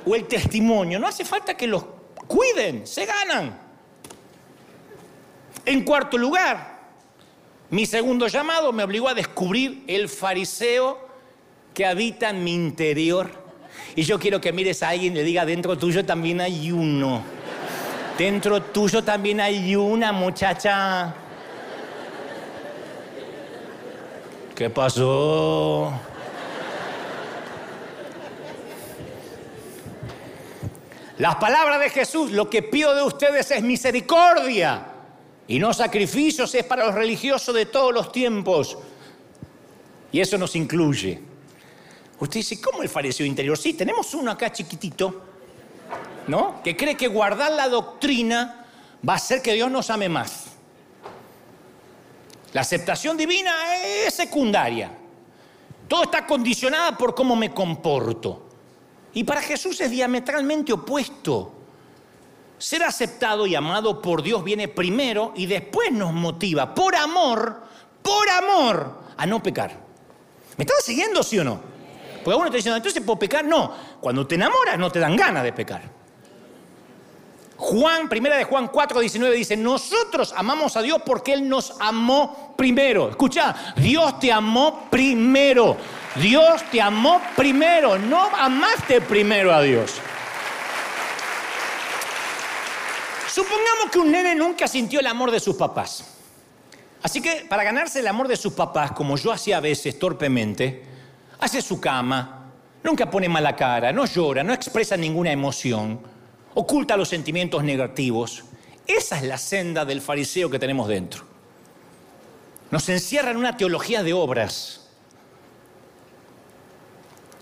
o 0.04 0.14
el 0.14 0.28
testimonio, 0.28 0.98
no 0.98 1.08
hace 1.08 1.24
falta 1.24 1.54
que 1.54 1.66
los 1.66 1.86
cuiden, 2.26 2.86
se 2.86 3.06
ganan. 3.06 3.61
En 5.64 5.84
cuarto 5.84 6.18
lugar, 6.18 6.80
mi 7.70 7.86
segundo 7.86 8.26
llamado 8.26 8.72
me 8.72 8.82
obligó 8.82 9.08
a 9.08 9.14
descubrir 9.14 9.84
el 9.86 10.08
fariseo 10.08 11.08
que 11.72 11.86
habita 11.86 12.30
en 12.30 12.42
mi 12.42 12.52
interior. 12.52 13.30
Y 13.94 14.02
yo 14.02 14.18
quiero 14.18 14.40
que 14.40 14.52
mires 14.52 14.82
a 14.82 14.90
alguien 14.90 15.12
y 15.12 15.16
le 15.16 15.22
diga, 15.22 15.46
dentro 15.46 15.78
tuyo 15.78 16.04
también 16.04 16.40
hay 16.40 16.72
uno. 16.72 17.22
Dentro 18.18 18.60
tuyo 18.60 19.02
también 19.02 19.40
hay 19.40 19.74
una 19.76 20.12
muchacha. 20.12 21.14
¿Qué 24.54 24.68
pasó? 24.68 25.92
Las 31.18 31.36
palabras 31.36 31.78
de 31.80 31.88
Jesús, 31.88 32.32
lo 32.32 32.50
que 32.50 32.62
pido 32.62 32.94
de 32.94 33.02
ustedes 33.02 33.50
es 33.52 33.62
misericordia 33.62 34.91
y 35.52 35.58
no 35.58 35.74
sacrificios, 35.74 36.54
es 36.54 36.64
para 36.64 36.86
los 36.86 36.94
religiosos 36.94 37.54
de 37.54 37.66
todos 37.66 37.92
los 37.92 38.10
tiempos. 38.10 38.78
Y 40.10 40.18
eso 40.18 40.38
nos 40.38 40.56
incluye. 40.56 41.20
Usted 42.18 42.36
dice, 42.36 42.58
¿cómo 42.58 42.82
el 42.82 42.88
fariseo 42.88 43.26
interior? 43.26 43.58
Sí, 43.58 43.74
tenemos 43.74 44.14
uno 44.14 44.30
acá 44.30 44.50
chiquitito, 44.50 45.22
¿no? 46.26 46.62
Que 46.62 46.74
cree 46.74 46.96
que 46.96 47.06
guardar 47.06 47.52
la 47.52 47.68
doctrina 47.68 48.64
va 49.06 49.12
a 49.12 49.16
hacer 49.16 49.42
que 49.42 49.52
Dios 49.52 49.70
nos 49.70 49.90
ame 49.90 50.08
más. 50.08 50.46
La 52.54 52.62
aceptación 52.62 53.18
divina 53.18 53.76
es 53.76 54.14
secundaria. 54.14 54.90
Todo 55.86 56.04
está 56.04 56.26
condicionado 56.26 56.96
por 56.96 57.14
cómo 57.14 57.36
me 57.36 57.52
comporto. 57.52 58.48
Y 59.12 59.22
para 59.24 59.42
Jesús 59.42 59.78
es 59.82 59.90
diametralmente 59.90 60.72
opuesto. 60.72 61.61
Ser 62.62 62.84
aceptado 62.84 63.44
y 63.44 63.56
amado 63.56 64.00
por 64.00 64.22
Dios 64.22 64.44
viene 64.44 64.68
primero 64.68 65.32
y 65.34 65.46
después 65.46 65.90
nos 65.90 66.12
motiva, 66.12 66.72
por 66.72 66.94
amor, 66.94 67.60
por 68.00 68.30
amor, 68.30 69.00
a 69.16 69.26
no 69.26 69.42
pecar. 69.42 69.76
¿Me 70.56 70.62
estás 70.62 70.84
siguiendo, 70.84 71.24
sí 71.24 71.40
o 71.40 71.44
no? 71.44 71.60
Porque 72.22 72.36
uno 72.36 72.44
está 72.44 72.58
diciendo, 72.58 72.76
entonces 72.76 73.02
puedo 73.02 73.18
pecar. 73.18 73.44
No, 73.44 73.74
cuando 74.00 74.24
te 74.28 74.36
enamoras 74.36 74.78
no 74.78 74.92
te 74.92 75.00
dan 75.00 75.16
ganas 75.16 75.42
de 75.42 75.52
pecar. 75.52 75.82
Juan, 77.56 78.08
primera 78.08 78.36
de 78.36 78.44
Juan 78.44 78.68
4, 78.68 79.00
19 79.00 79.34
dice, 79.34 79.56
nosotros 79.56 80.32
amamos 80.36 80.76
a 80.76 80.82
Dios 80.82 81.02
porque 81.04 81.32
Él 81.32 81.48
nos 81.48 81.74
amó 81.80 82.54
primero. 82.56 83.10
Escucha, 83.10 83.74
Dios 83.74 84.20
te 84.20 84.30
amó 84.30 84.86
primero. 84.88 85.76
Dios 86.14 86.62
te 86.70 86.80
amó 86.80 87.20
primero. 87.34 87.98
No 87.98 88.20
amaste 88.20 89.00
primero 89.00 89.52
a 89.52 89.62
Dios. 89.62 90.00
Supongamos 93.32 93.90
que 93.90 93.98
un 93.98 94.12
nene 94.12 94.34
nunca 94.34 94.68
sintió 94.68 95.00
el 95.00 95.06
amor 95.06 95.30
de 95.30 95.40
sus 95.40 95.56
papás. 95.56 96.04
Así 97.02 97.22
que 97.22 97.46
para 97.48 97.64
ganarse 97.64 98.00
el 98.00 98.06
amor 98.06 98.28
de 98.28 98.36
sus 98.36 98.52
papás, 98.52 98.92
como 98.92 99.16
yo 99.16 99.32
hacía 99.32 99.56
a 99.56 99.60
veces 99.60 99.98
torpemente, 99.98 100.82
hace 101.40 101.62
su 101.62 101.80
cama, 101.80 102.50
nunca 102.82 103.10
pone 103.10 103.30
mala 103.30 103.56
cara, 103.56 103.90
no 103.90 104.04
llora, 104.04 104.44
no 104.44 104.52
expresa 104.52 104.98
ninguna 104.98 105.32
emoción, 105.32 105.98
oculta 106.52 106.94
los 106.94 107.08
sentimientos 107.08 107.64
negativos. 107.64 108.44
Esa 108.86 109.16
es 109.16 109.22
la 109.22 109.38
senda 109.38 109.86
del 109.86 110.02
fariseo 110.02 110.50
que 110.50 110.58
tenemos 110.58 110.86
dentro. 110.86 111.24
Nos 112.70 112.86
encierra 112.90 113.30
en 113.30 113.38
una 113.38 113.56
teología 113.56 114.02
de 114.02 114.12
obras. 114.12 114.90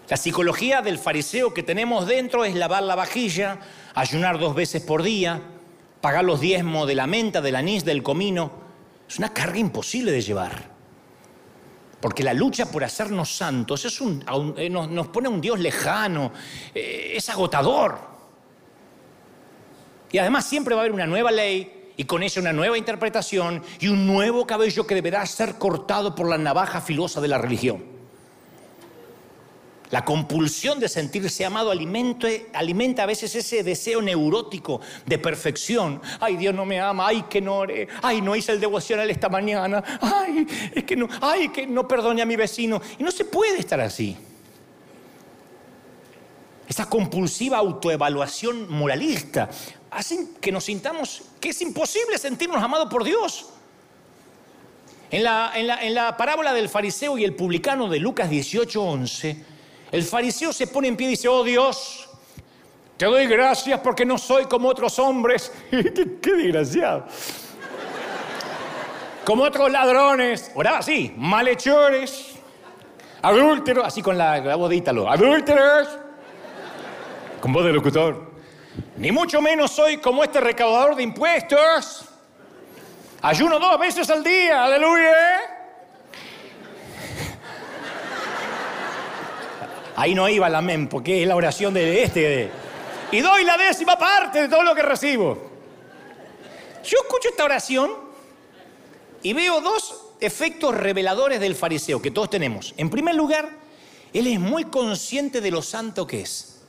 La 0.09 0.17
psicología 0.17 0.83
del 0.83 1.01
fariseo 1.01 1.53
que 1.53 1.65
tenemos 1.65 2.07
dentro 2.07 2.45
es 2.45 2.55
lavar 2.55 2.85
la 2.85 2.95
vajilla, 2.95 3.59
ayunar 3.95 4.39
dos 4.39 4.55
veces 4.55 4.83
por 4.83 5.03
día, 5.03 5.43
pagar 6.01 6.25
los 6.25 6.41
diezmos 6.41 6.87
de 6.87 6.95
la 6.95 7.07
menta, 7.07 7.41
del 7.41 7.57
anís, 7.57 7.85
del 7.85 8.03
comino. 8.03 8.51
Es 9.09 9.19
una 9.19 9.33
carga 9.33 9.59
imposible 9.59 10.13
de 10.13 10.21
llevar. 10.21 10.71
Porque 12.01 12.23
la 12.23 12.33
lucha 12.33 12.71
por 12.71 12.83
hacernos 12.83 13.35
santos 13.35 13.85
es 13.85 14.01
un, 14.01 14.25
eh, 14.57 14.71
nos, 14.71 15.09
pone 15.09 15.29
a 15.29 15.31
un 15.31 15.41
Dios 15.41 15.59
lejano, 15.59 16.33
eh, 16.75 17.13
es 17.15 17.29
agotador. 17.29 17.99
Y 20.11 20.19
además 20.19 20.47
siempre 20.47 20.75
va 20.75 20.81
a 20.81 20.85
haber 20.85 20.95
una 20.95 21.07
nueva 21.07 21.31
ley 21.31 21.93
y 21.97 22.05
con 22.05 22.23
ella 22.23 22.41
una 22.41 22.53
nueva 22.53 22.79
interpretación 22.79 23.63
y 23.79 23.89
un 23.89 24.07
nuevo 24.07 24.47
cabello 24.47 24.87
que 24.87 24.95
deberá 24.95 25.25
ser 25.27 25.57
cortado 25.57 26.15
por 26.15 26.29
la 26.29 26.39
navaja 26.39 26.81
filosa 26.81 27.21
de 27.21 27.29
la 27.29 27.37
religión. 27.39 28.00
La 29.91 30.05
compulsión 30.05 30.79
de 30.79 30.89
sentirse 30.89 31.45
amado 31.45 31.73
alimenta, 31.73 33.03
a 33.03 33.07
veces 33.07 33.35
ese 33.35 33.65
deseo 33.65 34.01
neurótico 34.01 34.81
de 35.05 35.19
perfección. 35.19 36.01
Ay, 36.21 36.37
Dios 36.37 36.55
no 36.55 36.65
me 36.65 36.81
ama, 36.81 37.09
ay, 37.09 37.25
que 37.29 37.41
no 37.41 37.59
oré, 37.59 37.89
ay, 38.01 38.21
no 38.21 38.37
hice 38.37 38.53
el 38.53 38.61
devocional 38.61 39.11
esta 39.11 39.29
mañana, 39.29 39.83
ay, 40.01 40.47
es 40.75 40.85
que 40.85 40.95
no, 40.95 41.09
ay, 41.21 41.49
que 41.49 41.67
no 41.67 41.89
perdone 41.89 42.23
a 42.23 42.27
mi 42.27 42.37
vecino. 42.37 42.81
Y 42.99 43.03
no 43.03 43.11
se 43.11 43.25
puede 43.25 43.59
estar 43.59 43.81
así. 43.81 44.17
Esa 46.69 46.89
compulsiva 46.89 47.59
autoevaluación 47.59 48.71
moralista 48.71 49.51
hace 49.91 50.29
que 50.41 50.53
nos 50.53 50.65
sintamos 50.65 51.23
que 51.41 51.49
es 51.49 51.61
imposible 51.63 52.17
sentirnos 52.17 52.63
amados 52.63 52.89
por 52.89 53.03
Dios. 53.03 53.47
En 55.11 55.25
la, 55.25 55.51
en 55.57 55.95
la 55.95 56.17
parábola 56.17 56.53
del 56.53 56.69
fariseo 56.69 57.19
y 57.19 57.25
el 57.25 57.35
publicano 57.35 57.89
de 57.89 57.99
Lucas 57.99 58.31
18, 58.31 58.81
11, 58.81 59.51
el 59.93 60.05
fariseo 60.05 60.53
se 60.53 60.67
pone 60.67 60.89
en 60.89 60.97
pie 60.97 61.09
y 61.09 61.11
dice, 61.11 61.29
oh 61.29 61.43
Dios, 61.43 62.09
te 62.97 63.07
doy 63.07 63.27
gracias 63.27 63.81
porque 63.81 64.05
no 64.05 64.19
soy 64.19 64.45
como 64.45 64.69
otros 64.69 64.99
hombres. 64.99 65.53
qué, 65.71 66.33
desgraciado. 66.35 67.07
Como 69.25 69.43
otros 69.43 69.71
ladrones, 69.71 70.51
oraba 70.55 70.79
así, 70.79 71.13
malhechores, 71.17 72.35
adúlteros, 73.23 73.85
así 73.85 74.03
con 74.03 74.17
la, 74.17 74.39
la 74.39 74.57
voz 74.57 74.71
de 74.71 74.77
Ítalo, 74.77 75.11
adúlteros, 75.11 75.89
con 77.41 77.53
voz 77.53 77.65
de 77.65 77.73
locutor. 77.73 78.31
Ni 78.97 79.11
mucho 79.13 79.41
menos 79.41 79.71
soy 79.73 79.97
como 79.97 80.23
este 80.23 80.41
recaudador 80.41 80.95
de 80.95 81.03
impuestos. 81.03 82.05
Ayuno 83.23 83.59
dos 83.59 83.79
veces 83.79 84.09
al 84.11 84.23
día, 84.23 84.65
aleluya. 84.65 85.50
Ahí 90.01 90.15
no 90.15 90.27
iba 90.31 90.47
el 90.47 90.55
amén, 90.55 90.89
porque 90.89 91.21
es 91.21 91.29
la 91.29 91.37
oración 91.37 91.75
de 91.75 92.03
este. 92.03 92.51
y 93.13 93.21
doy 93.21 93.45
la 93.45 93.59
décima 93.59 93.99
parte 93.99 94.41
de 94.41 94.49
todo 94.49 94.63
lo 94.63 94.75
que 94.75 94.81
recibo. 94.81 95.51
Yo 96.83 96.97
escucho 97.03 97.29
esta 97.29 97.45
oración 97.45 97.91
y 99.23 99.35
veo 99.35 99.61
dos 99.61 100.15
efectos 100.19 100.75
reveladores 100.75 101.39
del 101.39 101.55
fariseo 101.55 102.01
que 102.01 102.11
todos 102.11 102.31
tenemos. 102.31 102.73
En 102.79 102.89
primer 102.89 103.15
lugar, 103.15 103.51
él 104.15 104.27
es 104.27 104.41
muy 104.41 104.65
consciente 104.65 105.43
de 105.43 105.51
lo 105.51 105.61
santo 105.61 106.07
que 106.07 106.23
es. 106.23 106.63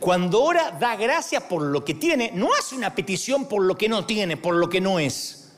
Cuando 0.00 0.42
ora, 0.42 0.70
da 0.70 0.96
gracias 0.96 1.42
por 1.42 1.60
lo 1.60 1.84
que 1.84 1.92
tiene, 1.92 2.30
no 2.32 2.48
hace 2.58 2.74
una 2.74 2.94
petición 2.94 3.46
por 3.46 3.62
lo 3.62 3.76
que 3.76 3.90
no 3.90 4.06
tiene, 4.06 4.38
por 4.38 4.54
lo 4.54 4.70
que 4.70 4.80
no 4.80 4.98
es. 4.98 5.52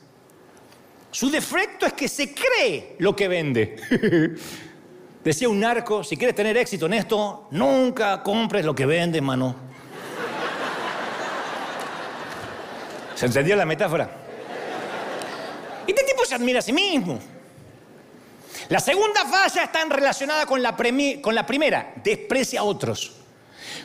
Su 1.12 1.30
defecto 1.30 1.86
es 1.86 1.92
que 1.92 2.08
se 2.08 2.34
cree 2.34 2.96
lo 2.98 3.14
que 3.14 3.28
vende. 3.28 3.76
Decía 5.24 5.48
un 5.48 5.58
narco, 5.58 6.04
si 6.04 6.18
quieres 6.18 6.36
tener 6.36 6.54
éxito 6.58 6.84
en 6.84 6.92
esto, 6.92 7.48
nunca 7.50 8.22
compres 8.22 8.62
lo 8.62 8.74
que 8.74 8.84
vende, 8.84 9.22
mano. 9.22 9.56
¿Se 13.14 13.24
entendió 13.24 13.56
la 13.56 13.64
metáfora? 13.64 14.10
Este 15.86 16.04
tipo 16.04 16.26
se 16.26 16.34
admira 16.34 16.58
a 16.58 16.62
sí 16.62 16.74
mismo. 16.74 17.18
La 18.68 18.80
segunda 18.80 19.24
falla 19.24 19.64
está 19.64 19.82
relacionada 19.86 20.44
con 20.44 20.62
la, 20.62 20.76
con 21.22 21.34
la 21.34 21.46
primera, 21.46 21.94
desprecia 22.04 22.60
a 22.60 22.64
otros. 22.64 23.14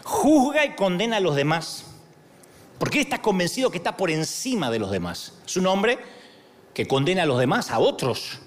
Juzga 0.04 0.66
y 0.66 0.76
condena 0.76 1.18
a 1.18 1.22
los 1.22 1.38
demás. 1.38 1.86
Porque 2.78 2.98
él 2.98 3.06
está 3.06 3.22
convencido 3.22 3.72
que 3.72 3.78
está 3.78 3.96
por 3.96 4.12
encima 4.12 4.70
de 4.70 4.80
los 4.80 4.92
demás. 4.92 5.36
Es 5.46 5.56
un 5.56 5.68
hombre 5.68 6.00
que 6.74 6.86
condena 6.86 7.24
a 7.24 7.26
los 7.26 7.40
demás, 7.40 7.72
a 7.72 7.80
otros. 7.80 8.42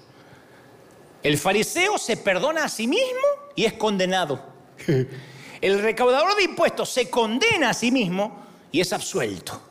El 1.23 1.37
fariseo 1.37 1.97
se 1.97 2.17
perdona 2.17 2.65
a 2.65 2.69
sí 2.69 2.85
mismo 2.85 3.21
y 3.55 3.63
es 3.65 3.73
condenado. 3.73 4.43
El 5.61 5.81
recaudador 5.81 6.35
de 6.35 6.43
impuestos 6.43 6.89
se 6.89 7.09
condena 7.09 7.69
a 7.69 7.73
sí 7.73 7.89
mismo 7.89 8.43
y 8.69 8.81
es 8.81 8.91
absuelto. 8.91 9.61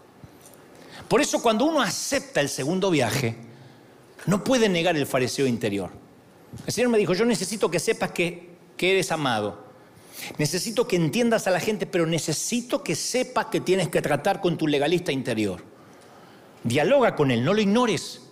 Por 1.06 1.20
eso 1.20 1.42
cuando 1.42 1.66
uno 1.66 1.82
acepta 1.82 2.40
el 2.40 2.48
segundo 2.48 2.90
viaje, 2.90 3.36
no 4.24 4.42
puede 4.42 4.70
negar 4.70 4.96
el 4.96 5.06
fariseo 5.06 5.46
interior. 5.46 5.90
El 6.66 6.72
Señor 6.72 6.90
me 6.90 6.96
dijo, 6.96 7.12
yo 7.12 7.26
necesito 7.26 7.70
que 7.70 7.78
sepas 7.78 8.12
que, 8.12 8.48
que 8.78 8.92
eres 8.92 9.12
amado. 9.12 9.66
Necesito 10.38 10.88
que 10.88 10.96
entiendas 10.96 11.46
a 11.46 11.50
la 11.50 11.60
gente, 11.60 11.84
pero 11.84 12.06
necesito 12.06 12.82
que 12.82 12.94
sepas 12.94 13.46
que 13.46 13.60
tienes 13.60 13.88
que 13.88 14.00
tratar 14.00 14.40
con 14.40 14.56
tu 14.56 14.66
legalista 14.66 15.12
interior. 15.12 15.62
Dialoga 16.64 17.14
con 17.14 17.30
él, 17.30 17.44
no 17.44 17.52
lo 17.52 17.60
ignores. 17.60 18.22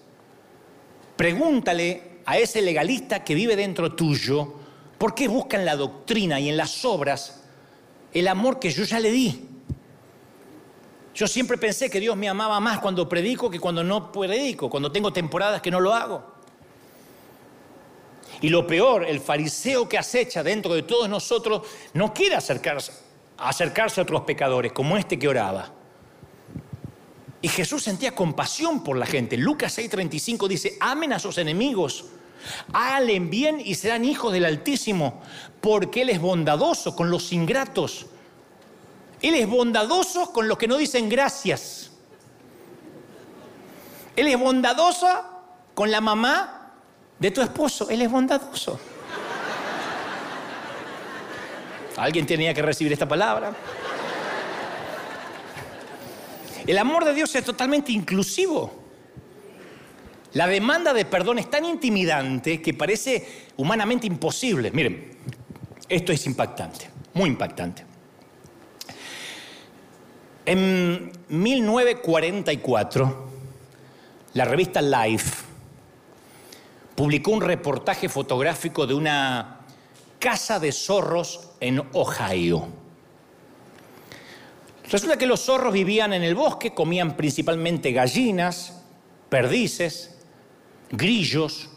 Pregúntale 1.16 2.09
a 2.25 2.39
ese 2.39 2.62
legalista 2.62 3.25
que 3.25 3.35
vive 3.35 3.57
dentro 3.57 3.95
tuyo, 3.95 4.55
¿por 4.99 5.14
qué 5.14 5.29
busca 5.29 5.57
en 5.57 5.64
la 5.64 5.77
doctrina 5.77 6.39
y 6.41 6.49
en 6.49 6.57
las 6.57 6.85
obras 6.85 7.43
el 8.12 8.29
amor 8.29 8.59
que 8.59 8.71
yo 8.71 8.85
ya 8.85 9.01
le 9.01 9.11
di? 9.11 9.47
Yo 11.14 11.27
siempre 11.27 11.59
pensé 11.59 11.91
que 11.91 12.01
Dios 12.01 12.16
me 12.16 12.29
amaba 12.29 12.61
más 12.61 12.79
cuando 12.79 13.09
predico 13.09 13.51
que 13.51 13.61
cuando 13.61 13.85
no 13.85 14.11
predico, 14.12 14.71
cuando 14.71 14.91
tengo 14.93 15.12
temporadas 15.12 15.61
que 15.61 15.71
no 15.71 15.81
lo 15.81 15.93
hago. 15.93 16.41
Y 18.41 18.49
lo 18.49 18.66
peor, 18.66 19.05
el 19.05 19.21
fariseo 19.21 19.89
que 19.89 19.99
acecha 19.99 20.43
dentro 20.43 20.73
de 20.73 20.83
todos 20.83 21.09
nosotros 21.09 21.62
no 21.93 22.14
quiere 22.14 22.37
acercarse, 22.37 22.93
acercarse 23.37 24.01
a 24.01 24.05
otros 24.05 24.23
pecadores, 24.23 24.73
como 24.73 24.97
este 24.97 25.18
que 25.18 25.29
oraba. 25.29 25.80
Y 27.43 27.49
Jesús 27.49 27.82
sentía 27.82 28.14
compasión 28.14 28.84
por 28.84 28.97
la 28.97 29.07
gente. 29.07 29.36
Lucas 29.36 29.78
6:35 29.78 30.49
dice, 30.49 30.76
amen 30.80 31.12
a 31.12 31.18
sus 31.18 31.38
enemigos, 31.38 32.05
Háganle 32.72 33.20
bien 33.20 33.61
y 33.62 33.74
serán 33.74 34.05
hijos 34.05 34.32
del 34.32 34.45
Altísimo, 34.45 35.20
porque 35.61 36.03
Él 36.03 36.11
es 36.11 36.20
bondadoso 36.20 36.97
con 36.97 37.11
los 37.11 37.32
ingratos. 37.32 38.07
Él 39.20 39.34
es 39.34 39.47
bondadoso 39.47 40.32
con 40.32 40.49
los 40.49 40.57
que 40.57 40.66
no 40.66 40.76
dicen 40.76 41.09
gracias. 41.09 41.91
Él 44.16 44.26
es 44.28 44.38
bondadoso 44.38 45.07
con 45.74 45.91
la 45.91 46.01
mamá 46.01 46.72
de 47.18 47.30
tu 47.30 47.43
esposo. 47.43 47.91
Él 47.91 48.03
es 48.03 48.11
bondadoso. 48.11 48.80
Alguien 51.97 52.26
tenía 52.26 52.55
que 52.55 52.62
recibir 52.62 52.93
esta 52.93 53.07
palabra. 53.07 53.53
El 56.66 56.78
amor 56.78 57.04
de 57.04 57.14
Dios 57.14 57.34
es 57.34 57.44
totalmente 57.44 57.92
inclusivo. 57.92 58.80
La 60.32 60.46
demanda 60.46 60.92
de 60.92 61.04
perdón 61.04 61.38
es 61.38 61.50
tan 61.50 61.64
intimidante 61.64 62.62
que 62.62 62.74
parece 62.74 63.48
humanamente 63.56 64.06
imposible. 64.06 64.70
Miren, 64.70 65.16
esto 65.88 66.12
es 66.12 66.24
impactante, 66.26 66.88
muy 67.14 67.30
impactante. 67.30 67.84
En 70.46 71.11
1944, 71.28 73.30
la 74.34 74.44
revista 74.44 74.80
Life 74.80 75.44
publicó 76.94 77.32
un 77.32 77.40
reportaje 77.40 78.08
fotográfico 78.08 78.86
de 78.86 78.94
una 78.94 79.61
casa 80.18 80.61
de 80.61 80.70
zorros 80.70 81.50
en 81.61 81.82
Ohio. 81.92 82.80
Resulta 84.91 85.16
que 85.16 85.26
los 85.26 85.41
zorros 85.41 85.72
vivían 85.72 86.12
en 86.12 86.24
el 86.24 86.34
bosque, 86.34 86.74
comían 86.74 87.16
principalmente 87.16 87.93
gallinas, 87.93 88.82
perdices, 89.28 90.16
grillos, 90.91 91.70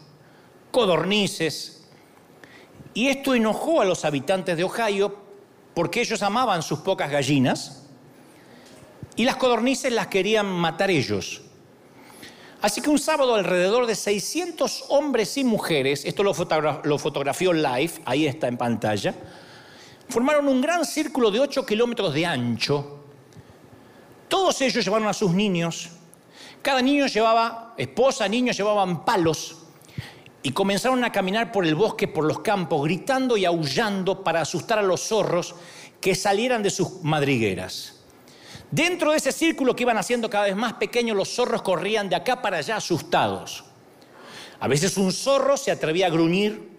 codornices. 0.72 1.84
Y 2.92 3.06
esto 3.06 3.34
enojó 3.34 3.80
a 3.80 3.84
los 3.84 4.04
habitantes 4.04 4.56
de 4.56 4.64
Ohio 4.64 5.16
porque 5.74 6.00
ellos 6.00 6.22
amaban 6.22 6.62
sus 6.62 6.80
pocas 6.80 7.08
gallinas 7.08 7.84
y 9.14 9.24
las 9.24 9.36
codornices 9.36 9.92
las 9.92 10.08
querían 10.08 10.46
matar 10.46 10.90
ellos. 10.90 11.42
Así 12.60 12.80
que 12.80 12.90
un 12.90 12.98
sábado 12.98 13.36
alrededor 13.36 13.86
de 13.86 13.94
600 13.94 14.86
hombres 14.88 15.36
y 15.36 15.44
mujeres, 15.44 16.04
esto 16.04 16.24
lo, 16.24 16.32
lo 16.82 16.98
fotografió 16.98 17.52
Life, 17.52 18.02
ahí 18.06 18.26
está 18.26 18.48
en 18.48 18.56
pantalla, 18.56 19.14
formaron 20.08 20.48
un 20.48 20.60
gran 20.60 20.84
círculo 20.84 21.30
de 21.30 21.38
8 21.40 21.64
kilómetros 21.64 22.12
de 22.12 22.26
ancho. 22.26 23.03
Todos 24.28 24.60
ellos 24.60 24.84
llevaron 24.84 25.08
a 25.08 25.12
sus 25.12 25.32
niños 25.32 25.90
cada 26.64 26.80
niño 26.80 27.06
llevaba, 27.08 27.74
esposa, 27.76 28.26
niños 28.26 28.56
llevaban 28.56 29.04
palos 29.04 29.58
y 30.42 30.50
comenzaron 30.52 31.04
a 31.04 31.12
caminar 31.12 31.52
por 31.52 31.66
el 31.66 31.74
bosque, 31.74 32.08
por 32.08 32.24
los 32.24 32.38
campos, 32.38 32.82
gritando 32.84 33.36
y 33.36 33.44
aullando 33.44 34.24
para 34.24 34.40
asustar 34.40 34.78
a 34.78 34.82
los 34.82 35.02
zorros 35.02 35.54
que 36.00 36.14
salieran 36.14 36.62
de 36.62 36.70
sus 36.70 37.02
madrigueras. 37.02 38.00
Dentro 38.70 39.10
de 39.10 39.18
ese 39.18 39.30
círculo 39.30 39.76
que 39.76 39.82
iban 39.82 39.98
haciendo 39.98 40.30
cada 40.30 40.44
vez 40.44 40.56
más 40.56 40.72
pequeño, 40.72 41.14
los 41.14 41.28
zorros 41.28 41.60
corrían 41.60 42.08
de 42.08 42.16
acá 42.16 42.40
para 42.40 42.56
allá 42.56 42.76
asustados. 42.76 43.64
A 44.58 44.66
veces 44.66 44.96
un 44.96 45.12
zorro 45.12 45.58
se 45.58 45.70
atrevía 45.70 46.06
a 46.06 46.10
gruñir, 46.10 46.70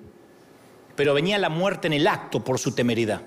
pero 0.95 1.13
venía 1.13 1.37
la 1.37 1.49
muerte 1.49 1.85
en 1.85 1.93
el 1.93 2.07
acto 2.07 2.43
por 2.43 2.57
su 2.57 2.71
temeridad. 2.73 3.21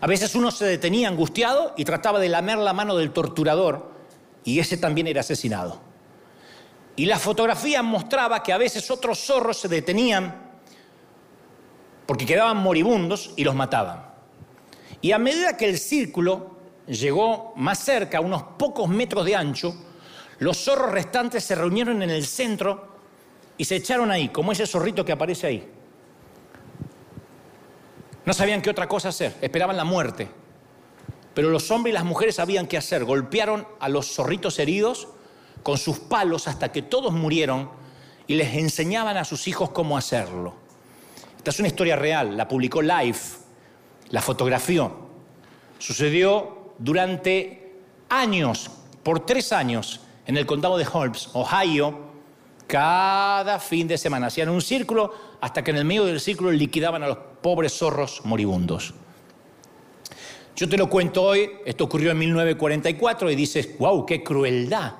A 0.00 0.06
veces 0.06 0.34
uno 0.34 0.50
se 0.50 0.64
detenía 0.64 1.08
angustiado 1.08 1.74
y 1.76 1.84
trataba 1.84 2.18
de 2.18 2.28
lamer 2.28 2.58
la 2.58 2.72
mano 2.72 2.96
del 2.96 3.12
torturador, 3.12 3.92
y 4.44 4.58
ese 4.58 4.76
también 4.76 5.06
era 5.06 5.20
asesinado. 5.20 5.80
Y 6.96 7.06
la 7.06 7.18
fotografía 7.18 7.82
mostraba 7.82 8.42
que 8.42 8.52
a 8.52 8.58
veces 8.58 8.90
otros 8.90 9.18
zorros 9.18 9.58
se 9.58 9.68
detenían 9.68 10.42
porque 12.06 12.26
quedaban 12.26 12.58
moribundos 12.58 13.32
y 13.36 13.44
los 13.44 13.54
mataban. 13.54 14.04
Y 15.00 15.12
a 15.12 15.18
medida 15.18 15.56
que 15.56 15.68
el 15.68 15.78
círculo 15.78 16.56
llegó 16.86 17.52
más 17.56 17.78
cerca, 17.78 18.18
a 18.18 18.20
unos 18.20 18.42
pocos 18.58 18.88
metros 18.88 19.24
de 19.24 19.34
ancho, 19.34 19.74
los 20.38 20.58
zorros 20.58 20.90
restantes 20.90 21.44
se 21.44 21.54
reunieron 21.54 22.02
en 22.02 22.10
el 22.10 22.24
centro 22.26 22.94
y 23.56 23.64
se 23.64 23.76
echaron 23.76 24.10
ahí, 24.10 24.28
como 24.28 24.52
ese 24.52 24.66
zorrito 24.66 25.04
que 25.04 25.12
aparece 25.12 25.46
ahí. 25.46 25.73
No 28.26 28.32
sabían 28.32 28.62
qué 28.62 28.70
otra 28.70 28.88
cosa 28.88 29.10
hacer, 29.10 29.36
esperaban 29.40 29.76
la 29.76 29.84
muerte. 29.84 30.28
Pero 31.34 31.50
los 31.50 31.70
hombres 31.70 31.92
y 31.92 31.94
las 31.94 32.04
mujeres 32.04 32.36
sabían 32.36 32.66
qué 32.66 32.76
hacer. 32.76 33.04
Golpearon 33.04 33.66
a 33.80 33.88
los 33.88 34.14
zorritos 34.14 34.58
heridos 34.58 35.08
con 35.62 35.78
sus 35.78 35.98
palos 35.98 36.48
hasta 36.48 36.70
que 36.70 36.82
todos 36.82 37.12
murieron 37.12 37.70
y 38.26 38.34
les 38.34 38.54
enseñaban 38.54 39.16
a 39.16 39.24
sus 39.24 39.48
hijos 39.48 39.70
cómo 39.70 39.96
hacerlo. 39.96 40.54
Esta 41.36 41.50
es 41.50 41.58
una 41.58 41.68
historia 41.68 41.96
real, 41.96 42.36
la 42.36 42.48
publicó 42.48 42.80
Life, 42.80 43.38
la 44.10 44.22
fotografió. 44.22 45.04
Sucedió 45.78 46.72
durante 46.78 47.74
años, 48.08 48.70
por 49.02 49.26
tres 49.26 49.52
años, 49.52 50.00
en 50.26 50.36
el 50.38 50.46
condado 50.46 50.78
de 50.78 50.86
Holmes, 50.90 51.28
Ohio, 51.34 51.98
cada 52.66 53.58
fin 53.58 53.86
de 53.86 53.98
semana. 53.98 54.28
Hacían 54.28 54.48
un 54.48 54.62
círculo 54.62 55.12
hasta 55.40 55.62
que 55.62 55.72
en 55.72 55.78
el 55.78 55.84
medio 55.84 56.04
del 56.04 56.20
círculo 56.20 56.50
liquidaban 56.50 57.02
a 57.02 57.08
los 57.08 57.18
pobres 57.44 57.76
zorros 57.76 58.22
moribundos. 58.24 58.94
Yo 60.56 60.66
te 60.66 60.78
lo 60.78 60.88
cuento 60.88 61.24
hoy, 61.24 61.50
esto 61.66 61.84
ocurrió 61.84 62.10
en 62.12 62.16
1944 62.16 63.30
y 63.30 63.36
dices, 63.36 63.76
wow, 63.78 64.06
qué 64.06 64.24
crueldad. 64.24 64.94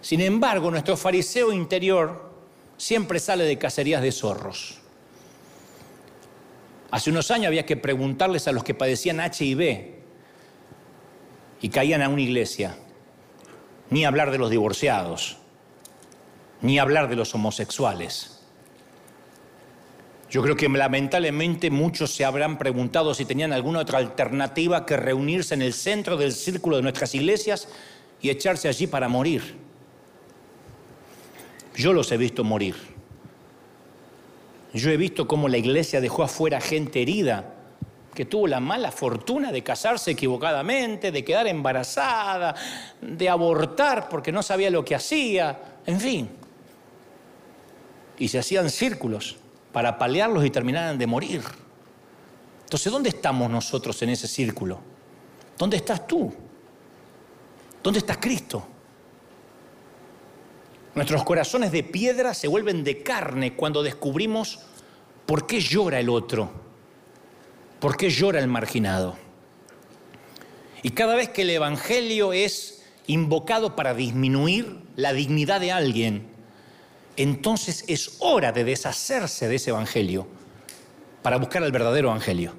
Sin 0.00 0.22
embargo, 0.22 0.70
nuestro 0.70 0.96
fariseo 0.96 1.52
interior 1.52 2.32
siempre 2.78 3.20
sale 3.20 3.44
de 3.44 3.58
cacerías 3.58 4.00
de 4.00 4.10
zorros. 4.10 4.78
Hace 6.92 7.10
unos 7.10 7.30
años 7.30 7.48
había 7.48 7.66
que 7.66 7.76
preguntarles 7.76 8.48
a 8.48 8.52
los 8.52 8.64
que 8.64 8.72
padecían 8.72 9.20
HIV 9.20 9.96
y 11.60 11.68
caían 11.68 12.00
a 12.00 12.08
una 12.08 12.22
iglesia, 12.22 12.74
ni 13.90 14.06
hablar 14.06 14.30
de 14.30 14.38
los 14.38 14.48
divorciados, 14.48 15.36
ni 16.62 16.78
hablar 16.78 17.10
de 17.10 17.16
los 17.16 17.34
homosexuales. 17.34 18.37
Yo 20.30 20.42
creo 20.42 20.56
que 20.56 20.68
lamentablemente 20.68 21.70
muchos 21.70 22.10
se 22.10 22.24
habrán 22.24 22.58
preguntado 22.58 23.14
si 23.14 23.24
tenían 23.24 23.52
alguna 23.52 23.80
otra 23.80 23.98
alternativa 23.98 24.84
que 24.84 24.96
reunirse 24.96 25.54
en 25.54 25.62
el 25.62 25.72
centro 25.72 26.18
del 26.18 26.32
círculo 26.32 26.76
de 26.76 26.82
nuestras 26.82 27.14
iglesias 27.14 27.68
y 28.20 28.28
echarse 28.28 28.68
allí 28.68 28.86
para 28.86 29.08
morir. 29.08 29.56
Yo 31.74 31.94
los 31.94 32.12
he 32.12 32.18
visto 32.18 32.44
morir. 32.44 32.74
Yo 34.74 34.90
he 34.90 34.98
visto 34.98 35.26
cómo 35.26 35.48
la 35.48 35.56
iglesia 35.56 36.00
dejó 36.00 36.24
afuera 36.24 36.60
gente 36.60 37.00
herida, 37.00 37.54
que 38.14 38.26
tuvo 38.26 38.48
la 38.48 38.60
mala 38.60 38.92
fortuna 38.92 39.50
de 39.50 39.62
casarse 39.62 40.10
equivocadamente, 40.10 41.10
de 41.10 41.24
quedar 41.24 41.46
embarazada, 41.46 42.54
de 43.00 43.28
abortar 43.30 44.10
porque 44.10 44.30
no 44.30 44.42
sabía 44.42 44.68
lo 44.70 44.84
que 44.84 44.94
hacía, 44.94 45.78
en 45.86 46.00
fin. 46.00 46.28
Y 48.18 48.28
se 48.28 48.40
hacían 48.40 48.68
círculos 48.68 49.36
para 49.78 49.96
paliarlos 49.96 50.44
y 50.44 50.50
terminaran 50.50 50.98
de 50.98 51.06
morir. 51.06 51.40
Entonces, 52.64 52.90
¿dónde 52.90 53.10
estamos 53.10 53.48
nosotros 53.48 54.02
en 54.02 54.08
ese 54.08 54.26
círculo? 54.26 54.80
¿Dónde 55.56 55.76
estás 55.76 56.04
tú? 56.04 56.34
¿Dónde 57.80 58.00
está 58.00 58.18
Cristo? 58.18 58.66
Nuestros 60.96 61.22
corazones 61.22 61.70
de 61.70 61.84
piedra 61.84 62.34
se 62.34 62.48
vuelven 62.48 62.82
de 62.82 63.04
carne 63.04 63.54
cuando 63.54 63.84
descubrimos 63.84 64.58
por 65.26 65.46
qué 65.46 65.60
llora 65.60 66.00
el 66.00 66.08
otro, 66.08 66.50
por 67.78 67.96
qué 67.96 68.10
llora 68.10 68.40
el 68.40 68.48
marginado. 68.48 69.16
Y 70.82 70.90
cada 70.90 71.14
vez 71.14 71.28
que 71.28 71.42
el 71.42 71.50
Evangelio 71.50 72.32
es 72.32 72.82
invocado 73.06 73.76
para 73.76 73.94
disminuir 73.94 74.80
la 74.96 75.12
dignidad 75.12 75.60
de 75.60 75.70
alguien, 75.70 76.26
entonces 77.18 77.84
es 77.88 78.16
hora 78.20 78.52
de 78.52 78.62
deshacerse 78.62 79.48
de 79.48 79.56
ese 79.56 79.70
Evangelio 79.70 80.28
para 81.20 81.36
buscar 81.36 81.62
el 81.64 81.72
verdadero 81.72 82.08
Evangelio. 82.08 82.54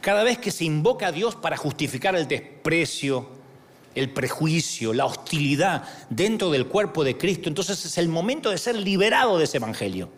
Cada 0.00 0.24
vez 0.24 0.38
que 0.38 0.50
se 0.50 0.64
invoca 0.64 1.08
a 1.08 1.12
Dios 1.12 1.36
para 1.36 1.58
justificar 1.58 2.16
el 2.16 2.26
desprecio, 2.26 3.28
el 3.94 4.08
prejuicio, 4.10 4.94
la 4.94 5.04
hostilidad 5.04 5.84
dentro 6.08 6.50
del 6.50 6.68
cuerpo 6.68 7.04
de 7.04 7.18
Cristo, 7.18 7.50
entonces 7.50 7.84
es 7.84 7.98
el 7.98 8.08
momento 8.08 8.50
de 8.50 8.56
ser 8.56 8.76
liberado 8.76 9.36
de 9.36 9.44
ese 9.44 9.58
Evangelio 9.58 10.08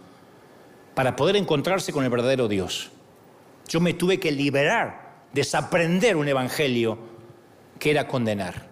para 0.95 1.17
poder 1.17 1.35
encontrarse 1.35 1.93
con 1.93 2.05
el 2.05 2.11
verdadero 2.11 2.47
Dios. 2.47 2.93
Yo 3.67 3.81
me 3.81 3.93
tuve 3.93 4.21
que 4.21 4.31
liberar, 4.31 5.25
desaprender 5.33 6.17
un 6.17 6.29
Evangelio 6.29 6.97
que 7.81 7.91
era 7.91 8.07
condenar. 8.07 8.72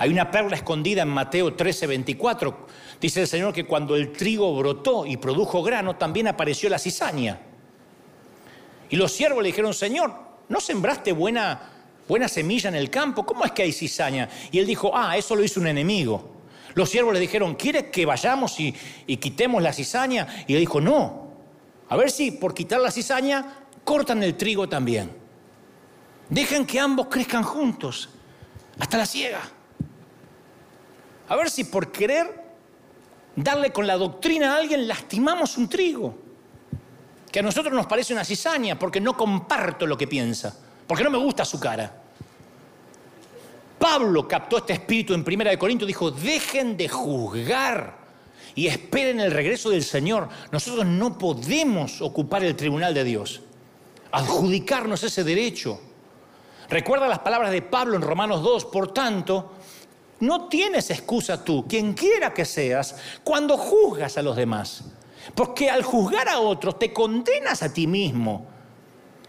Hay 0.00 0.08
una 0.08 0.30
perla 0.30 0.56
escondida 0.56 1.02
en 1.02 1.08
Mateo 1.08 1.52
13, 1.52 1.86
24. 1.86 2.66
Dice 2.98 3.20
el 3.20 3.26
Señor 3.26 3.52
que 3.52 3.66
cuando 3.66 3.96
el 3.96 4.12
trigo 4.12 4.56
brotó 4.56 5.04
y 5.04 5.18
produjo 5.18 5.62
grano, 5.62 5.96
también 5.96 6.26
apareció 6.26 6.70
la 6.70 6.78
cizaña. 6.78 7.38
Y 8.88 8.96
los 8.96 9.12
siervos 9.12 9.42
le 9.42 9.48
dijeron, 9.48 9.74
Señor, 9.74 10.14
¿no 10.48 10.58
sembraste 10.58 11.12
buena, 11.12 11.72
buena 12.08 12.28
semilla 12.28 12.70
en 12.70 12.76
el 12.76 12.88
campo? 12.88 13.26
¿Cómo 13.26 13.44
es 13.44 13.52
que 13.52 13.60
hay 13.60 13.72
cizaña? 13.72 14.30
Y 14.50 14.58
él 14.58 14.66
dijo, 14.66 14.90
ah, 14.96 15.18
eso 15.18 15.36
lo 15.36 15.44
hizo 15.44 15.60
un 15.60 15.66
enemigo. 15.66 16.30
Los 16.72 16.88
siervos 16.88 17.12
le 17.12 17.20
dijeron, 17.20 17.54
¿quieres 17.54 17.90
que 17.90 18.06
vayamos 18.06 18.58
y, 18.58 18.74
y 19.06 19.18
quitemos 19.18 19.62
la 19.62 19.74
cizaña? 19.74 20.26
Y 20.46 20.54
él 20.54 20.60
dijo, 20.60 20.80
no. 20.80 21.28
A 21.90 21.96
ver 21.98 22.10
si 22.10 22.30
por 22.30 22.54
quitar 22.54 22.80
la 22.80 22.90
cizaña 22.90 23.66
cortan 23.84 24.22
el 24.22 24.34
trigo 24.34 24.66
también. 24.66 25.10
Dejen 26.30 26.64
que 26.64 26.80
ambos 26.80 27.08
crezcan 27.08 27.42
juntos, 27.42 28.08
hasta 28.78 28.96
la 28.96 29.04
ciega. 29.04 29.59
A 31.30 31.36
ver 31.36 31.48
si 31.48 31.62
por 31.62 31.92
querer 31.92 32.26
darle 33.36 33.70
con 33.70 33.86
la 33.86 33.96
doctrina 33.96 34.52
a 34.52 34.56
alguien 34.56 34.88
lastimamos 34.88 35.56
un 35.56 35.68
trigo 35.68 36.12
que 37.30 37.38
a 37.38 37.42
nosotros 37.42 37.72
nos 37.72 37.86
parece 37.86 38.12
una 38.12 38.24
cizaña 38.24 38.76
porque 38.76 39.00
no 39.00 39.16
comparto 39.16 39.86
lo 39.86 39.96
que 39.96 40.08
piensa, 40.08 40.58
porque 40.88 41.04
no 41.04 41.10
me 41.10 41.18
gusta 41.18 41.44
su 41.44 41.60
cara. 41.60 42.02
Pablo 43.78 44.26
captó 44.26 44.58
este 44.58 44.72
espíritu 44.72 45.14
en 45.14 45.22
Primera 45.22 45.52
de 45.52 45.58
Corintios, 45.58 45.86
dijo, 45.86 46.10
dejen 46.10 46.76
de 46.76 46.88
juzgar 46.88 47.96
y 48.56 48.66
esperen 48.66 49.20
el 49.20 49.30
regreso 49.30 49.70
del 49.70 49.84
Señor. 49.84 50.28
Nosotros 50.50 50.84
no 50.84 51.16
podemos 51.16 52.02
ocupar 52.02 52.42
el 52.42 52.56
tribunal 52.56 52.92
de 52.92 53.04
Dios, 53.04 53.40
adjudicarnos 54.10 55.04
ese 55.04 55.22
derecho. 55.22 55.80
Recuerda 56.68 57.06
las 57.06 57.20
palabras 57.20 57.52
de 57.52 57.62
Pablo 57.62 57.94
en 57.94 58.02
Romanos 58.02 58.42
2, 58.42 58.64
por 58.64 58.92
tanto, 58.92 59.52
no 60.20 60.48
tienes 60.48 60.90
excusa 60.90 61.44
tú, 61.44 61.66
quien 61.66 61.94
quiera 61.94 62.32
que 62.32 62.44
seas, 62.44 62.96
cuando 63.24 63.56
juzgas 63.56 64.16
a 64.18 64.22
los 64.22 64.36
demás. 64.36 64.84
Porque 65.34 65.70
al 65.70 65.82
juzgar 65.82 66.28
a 66.28 66.38
otros 66.40 66.78
te 66.78 66.92
condenas 66.92 67.62
a 67.62 67.72
ti 67.72 67.86
mismo, 67.86 68.46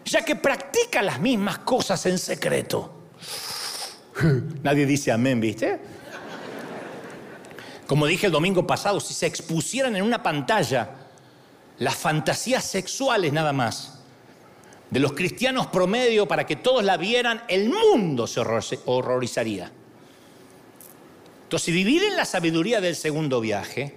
ya 0.05 0.23
que 0.23 0.35
practicas 0.35 1.03
las 1.03 1.19
mismas 1.19 1.59
cosas 1.59 2.05
en 2.05 2.17
secreto. 2.17 2.93
Nadie 4.63 4.85
dice 4.85 5.11
amén, 5.11 5.39
¿viste? 5.39 5.79
Como 7.87 8.05
dije 8.05 8.27
el 8.27 8.31
domingo 8.31 8.65
pasado, 8.65 8.99
si 8.99 9.13
se 9.13 9.25
expusieran 9.25 9.95
en 9.95 10.03
una 10.03 10.23
pantalla 10.23 10.91
las 11.77 11.95
fantasías 11.95 12.63
sexuales 12.63 13.33
nada 13.33 13.53
más 13.53 14.01
de 14.91 14.99
los 14.99 15.13
cristianos 15.13 15.67
promedio 15.67 16.27
para 16.27 16.45
que 16.45 16.57
todos 16.57 16.83
la 16.83 16.97
vieran, 16.97 17.43
el 17.47 17.69
mundo 17.69 18.27
se 18.27 18.41
horrorizaría. 18.41 19.71
Entonces, 21.51 21.73
vivir 21.73 22.01
en 22.05 22.15
la 22.15 22.23
sabiduría 22.23 22.79
del 22.79 22.95
segundo 22.95 23.41
viaje 23.41 23.93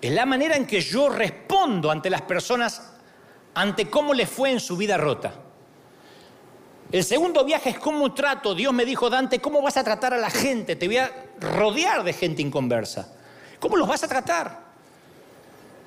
es 0.00 0.12
la 0.12 0.24
manera 0.24 0.54
en 0.54 0.64
que 0.64 0.80
yo 0.80 1.08
respondo 1.08 1.90
ante 1.90 2.08
las 2.08 2.22
personas, 2.22 2.92
ante 3.52 3.90
cómo 3.90 4.14
les 4.14 4.28
fue 4.28 4.52
en 4.52 4.60
su 4.60 4.76
vida 4.76 4.96
rota. 4.96 5.34
El 6.92 7.02
segundo 7.02 7.44
viaje 7.44 7.70
es 7.70 7.80
cómo 7.80 8.14
trato. 8.14 8.54
Dios 8.54 8.72
me 8.72 8.84
dijo, 8.84 9.10
Dante, 9.10 9.40
¿cómo 9.40 9.60
vas 9.60 9.76
a 9.76 9.82
tratar 9.82 10.14
a 10.14 10.18
la 10.18 10.30
gente? 10.30 10.76
Te 10.76 10.86
voy 10.86 10.98
a 10.98 11.10
rodear 11.40 12.04
de 12.04 12.12
gente 12.12 12.42
inconversa. 12.42 13.12
¿Cómo 13.58 13.76
los 13.76 13.88
vas 13.88 14.04
a 14.04 14.06
tratar? 14.06 14.71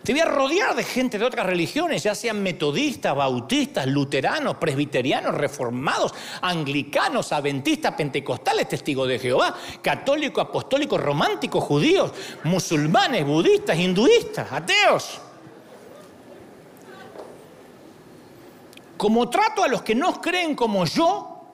Te 0.05 0.13
voy 0.13 0.21
a 0.21 0.25
rodear 0.25 0.75
de 0.75 0.83
gente 0.83 1.17
de 1.17 1.25
otras 1.25 1.47
religiones, 1.47 2.03
ya 2.03 2.13
sean 2.13 2.43
metodistas, 2.43 3.15
bautistas, 3.15 3.87
luteranos, 3.87 4.57
presbiterianos, 4.57 5.33
reformados, 5.33 6.13
anglicanos, 6.43 7.31
adventistas, 7.31 7.95
pentecostales, 7.95 8.69
testigos 8.69 9.07
de 9.07 9.17
Jehová, 9.17 9.55
católicos, 9.81 10.45
apostólicos, 10.45 11.01
románticos, 11.01 11.63
judíos, 11.63 12.11
musulmanes, 12.43 13.25
budistas, 13.25 13.79
hinduistas, 13.79 14.51
ateos. 14.51 15.19
Como 18.97 19.27
trato 19.27 19.63
a 19.63 19.67
los 19.67 19.81
que 19.81 19.95
no 19.95 20.21
creen 20.21 20.53
como 20.53 20.85
yo, 20.85 21.47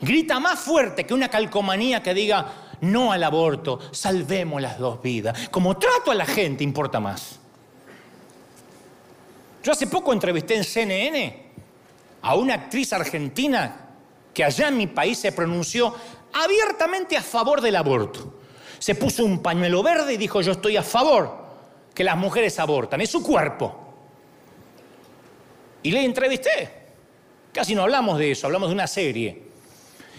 grita 0.00 0.38
más 0.38 0.60
fuerte 0.60 1.04
que 1.04 1.12
una 1.12 1.28
calcomanía 1.28 2.04
que 2.04 2.14
diga 2.14 2.52
no 2.82 3.10
al 3.10 3.24
aborto, 3.24 3.80
salvemos 3.90 4.62
las 4.62 4.78
dos 4.78 5.02
vidas. 5.02 5.48
Como 5.48 5.76
trato 5.76 6.12
a 6.12 6.14
la 6.14 6.24
gente 6.24 6.62
importa 6.62 7.00
más. 7.00 7.39
Yo 9.62 9.72
hace 9.72 9.86
poco 9.86 10.12
entrevisté 10.12 10.56
en 10.56 10.64
CNN 10.64 11.50
a 12.22 12.34
una 12.34 12.54
actriz 12.54 12.92
argentina 12.92 13.88
que 14.32 14.44
allá 14.44 14.68
en 14.68 14.76
mi 14.76 14.86
país 14.86 15.18
se 15.18 15.32
pronunció 15.32 15.94
abiertamente 16.32 17.16
a 17.16 17.22
favor 17.22 17.60
del 17.60 17.76
aborto. 17.76 18.40
Se 18.78 18.94
puso 18.94 19.24
un 19.24 19.42
pañuelo 19.42 19.82
verde 19.82 20.14
y 20.14 20.16
dijo 20.16 20.40
yo 20.40 20.52
estoy 20.52 20.76
a 20.76 20.82
favor 20.82 21.38
que 21.94 22.04
las 22.04 22.16
mujeres 22.16 22.58
abortan, 22.58 23.00
es 23.00 23.10
su 23.10 23.22
cuerpo. 23.22 23.76
Y 25.82 25.90
le 25.90 26.04
entrevisté. 26.04 26.80
Casi 27.52 27.74
no 27.74 27.82
hablamos 27.82 28.18
de 28.18 28.30
eso, 28.30 28.46
hablamos 28.46 28.68
de 28.68 28.74
una 28.74 28.86
serie. 28.86 29.42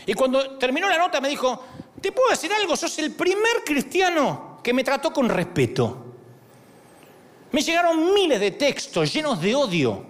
Y 0.05 0.13
cuando 0.13 0.57
terminó 0.57 0.89
la 0.89 0.97
nota 0.97 1.21
me 1.21 1.29
dijo, 1.29 1.63
¿te 2.01 2.11
puedo 2.11 2.29
decir 2.29 2.51
algo? 2.51 2.75
Sos 2.75 2.97
el 2.99 3.11
primer 3.11 3.63
cristiano 3.65 4.59
que 4.63 4.73
me 4.73 4.83
trató 4.83 5.13
con 5.13 5.29
respeto. 5.29 6.10
Me 7.51 7.61
llegaron 7.61 8.13
miles 8.13 8.39
de 8.39 8.51
textos 8.51 9.13
llenos 9.13 9.41
de 9.41 9.55
odio, 9.55 10.05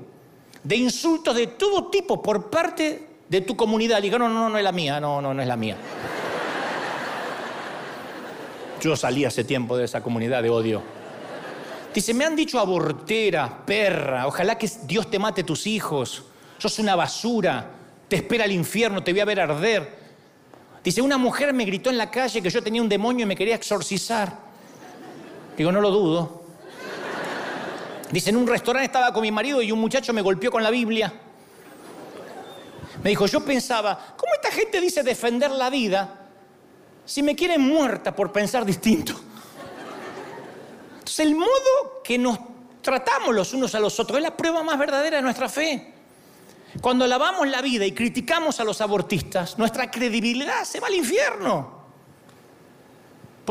de 0.63 0.75
insultos 0.75 1.35
de 1.35 1.47
todo 1.47 1.87
tipo 1.87 2.21
por 2.21 2.49
parte 2.49 3.07
de 3.27 3.41
tu 3.41 3.55
comunidad. 3.55 4.01
Dijeron, 4.01 4.33
no, 4.33 4.41
no, 4.41 4.49
no 4.49 4.57
es 4.57 4.63
la 4.63 4.71
mía, 4.71 4.99
no, 4.99 5.21
no, 5.21 5.33
no 5.33 5.41
es 5.41 5.47
la 5.47 5.57
mía. 5.57 5.77
Yo 8.81 8.95
salí 8.95 9.25
hace 9.25 9.43
tiempo 9.43 9.77
de 9.77 9.85
esa 9.85 10.01
comunidad 10.01 10.43
de 10.43 10.49
odio. 10.49 10.81
Dice, 11.93 12.13
me 12.13 12.25
han 12.25 12.35
dicho 12.35 12.59
abortera, 12.59 13.65
perra, 13.65 14.27
ojalá 14.27 14.57
que 14.57 14.69
Dios 14.85 15.09
te 15.09 15.19
mate 15.19 15.43
tus 15.43 15.67
hijos. 15.67 16.23
Sos 16.57 16.79
una 16.79 16.95
basura, 16.95 17.69
te 18.07 18.17
espera 18.17 18.45
el 18.45 18.51
infierno, 18.51 19.03
te 19.03 19.11
voy 19.11 19.19
a 19.19 19.25
ver 19.25 19.39
arder. 19.39 20.01
Dice, 20.83 21.01
una 21.01 21.17
mujer 21.17 21.53
me 21.53 21.65
gritó 21.65 21.89
en 21.89 21.97
la 21.97 22.09
calle 22.09 22.41
que 22.41 22.49
yo 22.49 22.63
tenía 22.63 22.81
un 22.81 22.89
demonio 22.89 23.23
y 23.23 23.27
me 23.27 23.35
quería 23.35 23.55
exorcizar. 23.55 24.35
Digo, 25.57 25.71
no 25.71 25.81
lo 25.81 25.91
dudo. 25.91 26.40
Dice, 28.11 28.29
en 28.29 28.37
un 28.37 28.47
restaurante 28.47 28.85
estaba 28.85 29.13
con 29.13 29.21
mi 29.21 29.31
marido 29.31 29.61
y 29.61 29.71
un 29.71 29.79
muchacho 29.79 30.11
me 30.13 30.21
golpeó 30.21 30.51
con 30.51 30.61
la 30.61 30.69
Biblia. 30.69 31.13
Me 33.03 33.09
dijo, 33.09 33.25
yo 33.25 33.43
pensaba, 33.43 34.15
¿cómo 34.17 34.33
esta 34.33 34.51
gente 34.51 34.81
dice 34.81 35.01
defender 35.01 35.51
la 35.51 35.69
vida 35.69 36.27
si 37.05 37.23
me 37.23 37.35
quieren 37.35 37.61
muerta 37.61 38.13
por 38.13 38.31
pensar 38.31 38.65
distinto? 38.65 39.13
Entonces, 40.93 41.19
el 41.19 41.35
modo 41.35 42.01
que 42.03 42.17
nos 42.17 42.39
tratamos 42.81 43.33
los 43.33 43.53
unos 43.53 43.73
a 43.75 43.79
los 43.79 43.99
otros 43.99 44.17
es 44.17 44.23
la 44.23 44.35
prueba 44.35 44.61
más 44.61 44.77
verdadera 44.77 45.17
de 45.17 45.23
nuestra 45.23 45.49
fe. 45.49 45.93
Cuando 46.79 47.07
lavamos 47.07 47.47
la 47.47 47.61
vida 47.61 47.85
y 47.85 47.91
criticamos 47.93 48.59
a 48.59 48.63
los 48.63 48.81
abortistas, 48.81 49.57
nuestra 49.57 49.89
credibilidad 49.89 50.63
se 50.63 50.79
va 50.79 50.87
al 50.87 50.95
infierno. 50.95 51.80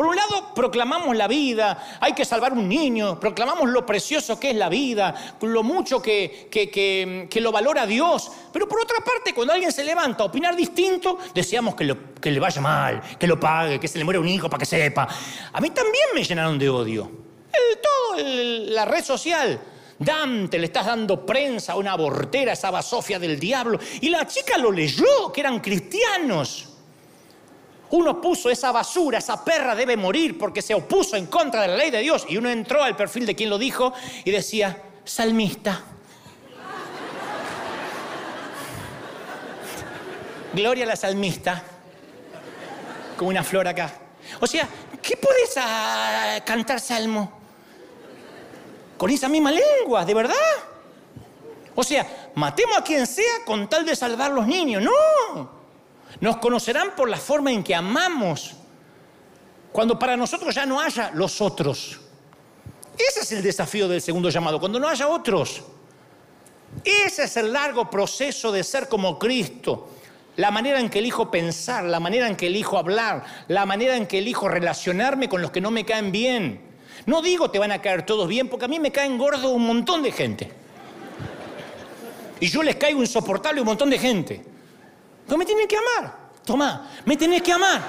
Por 0.00 0.06
un 0.06 0.16
lado, 0.16 0.54
proclamamos 0.54 1.14
la 1.14 1.28
vida, 1.28 1.98
hay 2.00 2.14
que 2.14 2.24
salvar 2.24 2.54
un 2.54 2.66
niño, 2.66 3.20
proclamamos 3.20 3.68
lo 3.68 3.84
precioso 3.84 4.40
que 4.40 4.48
es 4.48 4.56
la 4.56 4.70
vida, 4.70 5.14
lo 5.42 5.62
mucho 5.62 6.00
que, 6.00 6.48
que, 6.50 7.40
lo 7.42 7.52
valora 7.52 7.84
Dios. 7.84 8.32
Pero 8.50 8.66
por 8.66 8.80
otra 8.80 9.04
parte, 9.04 9.34
cuando 9.34 9.52
alguien 9.52 9.70
se 9.70 9.84
levanta 9.84 10.22
a 10.22 10.26
opinar 10.28 10.56
distinto, 10.56 11.18
deseamos 11.34 11.74
que, 11.74 11.94
que 12.18 12.30
le 12.30 12.40
vaya 12.40 12.62
mal, 12.62 13.02
que 13.18 13.26
lo 13.26 13.38
pague, 13.38 13.78
que 13.78 13.88
se 13.88 13.98
le 13.98 14.04
muera 14.04 14.18
un 14.18 14.26
hijo 14.26 14.48
para 14.48 14.60
que 14.60 14.64
sepa. 14.64 15.06
A 15.52 15.60
mí 15.60 15.68
también 15.68 16.06
me 16.14 16.24
llenaron 16.24 16.58
de 16.58 16.70
odio. 16.70 17.10
El, 17.52 17.78
todo 17.82 18.24
la 18.72 18.86
red 18.86 19.04
social. 19.04 19.60
Dante, 19.98 20.58
le 20.58 20.64
estás 20.64 20.86
dando 20.86 21.26
prensa 21.26 21.74
a 21.74 21.76
una 21.76 21.92
abortera, 21.92 22.54
esa 22.54 22.70
basofia 22.70 23.18
del 23.18 23.38
diablo. 23.38 23.78
Y 24.00 24.08
la 24.08 24.26
chica 24.26 24.56
lo 24.56 24.72
leyó, 24.72 25.30
que 25.30 25.42
eran 25.42 25.60
cristianos. 25.60 26.69
Uno 27.90 28.20
puso 28.20 28.50
esa 28.50 28.72
basura, 28.72 29.18
esa 29.18 29.44
perra 29.44 29.74
debe 29.74 29.96
morir 29.96 30.38
porque 30.38 30.62
se 30.62 30.74
opuso 30.74 31.16
en 31.16 31.26
contra 31.26 31.62
de 31.62 31.68
la 31.68 31.76
ley 31.76 31.90
de 31.90 32.00
Dios. 32.00 32.26
Y 32.28 32.36
uno 32.36 32.50
entró 32.50 32.82
al 32.82 32.96
perfil 32.96 33.26
de 33.26 33.34
quien 33.34 33.50
lo 33.50 33.58
dijo 33.58 33.92
y 34.24 34.30
decía, 34.30 34.82
salmista. 35.04 35.80
Gloria 40.52 40.84
a 40.84 40.88
la 40.88 40.96
salmista. 40.96 41.62
Como 43.16 43.30
una 43.30 43.42
flor 43.42 43.66
acá. 43.68 43.92
O 44.40 44.46
sea, 44.46 44.68
¿qué 45.02 45.16
puedes 45.16 45.54
ah, 45.56 46.38
cantar 46.44 46.80
salmo? 46.80 47.40
con 49.00 49.08
esa 49.08 49.30
misma 49.30 49.50
lengua, 49.50 50.04
¿de 50.04 50.12
verdad? 50.12 50.34
O 51.74 51.82
sea, 51.82 52.30
matemos 52.34 52.76
a 52.76 52.84
quien 52.84 53.06
sea 53.06 53.46
con 53.46 53.66
tal 53.66 53.86
de 53.86 53.96
salvar 53.96 54.30
los 54.30 54.46
niños. 54.46 54.82
No. 54.82 55.59
Nos 56.20 56.36
conocerán 56.36 56.94
por 56.94 57.08
la 57.08 57.16
forma 57.16 57.50
en 57.50 57.62
que 57.62 57.74
amamos. 57.74 58.54
Cuando 59.72 59.98
para 59.98 60.16
nosotros 60.16 60.54
ya 60.54 60.66
no 60.66 60.80
haya 60.80 61.10
los 61.14 61.40
otros. 61.40 62.00
Ese 62.96 63.20
es 63.20 63.32
el 63.32 63.42
desafío 63.42 63.88
del 63.88 64.02
segundo 64.02 64.28
llamado, 64.28 64.60
cuando 64.60 64.78
no 64.78 64.88
haya 64.88 65.08
otros. 65.08 65.62
Ese 66.84 67.24
es 67.24 67.36
el 67.36 67.52
largo 67.52 67.88
proceso 67.88 68.52
de 68.52 68.62
ser 68.62 68.88
como 68.88 69.18
Cristo. 69.18 69.88
La 70.36 70.50
manera 70.50 70.80
en 70.80 70.90
que 70.90 70.98
elijo 70.98 71.30
pensar, 71.30 71.84
la 71.84 72.00
manera 72.00 72.26
en 72.26 72.36
que 72.36 72.46
elijo 72.46 72.78
hablar, 72.78 73.24
la 73.48 73.66
manera 73.66 73.96
en 73.96 74.06
que 74.06 74.18
elijo 74.18 74.48
relacionarme 74.48 75.28
con 75.28 75.42
los 75.42 75.50
que 75.50 75.60
no 75.60 75.70
me 75.70 75.84
caen 75.84 76.12
bien. 76.12 76.60
No 77.06 77.22
digo 77.22 77.50
te 77.50 77.58
van 77.58 77.72
a 77.72 77.80
caer 77.80 78.04
todos 78.04 78.28
bien, 78.28 78.48
porque 78.48 78.66
a 78.66 78.68
mí 78.68 78.78
me 78.78 78.92
caen 78.92 79.18
gordos 79.18 79.44
un 79.44 79.66
montón 79.66 80.02
de 80.02 80.12
gente. 80.12 80.52
Y 82.38 82.48
yo 82.48 82.62
les 82.62 82.76
caigo 82.76 83.00
insoportable 83.00 83.60
un 83.60 83.66
montón 83.66 83.90
de 83.90 83.98
gente. 83.98 84.49
Pero 85.30 85.38
me 85.38 85.46
tienen 85.46 85.68
que 85.68 85.76
amar. 85.76 86.12
Toma, 86.44 86.90
me 87.04 87.16
tenés 87.16 87.40
que 87.40 87.52
amar. 87.52 87.80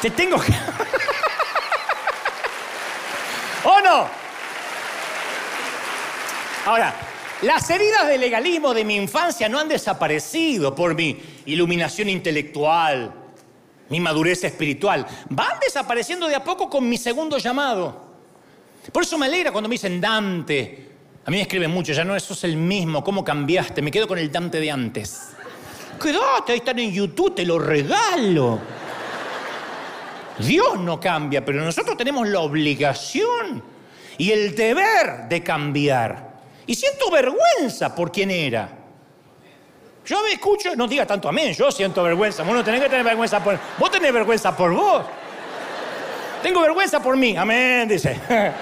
Te 0.00 0.08
tengo 0.10 0.40
que... 0.40 0.52
¿O 3.64 3.80
no? 3.80 4.08
Ahora, 6.64 6.94
las 7.42 7.68
heridas 7.70 8.06
de 8.06 8.18
legalismo 8.18 8.72
de 8.72 8.84
mi 8.84 8.94
infancia 8.94 9.48
no 9.48 9.58
han 9.58 9.66
desaparecido 9.66 10.76
por 10.76 10.94
mi 10.94 11.20
iluminación 11.46 12.08
intelectual, 12.08 13.12
mi 13.88 13.98
madurez 13.98 14.44
espiritual, 14.44 15.04
van 15.28 15.58
desapareciendo 15.58 16.28
de 16.28 16.36
a 16.36 16.44
poco 16.44 16.70
con 16.70 16.88
mi 16.88 16.98
segundo 16.98 17.36
llamado. 17.38 18.00
Por 18.92 19.02
eso 19.02 19.18
me 19.18 19.26
alegra 19.26 19.50
cuando 19.50 19.68
me 19.68 19.74
dicen 19.74 20.00
Dante. 20.00 20.88
A 21.24 21.32
mí 21.32 21.38
me 21.38 21.42
escriben 21.42 21.72
mucho, 21.72 21.92
ya 21.92 22.04
no, 22.04 22.14
eso 22.14 22.34
es 22.34 22.44
el 22.44 22.56
mismo, 22.56 23.02
¿cómo 23.02 23.24
cambiaste? 23.24 23.82
Me 23.82 23.90
quedo 23.90 24.06
con 24.06 24.18
el 24.18 24.30
Dante 24.30 24.60
de 24.60 24.70
antes. 24.70 25.30
Quédate, 26.00 26.52
ahí 26.52 26.58
están 26.58 26.78
en 26.78 26.92
YouTube, 26.92 27.34
te 27.34 27.44
lo 27.44 27.58
regalo. 27.58 28.58
Dios 30.38 30.78
no 30.80 30.98
cambia, 30.98 31.44
pero 31.44 31.62
nosotros 31.62 31.96
tenemos 31.96 32.26
la 32.26 32.40
obligación 32.40 33.62
y 34.16 34.30
el 34.30 34.54
deber 34.54 35.28
de 35.28 35.42
cambiar. 35.42 36.30
Y 36.66 36.74
siento 36.74 37.10
vergüenza 37.10 37.94
por 37.94 38.10
quién 38.10 38.30
era. 38.30 38.70
Yo 40.06 40.22
me 40.22 40.32
escucho, 40.32 40.74
no 40.74 40.88
diga 40.88 41.06
tanto 41.06 41.28
amén, 41.28 41.52
yo 41.52 41.70
siento 41.70 42.02
vergüenza. 42.02 42.42
Vos 42.42 42.54
no 42.54 42.64
tenés 42.64 42.80
que 42.80 42.88
tener 42.88 43.04
vergüenza 43.04 43.42
por... 43.42 43.58
Vos 43.78 43.90
tenés 43.90 44.12
vergüenza 44.12 44.56
por 44.56 44.72
vos. 44.72 45.04
Tengo 46.42 46.62
vergüenza 46.62 47.02
por 47.02 47.16
mí, 47.16 47.36
amén, 47.36 47.88
dice. 47.88 48.18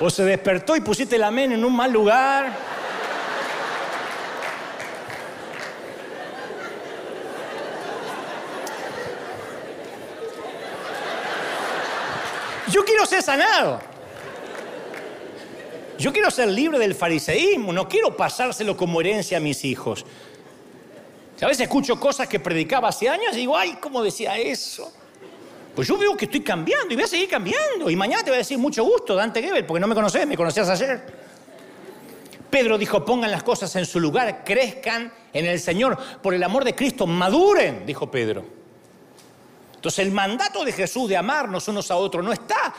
O 0.00 0.10
se 0.10 0.24
despertó 0.24 0.74
y 0.74 0.80
pusiste 0.80 1.14
el 1.14 1.22
amén 1.22 1.52
en 1.52 1.64
un 1.64 1.74
mal 1.74 1.92
lugar. 1.92 2.73
Yo 12.74 12.84
quiero 12.84 13.06
ser 13.06 13.22
sanado. 13.22 13.78
Yo 15.96 16.12
quiero 16.12 16.28
ser 16.28 16.48
libre 16.48 16.76
del 16.76 16.96
fariseísmo, 16.96 17.72
no 17.72 17.88
quiero 17.88 18.16
pasárselo 18.16 18.76
como 18.76 19.00
herencia 19.00 19.36
a 19.36 19.40
mis 19.40 19.64
hijos. 19.64 20.04
A 21.40 21.46
veces 21.46 21.60
escucho 21.60 22.00
cosas 22.00 22.26
que 22.26 22.40
predicaba 22.40 22.88
hace 22.88 23.08
años 23.08 23.34
y 23.34 23.40
digo, 23.40 23.56
ay, 23.56 23.78
¿cómo 23.80 24.02
decía 24.02 24.36
eso? 24.38 24.92
Pues 25.72 25.86
yo 25.86 25.96
veo 25.96 26.16
que 26.16 26.24
estoy 26.24 26.40
cambiando 26.40 26.92
y 26.92 26.96
voy 26.96 27.04
a 27.04 27.06
seguir 27.06 27.28
cambiando. 27.28 27.88
Y 27.90 27.94
mañana 27.94 28.24
te 28.24 28.30
voy 28.30 28.36
a 28.36 28.38
decir 28.38 28.58
mucho 28.58 28.82
gusto, 28.82 29.14
Dante 29.14 29.40
Gebel, 29.40 29.64
porque 29.64 29.78
no 29.78 29.86
me 29.86 29.94
conoces, 29.94 30.26
me 30.26 30.36
conocías 30.36 30.68
ayer. 30.68 31.00
Pedro 32.50 32.76
dijo, 32.76 33.04
pongan 33.04 33.30
las 33.30 33.44
cosas 33.44 33.76
en 33.76 33.86
su 33.86 34.00
lugar, 34.00 34.42
crezcan 34.44 35.12
en 35.32 35.46
el 35.46 35.60
Señor, 35.60 35.96
por 36.20 36.34
el 36.34 36.42
amor 36.42 36.64
de 36.64 36.74
Cristo, 36.74 37.06
maduren, 37.06 37.86
dijo 37.86 38.10
Pedro. 38.10 38.63
Entonces 39.84 40.06
el 40.06 40.12
mandato 40.12 40.64
de 40.64 40.72
Jesús 40.72 41.10
de 41.10 41.16
amarnos 41.18 41.68
unos 41.68 41.90
a 41.90 41.96
otros 41.96 42.24
no 42.24 42.32
está 42.32 42.72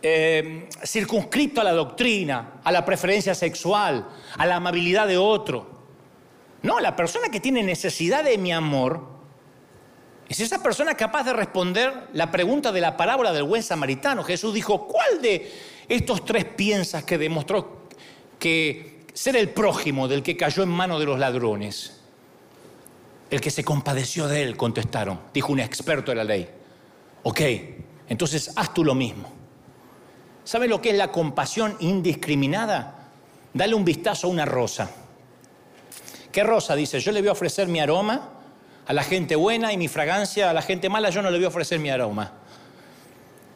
eh, 0.00 0.68
circunscrito 0.84 1.60
a 1.60 1.64
la 1.64 1.72
doctrina, 1.72 2.60
a 2.62 2.70
la 2.70 2.84
preferencia 2.84 3.34
sexual, 3.34 4.06
a 4.36 4.46
la 4.46 4.54
amabilidad 4.54 5.08
de 5.08 5.18
otro. 5.18 5.66
No, 6.62 6.78
la 6.78 6.94
persona 6.94 7.28
que 7.28 7.40
tiene 7.40 7.64
necesidad 7.64 8.22
de 8.22 8.38
mi 8.38 8.52
amor 8.52 9.04
es 10.28 10.38
esa 10.38 10.62
persona 10.62 10.94
capaz 10.94 11.24
de 11.24 11.32
responder 11.32 12.06
la 12.12 12.30
pregunta 12.30 12.70
de 12.70 12.82
la 12.82 12.96
parábola 12.96 13.32
del 13.32 13.42
buen 13.42 13.64
samaritano. 13.64 14.22
Jesús 14.22 14.54
dijo, 14.54 14.86
¿cuál 14.86 15.20
de 15.20 15.52
estos 15.88 16.24
tres 16.24 16.44
piensas 16.44 17.02
que 17.02 17.18
demostró 17.18 17.88
que 18.38 19.06
ser 19.12 19.34
el 19.34 19.48
prójimo 19.48 20.06
del 20.06 20.22
que 20.22 20.36
cayó 20.36 20.62
en 20.62 20.68
mano 20.68 21.00
de 21.00 21.06
los 21.06 21.18
ladrones? 21.18 21.97
El 23.30 23.40
que 23.40 23.50
se 23.50 23.64
compadeció 23.64 24.26
de 24.26 24.42
él, 24.42 24.56
contestaron, 24.56 25.20
dijo 25.34 25.52
un 25.52 25.60
experto 25.60 26.10
de 26.10 26.16
la 26.16 26.24
ley. 26.24 26.48
Ok, 27.22 27.40
entonces 28.08 28.52
haz 28.56 28.72
tú 28.72 28.84
lo 28.84 28.94
mismo. 28.94 29.28
¿Sabe 30.44 30.66
lo 30.66 30.80
que 30.80 30.90
es 30.90 30.96
la 30.96 31.12
compasión 31.12 31.76
indiscriminada? 31.80 33.08
Dale 33.52 33.74
un 33.74 33.84
vistazo 33.84 34.28
a 34.28 34.30
una 34.30 34.46
rosa. 34.46 34.90
¿Qué 36.32 36.42
rosa? 36.42 36.74
Dice, 36.74 37.00
yo 37.00 37.12
le 37.12 37.20
voy 37.20 37.28
a 37.28 37.32
ofrecer 37.32 37.68
mi 37.68 37.80
aroma 37.80 38.30
a 38.86 38.92
la 38.94 39.02
gente 39.02 39.36
buena 39.36 39.72
y 39.72 39.76
mi 39.76 39.88
fragancia 39.88 40.48
a 40.48 40.54
la 40.54 40.62
gente 40.62 40.88
mala, 40.88 41.10
yo 41.10 41.20
no 41.20 41.30
le 41.30 41.36
voy 41.36 41.44
a 41.44 41.48
ofrecer 41.48 41.78
mi 41.78 41.90
aroma. 41.90 42.32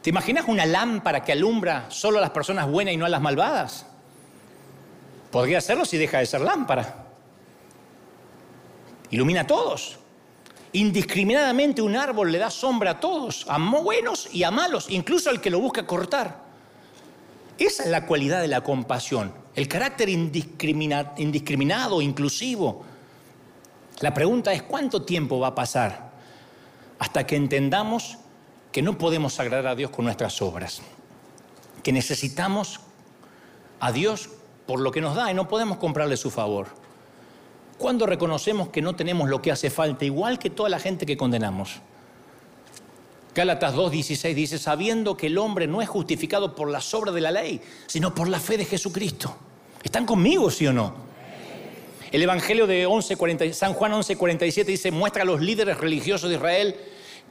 ¿Te 0.03 0.11
imaginas 0.11 0.45
una 0.47 0.65
lámpara 0.65 1.23
que 1.23 1.31
alumbra 1.31 1.85
solo 1.89 2.19
a 2.19 2.21
las 2.21 2.29
personas 2.29 2.67
buenas 2.67 2.93
y 2.93 2.97
no 2.97 3.05
a 3.05 3.09
las 3.09 3.21
malvadas? 3.21 3.87
Podría 5.31 5.57
hacerlo 5.57 5.85
si 5.85 5.97
deja 5.97 6.19
de 6.19 6.27
ser 6.27 6.41
lámpara. 6.41 7.07
Ilumina 9.11 9.41
a 9.41 9.47
todos. 9.47 9.99
Indiscriminadamente 10.73 11.81
un 11.81 11.95
árbol 11.95 12.31
le 12.31 12.39
da 12.39 12.49
sombra 12.49 12.91
a 12.91 12.99
todos, 12.99 13.45
a 13.47 13.59
buenos 13.59 14.27
y 14.33 14.43
a 14.43 14.49
malos, 14.49 14.87
incluso 14.89 15.29
al 15.29 15.39
que 15.39 15.51
lo 15.51 15.59
busca 15.59 15.85
cortar. 15.85 16.43
Esa 17.59 17.83
es 17.83 17.89
la 17.89 18.07
cualidad 18.07 18.41
de 18.41 18.47
la 18.47 18.61
compasión, 18.61 19.33
el 19.53 19.67
carácter 19.67 20.09
indiscriminado, 20.09 22.01
inclusivo. 22.01 22.83
La 23.99 24.13
pregunta 24.13 24.51
es 24.51 24.63
cuánto 24.63 25.03
tiempo 25.03 25.39
va 25.39 25.49
a 25.49 25.55
pasar 25.55 26.11
hasta 26.97 27.27
que 27.27 27.35
entendamos 27.35 28.17
que 28.71 28.81
no 28.81 28.97
podemos 28.97 29.39
agradar 29.39 29.67
a 29.67 29.75
Dios 29.75 29.91
con 29.91 30.05
nuestras 30.05 30.41
obras, 30.41 30.81
que 31.83 31.91
necesitamos 31.91 32.79
a 33.79 33.91
Dios 33.91 34.29
por 34.65 34.79
lo 34.79 34.91
que 34.91 35.01
nos 35.01 35.15
da 35.15 35.29
y 35.29 35.35
no 35.35 35.47
podemos 35.47 35.77
comprarle 35.77 36.17
su 36.17 36.31
favor. 36.31 36.82
Cuando 37.83 38.05
reconocemos 38.05 38.69
que 38.69 38.81
no 38.81 38.95
tenemos 38.95 39.27
lo 39.27 39.41
que 39.41 39.51
hace 39.51 39.69
falta, 39.69 40.05
igual 40.05 40.39
que 40.39 40.49
toda 40.49 40.69
la 40.69 40.79
gente 40.79 41.05
que 41.05 41.17
condenamos. 41.17 41.81
Gálatas 43.35 43.75
2.16 43.75 44.33
dice, 44.33 44.57
sabiendo 44.57 45.17
que 45.17 45.27
el 45.27 45.37
hombre 45.37 45.67
no 45.67 45.81
es 45.81 45.89
justificado 45.89 46.55
por 46.55 46.69
las 46.69 46.93
obras 46.93 47.13
de 47.13 47.19
la 47.19 47.29
ley, 47.29 47.59
sino 47.87 48.15
por 48.15 48.29
la 48.29 48.39
fe 48.39 48.55
de 48.55 48.63
Jesucristo. 48.63 49.35
¿Están 49.83 50.05
conmigo, 50.05 50.49
sí 50.49 50.65
o 50.65 50.71
no? 50.71 50.93
El 52.09 52.21
Evangelio 52.21 52.67
de 52.67 52.85
11, 52.85 53.51
San 53.51 53.73
Juan 53.73 53.91
11.47 53.91 54.63
dice, 54.63 54.89
muestra 54.89 55.23
a 55.23 55.25
los 55.25 55.41
líderes 55.41 55.77
religiosos 55.77 56.29
de 56.29 56.37
Israel 56.37 56.77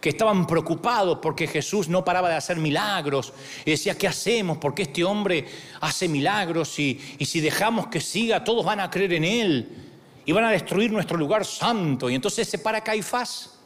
que 0.03 0.11
estaban 0.11 0.47
preocupados 0.47 1.21
porque 1.23 1.47
Jesús 1.47 1.89
no 1.89 2.05
paraba 2.05 2.29
de 2.29 2.35
hacer 2.35 2.59
milagros. 2.59 3.33
Y 3.65 3.71
decía, 3.71 3.97
¿qué 3.97 4.07
hacemos? 4.07 4.59
Porque 4.59 4.83
este 4.83 5.03
hombre 5.03 5.47
hace 5.81 6.09
milagros 6.09 6.79
y 6.79 6.99
si 7.25 7.41
dejamos 7.41 7.87
que 7.87 8.03
siga, 8.03 8.45
todos 8.45 8.67
van 8.67 8.81
a 8.81 8.91
creer 8.91 9.15
en 9.15 9.25
él 9.25 9.89
y 10.25 10.33
van 10.33 10.45
a 10.45 10.51
destruir 10.51 10.93
nuestro 10.93 11.17
lugar 11.17 11.45
santo. 11.45 12.09
Y 12.09 12.15
entonces 12.15 12.49
se 12.49 12.59
para 12.59 12.83
Caifás 12.83 13.59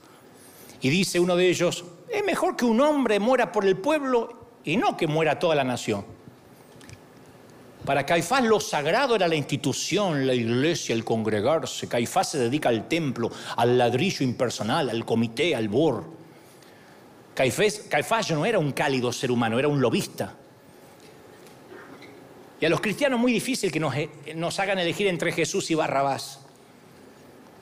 Y 0.81 0.89
dice 0.89 1.21
uno 1.21 1.37
de 1.37 1.49
ellos, 1.49 1.85
es 2.09 2.25
mejor 2.25 2.57
que 2.57 2.65
un 2.65 2.81
hombre 2.81 3.19
muera 3.19 3.53
por 3.53 3.65
el 3.65 3.77
pueblo 3.77 4.47
y 4.65 4.77
no 4.77 4.97
que 4.97 5.07
muera 5.07 5.39
toda 5.39 5.55
la 5.55 5.65
nación. 5.65 6.05
Para 7.85 8.05
Caifás 8.05 8.43
lo 8.43 8.59
sagrado 8.59 9.15
era 9.15 9.29
la 9.29 9.37
institución, 9.37 10.27
la 10.27 10.35
iglesia, 10.35 10.93
el 10.93 11.05
congregarse. 11.05 11.89
Caifás 11.89 12.33
se 12.33 12.39
dedica 12.39 12.69
al 12.69 12.89
templo, 12.89 13.31
al 13.57 13.79
ladrillo 13.79 14.25
impersonal, 14.25 14.91
al 14.91 15.05
comité, 15.05 15.55
al 15.55 15.69
bor. 15.69 16.05
Caifás, 17.35 17.85
Caifás 17.89 18.31
no 18.33 18.45
era 18.45 18.59
un 18.59 18.73
cálido 18.73 19.13
ser 19.13 19.31
humano, 19.31 19.59
era 19.59 19.69
un 19.69 19.81
lobista. 19.81 20.35
Y 22.61 22.65
a 22.65 22.69
los 22.69 22.81
cristianos 22.81 23.21
muy 23.21 23.33
difícil 23.33 23.71
que 23.71 23.79
nos, 23.79 23.95
nos 24.35 24.59
hagan 24.59 24.79
elegir 24.79 25.07
entre 25.07 25.31
Jesús 25.31 25.71
y 25.71 25.75
Barrabás. 25.75 26.46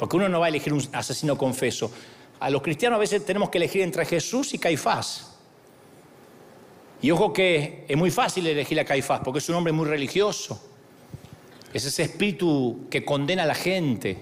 Porque 0.05 0.17
uno 0.17 0.29
no 0.29 0.39
va 0.39 0.45
a 0.45 0.49
elegir 0.51 0.71
un 0.71 0.87
asesino 0.93 1.39
confeso. 1.39 1.91
A 2.39 2.51
los 2.51 2.61
cristianos 2.61 2.99
a 2.99 3.01
veces 3.01 3.25
tenemos 3.25 3.49
que 3.49 3.57
elegir 3.57 3.81
entre 3.81 4.05
Jesús 4.05 4.53
y 4.53 4.59
Caifás. 4.59 5.35
Y 7.01 7.11
ojo 7.11 7.33
que 7.33 7.87
es 7.89 7.97
muy 7.97 8.11
fácil 8.11 8.47
elegir 8.47 8.79
a 8.79 8.85
Caifás 8.85 9.21
porque 9.25 9.39
es 9.39 9.49
un 9.49 9.55
hombre 9.55 9.73
muy 9.73 9.87
religioso. 9.87 10.63
Es 11.73 11.87
ese 11.87 12.03
espíritu 12.03 12.87
que 12.91 13.03
condena 13.03 13.45
a 13.45 13.47
la 13.47 13.55
gente. 13.55 14.19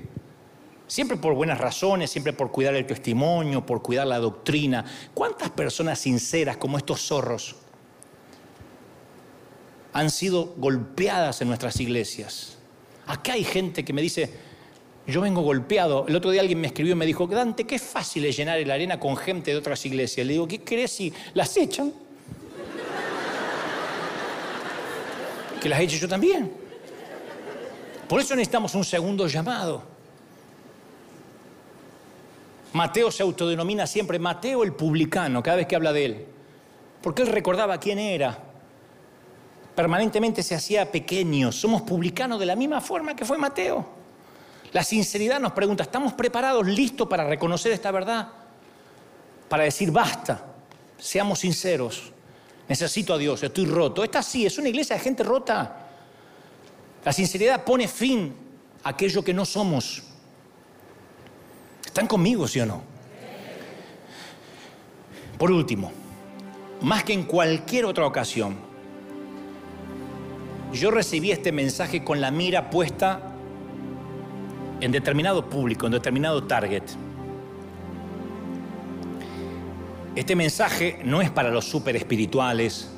Siempre 0.87 1.17
por 1.17 1.35
buenas 1.35 1.59
razones, 1.59 2.13
siempre 2.13 2.33
por 2.33 2.53
cuidar 2.53 2.77
el 2.77 2.87
testimonio, 2.87 3.67
por 3.67 3.83
cuidar 3.83 4.07
la 4.07 4.21
doctrina. 4.21 4.85
¿Cuántas 5.15 5.51
personas 5.51 5.99
sinceras 5.99 6.59
como 6.59 6.79
estos 6.79 7.01
zorros 7.01 7.57
han 9.93 10.11
sido 10.11 10.55
golpeadas 10.59 11.43
en 11.43 11.49
nuestras 11.49 11.81
iglesias? 11.81 12.57
Acá 13.05 13.33
hay 13.33 13.43
gente 13.43 13.85
que 13.85 13.93
me 13.93 14.01
dice, 14.01 14.52
yo 15.07 15.21
vengo 15.21 15.43
golpeado. 15.43 16.07
El 16.07 16.17
otro 16.17 16.31
día 16.31 16.41
alguien 16.41 16.61
me 16.61 16.69
escribió 16.69 16.93
y 16.93 16.97
me 16.97 17.07
dijo, 17.07 17.27
Dante, 17.27 17.65
qué 17.65 17.79
fácil 17.79 18.25
es 18.25 18.37
llenar 18.37 18.65
la 18.67 18.75
arena 18.75 19.01
con 19.01 19.17
gente 19.17 19.51
de 19.51 19.57
otras 19.57 19.85
iglesias. 19.85 20.27
Le 20.27 20.35
digo, 20.35 20.47
¿qué 20.47 20.63
crees 20.63 20.93
si 20.93 21.13
las 21.35 21.57
echan? 21.57 21.93
que 25.61 25.69
las 25.69 25.81
eche 25.81 25.99
yo 25.99 26.09
también. 26.09 26.53
Por 28.09 28.21
eso 28.21 28.37
necesitamos 28.37 28.75
un 28.75 28.85
segundo 28.85 29.27
llamado. 29.27 29.91
Mateo 32.73 33.11
se 33.11 33.23
autodenomina 33.23 33.87
siempre 33.87 34.19
Mateo 34.19 34.63
el 34.63 34.73
publicano 34.73 35.43
cada 35.43 35.59
vez 35.59 35.67
que 35.67 35.77
habla 35.77 35.93
de 35.93 36.05
él, 36.05 36.27
porque 37.03 37.23
él 37.23 37.29
recordaba 37.29 37.79
quién 37.79 37.99
era. 37.99 38.39
Permanentemente 39.75 40.43
se 40.43 40.55
hacía 40.55 40.91
pequeño. 40.91 41.53
Somos 41.53 41.83
publicanos 41.83 42.39
de 42.39 42.47
la 42.47 42.57
misma 42.57 42.81
forma 42.81 43.17
que 43.17 43.25
fue 43.25 43.37
Mateo. 43.37 44.02
La 44.73 44.83
sinceridad 44.83 45.39
nos 45.39 45.53
pregunta, 45.53 45.83
¿estamos 45.83 46.15
preparados, 46.15 46.67
listos 46.67 47.07
para 47.07 47.25
reconocer 47.25 47.73
esta 47.73 47.91
verdad? 47.91 48.29
Para 49.49 49.65
decir, 49.65 49.91
basta, 49.91 50.47
seamos 50.99 51.41
sinceros, 51.41 52.11
necesito 52.69 53.13
a 53.13 53.19
Dios, 53.19 53.43
estoy 53.43 53.67
roto. 53.67 54.03
Esta 54.03 54.23
sí, 54.23 54.47
es 54.47 54.57
una 54.57 54.71
iglesia 54.71 54.97
de 54.97 55.03
gente 55.03 55.23
rota. 55.23 55.89
La 57.05 57.13
sinceridad 57.13 57.65
pone 57.65 57.87
fin 57.87 58.35
a 58.83 58.91
aquello 58.91 59.23
que 59.23 59.35
no 59.35 59.45
somos. 59.45 60.03
¿Están 61.85 62.07
conmigo, 62.07 62.49
sí 62.49 62.61
o 62.61 62.67
no? 62.67 62.83
Por 65.37 65.51
último, 65.51 65.93
más 66.81 67.05
que 67.05 67.13
en 67.13 67.25
cualquier 67.25 67.85
otra 67.85 68.07
ocasión, 68.07 68.57
yo 70.73 70.91
recibí 70.91 71.31
este 71.31 71.53
mensaje 71.53 72.03
con 72.03 72.23
la 72.23 72.31
mira 72.31 72.71
puesta 72.71 73.32
en 74.83 74.91
determinado 74.91 75.49
público, 75.49 75.87
en 75.87 75.93
determinado 75.93 76.43
target. 76.43 76.83
Este 80.17 80.35
mensaje 80.35 80.99
no 81.05 81.23
es 81.23 81.31
para 81.31 81.51
los 81.51 81.65
super 81.65 81.95
espirituales, 81.95 82.91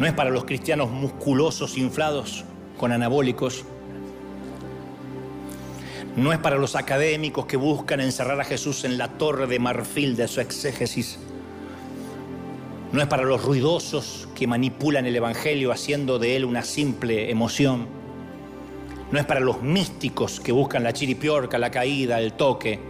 no 0.00 0.04
es 0.04 0.12
para 0.12 0.30
los 0.30 0.44
cristianos 0.44 0.90
musculosos 0.90 1.78
inflados 1.78 2.44
con 2.76 2.90
anabólicos, 2.90 3.64
no 6.16 6.32
es 6.32 6.40
para 6.40 6.56
los 6.56 6.74
académicos 6.74 7.46
que 7.46 7.56
buscan 7.56 8.00
encerrar 8.00 8.40
a 8.40 8.44
Jesús 8.44 8.84
en 8.84 8.98
la 8.98 9.08
torre 9.08 9.46
de 9.46 9.60
marfil 9.60 10.16
de 10.16 10.26
su 10.26 10.40
exégesis, 10.40 11.20
no 12.90 13.00
es 13.00 13.06
para 13.06 13.22
los 13.22 13.44
ruidosos 13.44 14.28
que 14.34 14.48
manipulan 14.48 15.06
el 15.06 15.14
Evangelio 15.14 15.70
haciendo 15.70 16.18
de 16.18 16.34
él 16.34 16.44
una 16.44 16.62
simple 16.62 17.30
emoción 17.30 18.03
no 19.14 19.20
es 19.20 19.26
para 19.26 19.38
los 19.38 19.62
místicos 19.62 20.40
que 20.40 20.50
buscan 20.50 20.82
la 20.82 20.92
chiripiorca, 20.92 21.56
la 21.56 21.70
caída, 21.70 22.18
el 22.18 22.32
toque, 22.32 22.80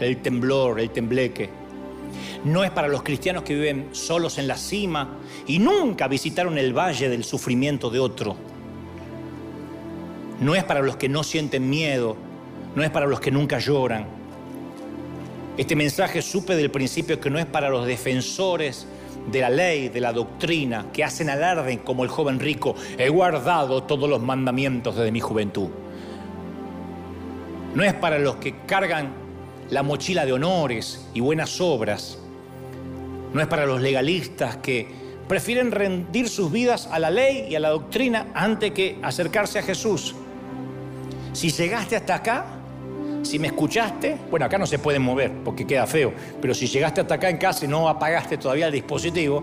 el 0.00 0.18
temblor, 0.18 0.78
el 0.78 0.90
tembleque. 0.90 1.48
No 2.44 2.62
es 2.62 2.70
para 2.70 2.88
los 2.88 3.02
cristianos 3.02 3.42
que 3.42 3.54
viven 3.54 3.88
solos 3.92 4.36
en 4.36 4.48
la 4.48 4.58
cima 4.58 5.16
y 5.46 5.58
nunca 5.58 6.08
visitaron 6.08 6.58
el 6.58 6.76
valle 6.76 7.08
del 7.08 7.24
sufrimiento 7.24 7.88
de 7.88 8.00
otro. 8.00 8.36
No 10.42 10.54
es 10.54 10.62
para 10.62 10.82
los 10.82 10.96
que 10.96 11.08
no 11.08 11.24
sienten 11.24 11.70
miedo, 11.70 12.18
no 12.76 12.84
es 12.84 12.90
para 12.90 13.06
los 13.06 13.18
que 13.18 13.30
nunca 13.30 13.58
lloran. 13.58 14.04
Este 15.56 15.74
mensaje 15.74 16.20
supe 16.20 16.54
del 16.54 16.70
principio 16.70 17.18
que 17.18 17.30
no 17.30 17.38
es 17.38 17.46
para 17.46 17.70
los 17.70 17.86
defensores 17.86 18.86
de 19.30 19.40
la 19.40 19.50
ley, 19.50 19.88
de 19.88 20.00
la 20.00 20.12
doctrina, 20.12 20.86
que 20.92 21.04
hacen 21.04 21.30
alarde 21.30 21.78
como 21.80 22.04
el 22.04 22.10
joven 22.10 22.40
rico, 22.40 22.74
he 22.98 23.08
guardado 23.08 23.84
todos 23.84 24.08
los 24.08 24.20
mandamientos 24.20 24.96
desde 24.96 25.12
mi 25.12 25.20
juventud. 25.20 25.68
No 27.74 27.82
es 27.84 27.94
para 27.94 28.18
los 28.18 28.36
que 28.36 28.56
cargan 28.66 29.12
la 29.70 29.82
mochila 29.82 30.26
de 30.26 30.32
honores 30.32 31.08
y 31.14 31.20
buenas 31.20 31.60
obras. 31.60 32.18
No 33.32 33.40
es 33.40 33.46
para 33.46 33.64
los 33.64 33.80
legalistas 33.80 34.58
que 34.58 34.86
prefieren 35.26 35.70
rendir 35.70 36.28
sus 36.28 36.52
vidas 36.52 36.88
a 36.92 36.98
la 36.98 37.10
ley 37.10 37.46
y 37.48 37.54
a 37.54 37.60
la 37.60 37.70
doctrina 37.70 38.26
antes 38.34 38.72
que 38.72 38.98
acercarse 39.02 39.58
a 39.58 39.62
Jesús. 39.62 40.14
Si 41.32 41.50
llegaste 41.50 41.96
hasta 41.96 42.16
acá, 42.16 42.51
si 43.32 43.38
me 43.38 43.46
escuchaste, 43.46 44.18
bueno, 44.30 44.44
acá 44.44 44.58
no 44.58 44.66
se 44.66 44.78
pueden 44.78 45.00
mover 45.00 45.32
porque 45.42 45.66
queda 45.66 45.86
feo, 45.86 46.12
pero 46.42 46.52
si 46.52 46.66
llegaste 46.66 47.00
hasta 47.00 47.14
acá 47.14 47.30
en 47.30 47.38
casa 47.38 47.64
y 47.64 47.68
no 47.68 47.88
apagaste 47.88 48.36
todavía 48.36 48.66
el 48.66 48.74
dispositivo, 48.74 49.42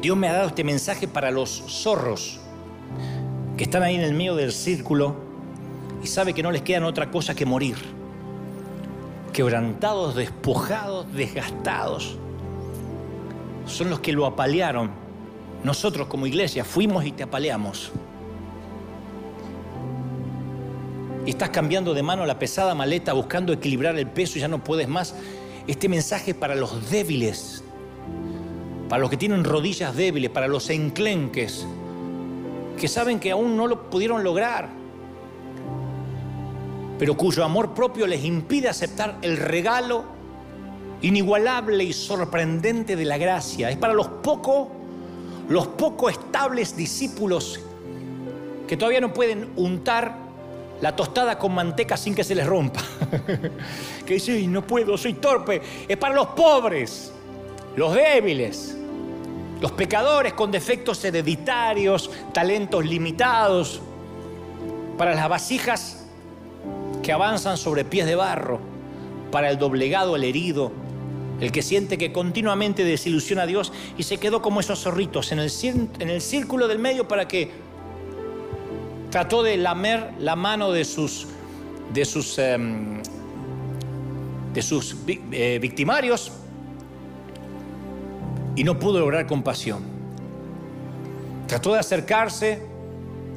Dios 0.00 0.16
me 0.16 0.26
ha 0.26 0.32
dado 0.32 0.48
este 0.48 0.64
mensaje 0.64 1.06
para 1.06 1.30
los 1.30 1.62
zorros 1.68 2.40
que 3.58 3.64
están 3.64 3.82
ahí 3.82 3.94
en 3.94 4.00
el 4.00 4.14
medio 4.14 4.36
del 4.36 4.52
círculo 4.52 5.16
y 6.02 6.06
sabe 6.06 6.32
que 6.32 6.42
no 6.42 6.50
les 6.50 6.62
quedan 6.62 6.84
otra 6.84 7.10
cosa 7.10 7.34
que 7.34 7.44
morir. 7.44 7.76
Quebrantados, 9.34 10.14
despojados, 10.14 11.12
desgastados. 11.12 12.16
Son 13.66 13.90
los 13.90 14.00
que 14.00 14.14
lo 14.14 14.24
apalearon. 14.24 14.90
Nosotros 15.62 16.06
como 16.06 16.26
iglesia 16.26 16.64
fuimos 16.64 17.04
y 17.04 17.12
te 17.12 17.22
apaleamos. 17.22 17.92
Y 21.26 21.30
estás 21.30 21.50
cambiando 21.50 21.94
de 21.94 22.02
mano 22.02 22.24
la 22.26 22.38
pesada 22.38 22.74
maleta 22.74 23.12
buscando 23.12 23.52
equilibrar 23.52 23.98
el 23.98 24.06
peso 24.06 24.38
y 24.38 24.40
ya 24.40 24.48
no 24.48 24.64
puedes 24.64 24.88
más. 24.88 25.14
Este 25.66 25.88
mensaje 25.88 26.32
es 26.32 26.36
para 26.36 26.54
los 26.54 26.90
débiles, 26.90 27.62
para 28.88 29.00
los 29.00 29.10
que 29.10 29.16
tienen 29.16 29.44
rodillas 29.44 29.94
débiles, 29.94 30.30
para 30.30 30.48
los 30.48 30.70
enclenques, 30.70 31.66
que 32.78 32.88
saben 32.88 33.20
que 33.20 33.30
aún 33.30 33.56
no 33.56 33.66
lo 33.66 33.90
pudieron 33.90 34.24
lograr, 34.24 34.70
pero 36.98 37.16
cuyo 37.16 37.44
amor 37.44 37.74
propio 37.74 38.06
les 38.06 38.24
impide 38.24 38.68
aceptar 38.68 39.18
el 39.22 39.36
regalo 39.36 40.04
inigualable 41.02 41.84
y 41.84 41.92
sorprendente 41.92 42.96
de 42.96 43.04
la 43.04 43.18
gracia. 43.18 43.70
Es 43.70 43.76
para 43.76 43.92
los 43.92 44.08
poco, 44.08 44.70
los 45.48 45.66
poco 45.68 46.08
estables 46.08 46.76
discípulos 46.76 47.60
que 48.66 48.76
todavía 48.76 49.00
no 49.00 49.12
pueden 49.12 49.50
untar 49.56 50.29
la 50.80 50.96
tostada 50.96 51.38
con 51.38 51.54
manteca 51.54 51.96
sin 51.96 52.14
que 52.14 52.24
se 52.24 52.34
les 52.34 52.46
rompa. 52.46 52.82
que 54.06 54.18
sí, 54.18 54.46
no 54.46 54.66
puedo, 54.66 54.96
soy 54.96 55.14
torpe. 55.14 55.60
Es 55.88 55.96
para 55.96 56.14
los 56.14 56.28
pobres, 56.28 57.12
los 57.76 57.94
débiles, 57.94 58.76
los 59.60 59.72
pecadores 59.72 60.32
con 60.32 60.50
defectos 60.50 61.04
hereditarios, 61.04 62.10
talentos 62.32 62.84
limitados, 62.84 63.80
para 64.96 65.14
las 65.14 65.28
vasijas 65.28 66.04
que 67.02 67.12
avanzan 67.12 67.56
sobre 67.56 67.84
pies 67.84 68.06
de 68.06 68.14
barro, 68.14 68.60
para 69.30 69.50
el 69.50 69.58
doblegado, 69.58 70.16
el 70.16 70.24
herido, 70.24 70.72
el 71.40 71.52
que 71.52 71.62
siente 71.62 71.96
que 71.96 72.12
continuamente 72.12 72.84
desilusiona 72.84 73.42
a 73.42 73.46
Dios 73.46 73.72
y 73.96 74.02
se 74.02 74.18
quedó 74.18 74.42
como 74.42 74.60
esos 74.60 74.80
zorritos 74.80 75.32
en 75.32 75.38
el, 75.38 75.50
en 75.98 76.10
el 76.10 76.20
círculo 76.20 76.68
del 76.68 76.78
medio 76.78 77.08
para 77.08 77.26
que 77.26 77.50
trató 79.10 79.42
de 79.42 79.56
lamer 79.56 80.14
la 80.18 80.36
mano 80.36 80.72
de 80.72 80.84
sus, 80.84 81.26
de 81.92 82.04
sus, 82.04 82.38
em, 82.38 83.02
de 84.54 84.62
sus 84.62 84.96
eh, 85.06 85.58
victimarios 85.60 86.32
y 88.56 88.64
no 88.64 88.78
pudo 88.78 89.00
lograr 89.00 89.26
compasión. 89.26 89.82
Trató 91.46 91.72
de 91.72 91.80
acercarse 91.80 92.62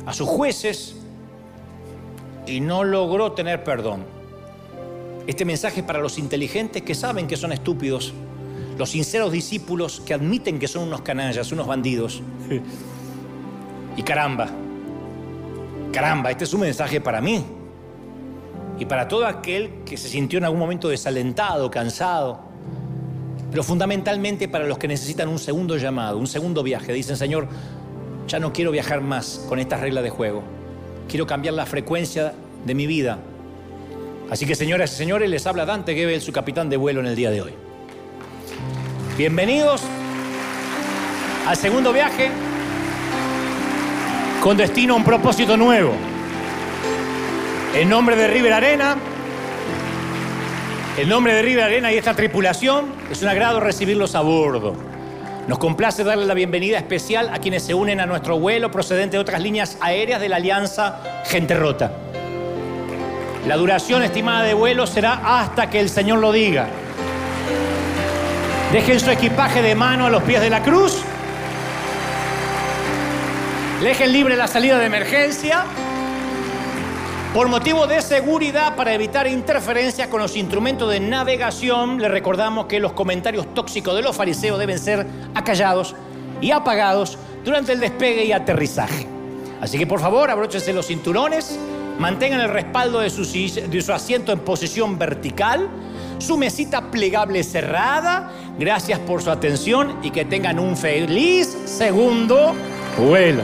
a 0.06 0.14
sus 0.14 0.28
jueces 0.28 0.96
y 2.46 2.60
no 2.60 2.84
logró 2.84 3.32
tener 3.32 3.64
perdón. 3.64 4.06
Este 5.26 5.46
mensaje 5.46 5.80
es 5.80 5.86
para 5.86 6.00
los 6.00 6.20
inteligentes 6.20 6.82
que 6.84 6.94
saben 6.94 7.28
que 7.28 7.38
son 7.38 7.54
estúpidos, 7.54 8.14
los 8.78 8.90
sinceros 8.90 9.32
discípulos 9.32 10.02
que 10.06 10.14
admiten 10.14 10.60
que 10.60 10.68
son 10.68 10.84
unos 10.84 11.02
canallas, 11.02 11.52
unos 11.52 11.66
bandidos. 11.66 12.22
Y 13.96 14.02
caramba, 14.02 14.50
caramba, 15.94 16.32
este 16.32 16.44
es 16.44 16.54
un 16.54 16.62
mensaje 16.62 17.00
para 17.00 17.22
mí 17.22 17.46
y 18.78 18.86
para 18.86 19.08
todo 19.08 19.28
aquel 19.28 19.84
que 19.86 19.96
se 19.96 20.10
sintió 20.10 20.40
en 20.40 20.46
algún 20.46 20.60
momento 20.60 20.90
desalentado, 20.90 21.70
cansado, 21.70 22.42
pero 23.52 23.64
fundamentalmente 23.64 24.48
para 24.50 24.66
los 24.66 24.80
que 24.80 24.88
necesitan 24.88 25.30
un 25.30 25.38
segundo 25.38 25.78
llamado, 25.78 26.18
un 26.18 26.26
segundo 26.26 26.64
viaje. 26.64 26.92
Dicen, 26.92 27.16
Señor, 27.16 27.48
ya 28.28 28.40
no 28.40 28.52
quiero 28.52 28.72
viajar 28.72 29.02
más 29.02 29.46
con 29.48 29.60
estas 29.60 29.80
reglas 29.80 30.04
de 30.04 30.10
juego, 30.10 30.42
quiero 31.08 31.28
cambiar 31.28 31.54
la 31.54 31.66
frecuencia 31.66 32.34
de 32.66 32.74
mi 32.74 32.88
vida. 32.88 33.20
Así 34.32 34.48
que 34.48 34.56
señoras 34.56 34.92
y 34.94 34.96
señores, 34.96 35.30
les 35.30 35.46
habla 35.46 35.66
Dante 35.66 35.94
Gebel, 35.94 36.22
su 36.22 36.34
capitán 36.34 36.70
de 36.70 36.78
vuelo 36.78 37.02
en 37.02 37.06
el 37.06 37.16
día 37.16 37.30
de 37.30 37.42
hoy. 37.42 37.54
Bienvenidos 39.16 39.84
al 41.46 41.56
segundo 41.56 41.94
viaje 41.94 42.32
con 44.44 44.58
destino 44.58 44.94
a 44.94 44.98
un 44.98 45.06
propósito 45.06 45.56
nuevo. 45.56 45.94
En 47.74 47.88
nombre 47.88 48.18
de 48.18 48.28
River 48.28 48.52
Arena, 48.52 48.98
en 50.98 51.08
nombre 51.08 51.34
de 51.34 51.42
River 51.42 51.64
Arena 51.64 51.94
y 51.94 51.98
esta 51.98 52.14
tripulación, 52.14 52.88
es 53.10 53.22
un 53.22 53.30
agrado 53.30 53.62
recibirlos 53.62 54.16
a 54.16 54.22
bordo. 54.22 54.76
Nos 55.48 55.58
complace 55.60 56.04
darle 56.04 56.26
la 56.26 56.34
bienvenida 56.34 56.78
especial 56.78 57.30
a 57.34 57.40
quienes 57.40 57.64
se 57.64 57.74
unen 57.74 58.02
a 58.02 58.06
nuestro 58.06 58.38
vuelo 58.38 58.70
procedente 58.70 59.16
de 59.16 59.22
otras 59.22 59.42
líneas 59.42 59.78
aéreas 59.80 60.20
de 60.20 60.28
la 60.28 60.36
Alianza 60.36 61.00
Gente 61.24 61.54
Rota. 61.56 61.94
La 63.48 63.56
duración 63.56 64.04
estimada 64.04 64.44
de 64.44 64.54
vuelo 64.54 64.86
será 64.88 65.40
hasta 65.40 65.70
que 65.70 65.80
el 65.80 65.88
Señor 65.88 66.20
lo 66.20 66.34
diga. 66.34 66.68
Dejen 68.74 69.00
su 69.00 69.10
equipaje 69.10 69.62
de 69.62 69.74
mano 69.74 70.08
a 70.08 70.10
los 70.10 70.24
pies 70.24 70.42
de 70.42 70.50
la 70.50 70.62
cruz. 70.62 71.02
Dejen 73.84 74.14
libre 74.14 74.38
la 74.38 74.48
salida 74.48 74.80
de 74.80 74.86
emergencia. 74.86 75.66
Por 77.34 77.50
motivo 77.50 77.86
de 77.86 78.02
seguridad, 78.02 78.78
para 78.78 78.94
evitar 78.94 79.28
interferencias 79.28 80.08
con 80.08 80.22
los 80.22 80.38
instrumentos 80.38 80.90
de 80.90 81.02
navegación, 81.02 82.02
le 82.02 82.08
recordamos 82.08 82.68
que 82.68 82.80
los 82.80 82.94
comentarios 82.94 83.54
tóxicos 83.54 83.94
de 83.94 84.02
los 84.02 84.16
fariseos 84.16 84.58
deben 84.58 84.80
ser 84.80 85.06
acallados 85.36 85.98
y 86.40 86.52
apagados 86.52 87.18
durante 87.44 87.74
el 87.74 87.82
despegue 87.82 88.24
y 88.24 88.32
aterrizaje. 88.32 89.06
Así 89.60 89.78
que 89.78 89.86
por 89.86 90.00
favor, 90.00 90.32
abróchense 90.32 90.72
los 90.72 90.88
cinturones, 90.88 91.60
mantengan 92.00 92.40
el 92.40 92.52
respaldo 92.52 93.02
de 93.02 93.10
su, 93.10 93.24
de 93.24 93.82
su 93.82 93.92
asiento 93.92 94.32
en 94.32 94.40
posición 94.40 94.98
vertical, 94.98 95.68
su 96.20 96.38
mesita 96.38 96.90
plegable 96.90 97.44
cerrada. 97.44 98.32
Gracias 98.58 99.00
por 99.00 99.22
su 99.22 99.30
atención 99.30 100.00
y 100.04 100.12
que 100.12 100.24
tengan 100.24 100.58
un 100.58 100.78
feliz 100.78 101.54
segundo 101.66 102.56
vuelo. 102.98 103.44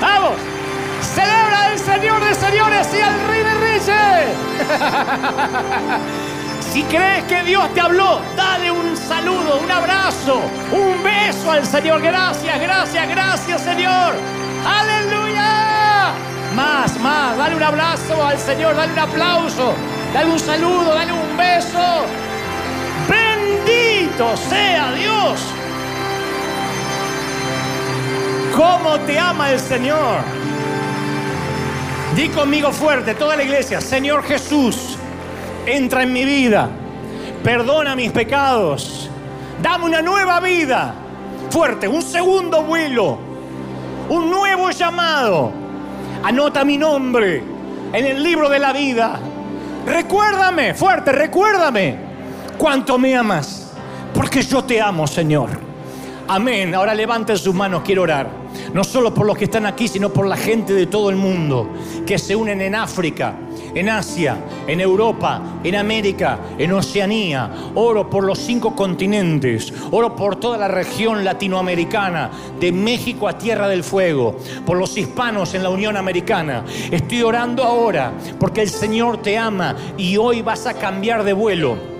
¡Vamos! 0.00 0.34
¡Celebra 1.14 1.72
el 1.72 1.78
Señor 1.78 2.24
de 2.24 2.34
señores 2.34 2.88
y 2.96 3.00
al 3.00 3.28
Rey 3.28 3.42
de 3.42 3.54
reyes! 3.54 4.36
si 6.72 6.82
crees 6.84 7.24
que 7.24 7.42
Dios 7.42 7.72
te 7.74 7.80
habló, 7.80 8.20
dale 8.36 8.70
un 8.70 8.96
saludo, 8.96 9.60
un 9.62 9.70
abrazo, 9.70 10.40
un 10.70 11.02
beso 11.02 11.50
al 11.50 11.66
Señor. 11.66 12.00
Gracias, 12.00 12.60
gracias, 12.60 13.08
gracias 13.08 13.62
Señor. 13.62 14.14
¡Aleluya! 14.64 16.12
Más, 16.54 16.98
más, 17.00 17.36
dale 17.36 17.56
un 17.56 17.62
abrazo 17.62 18.24
al 18.24 18.38
Señor, 18.38 18.76
dale 18.76 18.92
un 18.92 18.98
aplauso, 18.98 19.74
dale 20.14 20.30
un 20.30 20.38
saludo, 20.38 20.94
dale 20.94 21.12
un 21.12 21.36
beso. 21.36 22.06
Bendito 23.08 24.36
sea 24.36 24.92
Dios. 24.92 25.57
¿Cómo 28.58 28.98
te 29.06 29.16
ama 29.16 29.52
el 29.52 29.60
Señor? 29.60 30.18
Di 32.16 32.28
conmigo 32.30 32.72
fuerte, 32.72 33.14
toda 33.14 33.36
la 33.36 33.44
iglesia, 33.44 33.80
Señor 33.80 34.24
Jesús, 34.24 34.98
entra 35.64 36.02
en 36.02 36.12
mi 36.12 36.24
vida, 36.24 36.68
perdona 37.44 37.94
mis 37.94 38.10
pecados, 38.10 39.08
dame 39.62 39.84
una 39.84 40.02
nueva 40.02 40.40
vida, 40.40 40.92
fuerte, 41.50 41.86
un 41.86 42.02
segundo 42.02 42.64
vuelo, 42.64 43.20
un 44.08 44.28
nuevo 44.28 44.72
llamado. 44.72 45.52
Anota 46.24 46.64
mi 46.64 46.76
nombre 46.76 47.44
en 47.92 48.06
el 48.06 48.20
libro 48.20 48.48
de 48.48 48.58
la 48.58 48.72
vida. 48.72 49.20
Recuérdame, 49.86 50.74
fuerte, 50.74 51.12
recuérdame 51.12 51.96
cuánto 52.58 52.98
me 52.98 53.16
amas, 53.16 53.70
porque 54.12 54.42
yo 54.42 54.64
te 54.64 54.80
amo, 54.80 55.06
Señor. 55.06 55.50
Amén. 56.26 56.74
Ahora 56.74 56.92
levanten 56.92 57.38
sus 57.38 57.54
manos, 57.54 57.82
quiero 57.84 58.02
orar 58.02 58.37
no 58.72 58.84
solo 58.84 59.12
por 59.12 59.26
los 59.26 59.36
que 59.36 59.44
están 59.44 59.66
aquí, 59.66 59.88
sino 59.88 60.10
por 60.10 60.26
la 60.26 60.36
gente 60.36 60.72
de 60.72 60.86
todo 60.86 61.10
el 61.10 61.16
mundo 61.16 61.68
que 62.06 62.18
se 62.18 62.34
unen 62.34 62.60
en 62.60 62.74
África, 62.74 63.34
en 63.74 63.88
Asia, 63.88 64.38
en 64.66 64.80
Europa, 64.80 65.60
en 65.62 65.76
América, 65.76 66.38
en 66.58 66.72
Oceanía. 66.72 67.50
Oro 67.74 68.08
por 68.08 68.24
los 68.24 68.38
cinco 68.38 68.74
continentes, 68.74 69.72
oro 69.90 70.14
por 70.16 70.36
toda 70.36 70.58
la 70.58 70.68
región 70.68 71.24
latinoamericana, 71.24 72.30
de 72.58 72.72
México 72.72 73.28
a 73.28 73.38
Tierra 73.38 73.68
del 73.68 73.84
Fuego, 73.84 74.36
por 74.64 74.78
los 74.78 74.96
hispanos 74.96 75.54
en 75.54 75.62
la 75.62 75.70
Unión 75.70 75.96
Americana. 75.96 76.64
Estoy 76.90 77.22
orando 77.22 77.62
ahora 77.62 78.12
porque 78.38 78.62
el 78.62 78.68
Señor 78.68 79.18
te 79.18 79.36
ama 79.36 79.76
y 79.96 80.16
hoy 80.16 80.42
vas 80.42 80.66
a 80.66 80.74
cambiar 80.74 81.24
de 81.24 81.32
vuelo 81.32 81.97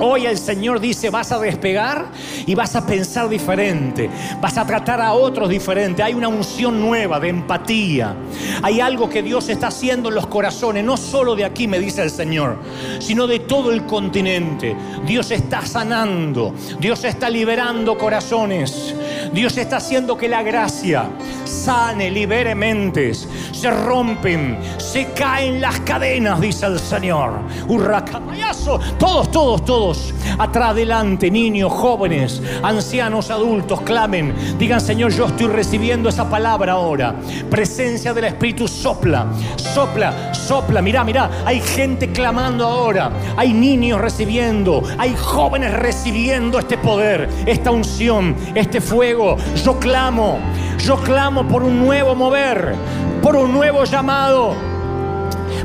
Hoy 0.00 0.24
el 0.24 0.38
Señor 0.38 0.80
dice, 0.80 1.10
vas 1.10 1.30
a 1.30 1.38
despegar 1.38 2.06
y 2.46 2.54
vas 2.54 2.74
a 2.74 2.86
pensar 2.86 3.28
diferente, 3.28 4.08
vas 4.40 4.56
a 4.56 4.66
tratar 4.66 5.00
a 5.00 5.12
otros 5.12 5.48
diferente. 5.48 6.02
Hay 6.02 6.14
una 6.14 6.28
unción 6.28 6.80
nueva 6.80 7.20
de 7.20 7.28
empatía. 7.28 8.14
Hay 8.62 8.80
algo 8.80 9.10
que 9.10 9.22
Dios 9.22 9.48
está 9.50 9.68
haciendo 9.68 10.08
en 10.08 10.14
los 10.14 10.26
corazones, 10.26 10.84
no 10.84 10.96
solo 10.96 11.36
de 11.36 11.44
aquí, 11.44 11.68
me 11.68 11.78
dice 11.78 12.02
el 12.02 12.10
Señor, 12.10 12.56
sino 12.98 13.26
de 13.26 13.40
todo 13.40 13.72
el 13.72 13.84
continente. 13.84 14.74
Dios 15.06 15.30
está 15.30 15.66
sanando, 15.66 16.54
Dios 16.78 17.04
está 17.04 17.28
liberando 17.28 17.98
corazones. 17.98 18.94
Dios 19.32 19.56
está 19.58 19.76
haciendo 19.76 20.16
que 20.16 20.28
la 20.28 20.42
gracia 20.42 21.08
sane, 21.44 22.10
libere 22.10 22.54
mentes, 22.54 23.28
se 23.52 23.70
rompen, 23.70 24.58
se 24.78 25.12
caen 25.12 25.60
las 25.60 25.80
cadenas, 25.80 26.40
dice 26.40 26.66
el 26.66 26.78
Señor. 26.78 27.32
Hurracayazo, 27.68 28.80
todos, 28.98 29.30
todos, 29.30 29.64
todos, 29.64 29.89
atrás, 30.38 30.70
adelante, 30.70 31.30
niños, 31.30 31.72
jóvenes, 31.72 32.42
ancianos, 32.62 33.30
adultos, 33.30 33.80
clamen, 33.82 34.34
digan, 34.58 34.80
Señor, 34.80 35.12
yo 35.12 35.26
estoy 35.26 35.48
recibiendo 35.48 36.08
esa 36.08 36.28
palabra 36.28 36.72
ahora. 36.72 37.14
Presencia 37.50 38.12
del 38.14 38.24
Espíritu 38.24 38.68
sopla, 38.68 39.26
sopla, 39.56 40.32
sopla. 40.34 40.82
Mira, 40.82 41.04
mira, 41.04 41.30
hay 41.44 41.60
gente 41.60 42.12
clamando 42.12 42.66
ahora, 42.66 43.10
hay 43.36 43.52
niños 43.52 44.00
recibiendo, 44.00 44.82
hay 44.98 45.14
jóvenes 45.16 45.72
recibiendo 45.74 46.58
este 46.58 46.78
poder, 46.78 47.28
esta 47.46 47.70
unción, 47.70 48.36
este 48.54 48.80
fuego. 48.80 49.36
Yo 49.64 49.78
clamo, 49.78 50.38
yo 50.84 50.96
clamo 50.96 51.46
por 51.46 51.62
un 51.62 51.80
nuevo 51.80 52.14
mover, 52.14 52.74
por 53.22 53.36
un 53.36 53.52
nuevo 53.52 53.84
llamado, 53.84 54.69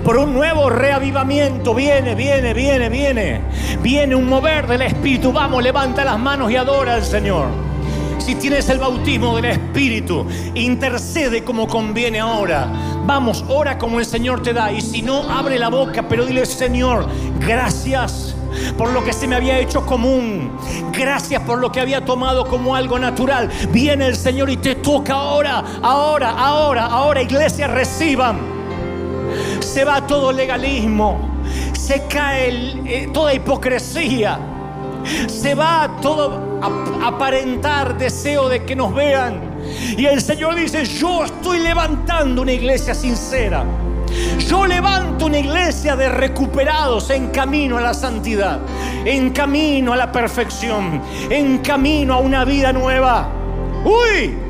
por 0.06 0.18
un 0.18 0.34
nuevo 0.34 0.70
reavivamiento. 0.70 1.74
Viene, 1.74 2.14
viene, 2.14 2.53
viene, 2.53 2.89
viene. 2.89 3.41
Viene 3.82 4.16
un 4.16 4.30
mover 4.30 4.68
del 4.68 4.84
Espíritu. 4.84 5.34
Vamos, 5.34 5.64
levanta 5.64 6.06
las 6.06 6.20
manos 6.20 6.51
y 6.51 6.56
adora 6.56 6.93
al 6.93 7.03
Señor. 7.03 7.47
Si 8.20 8.36
tienes 8.36 8.70
el 8.70 8.78
bautismo 8.78 9.36
del 9.36 9.45
Espíritu, 9.45 10.26
intercede 10.53 11.43
como 11.43 11.68
conviene 11.68 12.20
ahora. 12.20 12.68
Vamos, 13.06 13.43
ora 13.47 13.80
como 13.80 13.99
el 13.99 14.06
Señor 14.06 14.43
te 14.43 14.53
da. 14.53 14.72
Y 14.72 14.80
si 14.82 15.01
no, 15.01 15.30
abre 15.30 15.58
la 15.58 15.70
boca, 15.70 16.06
pero 16.08 16.26
dile, 16.26 16.45
Señor, 16.45 17.08
gracias 17.39 18.36
por 18.78 18.91
lo 18.91 19.03
que 19.03 19.12
se 19.12 19.28
me 19.28 19.36
había 19.36 19.58
hecho 19.58 19.88
común. 19.88 20.51
Gracias 20.91 21.41
por 21.41 21.58
lo 21.58 21.72
que 21.72 21.82
había 21.82 22.06
tomado 22.06 22.47
como 22.47 22.76
algo 22.76 22.99
natural. 22.99 23.49
Viene 23.72 24.06
el 24.06 24.16
Señor 24.16 24.51
y 24.51 24.58
te 24.58 24.76
toca 24.76 25.14
ahora, 25.14 25.64
ahora, 25.82 26.30
ahora, 26.30 26.86
ahora, 26.86 27.24
iglesia, 27.24 27.68
reciban. 27.68 28.55
Se 29.59 29.83
va 29.83 30.05
todo 30.05 30.31
legalismo, 30.31 31.41
se 31.73 32.03
cae 32.07 32.81
eh, 32.86 33.09
toda 33.13 33.33
hipocresía, 33.33 34.39
se 35.27 35.55
va 35.55 35.97
todo 36.01 36.59
aparentar 37.03 37.97
deseo 37.97 38.49
de 38.49 38.63
que 38.63 38.75
nos 38.75 38.93
vean. 38.93 39.55
Y 39.97 40.05
el 40.05 40.21
Señor 40.21 40.55
dice, 40.55 40.86
yo 40.86 41.23
estoy 41.25 41.59
levantando 41.59 42.41
una 42.41 42.53
iglesia 42.53 42.93
sincera 42.93 43.65
yo 44.47 44.65
levanto 44.65 45.25
una 45.25 45.39
iglesia 45.39 45.95
de 45.95 46.09
recuperados 46.09 47.09
en 47.09 47.29
camino 47.29 47.77
a 47.77 47.81
la 47.81 47.93
santidad, 47.93 48.59
en 49.03 49.31
camino 49.31 49.93
a 49.93 49.97
la 49.97 50.11
perfección, 50.11 51.01
en 51.29 51.59
camino 51.59 52.13
a 52.13 52.17
una 52.17 52.45
vida 52.45 52.71
nueva. 52.71 53.29
¡Uy! 53.83 54.44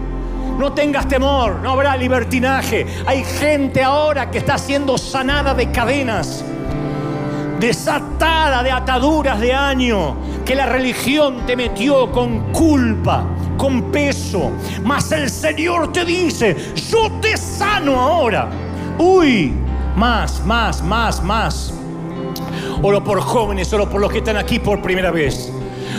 No 0.58 0.74
tengas 0.74 1.08
temor, 1.08 1.60
no 1.62 1.72
habrá 1.72 1.98
libertinaje. 1.98 2.86
Hay 3.06 3.24
gente 3.24 3.84
ahora 3.84 4.32
que 4.32 4.38
está 4.38 4.58
siendo 4.58 4.98
sanada 4.98 5.54
de 5.54 5.72
cadenas 5.72 6.44
desatada 7.60 8.64
de 8.64 8.72
ataduras 8.72 9.40
de 9.40 9.54
año, 9.54 10.16
que 10.46 10.56
la 10.56 10.66
religión 10.66 11.46
te 11.46 11.56
metió 11.56 12.12
con 12.12 12.52
culpa, 12.52 13.26
con 13.58 13.92
peso. 13.92 14.52
Mas 14.84 15.12
el 15.12 15.30
Señor 15.30 15.92
te 15.92 16.06
dice, 16.06 16.56
yo 16.76 17.12
te 17.22 17.38
sano 17.38 18.00
ahora. 18.00 18.50
Uy, 18.98 19.54
más, 19.96 20.46
más, 20.46 20.84
más, 20.84 21.24
más. 21.24 21.74
Oro 22.82 23.04
por 23.04 23.20
jóvenes, 23.22 23.72
oro 23.74 23.90
por 23.90 24.02
los 24.02 24.12
que 24.12 24.20
están 24.20 24.38
aquí 24.38 24.60
por 24.60 24.82
primera 24.82 25.12
vez. 25.12 25.52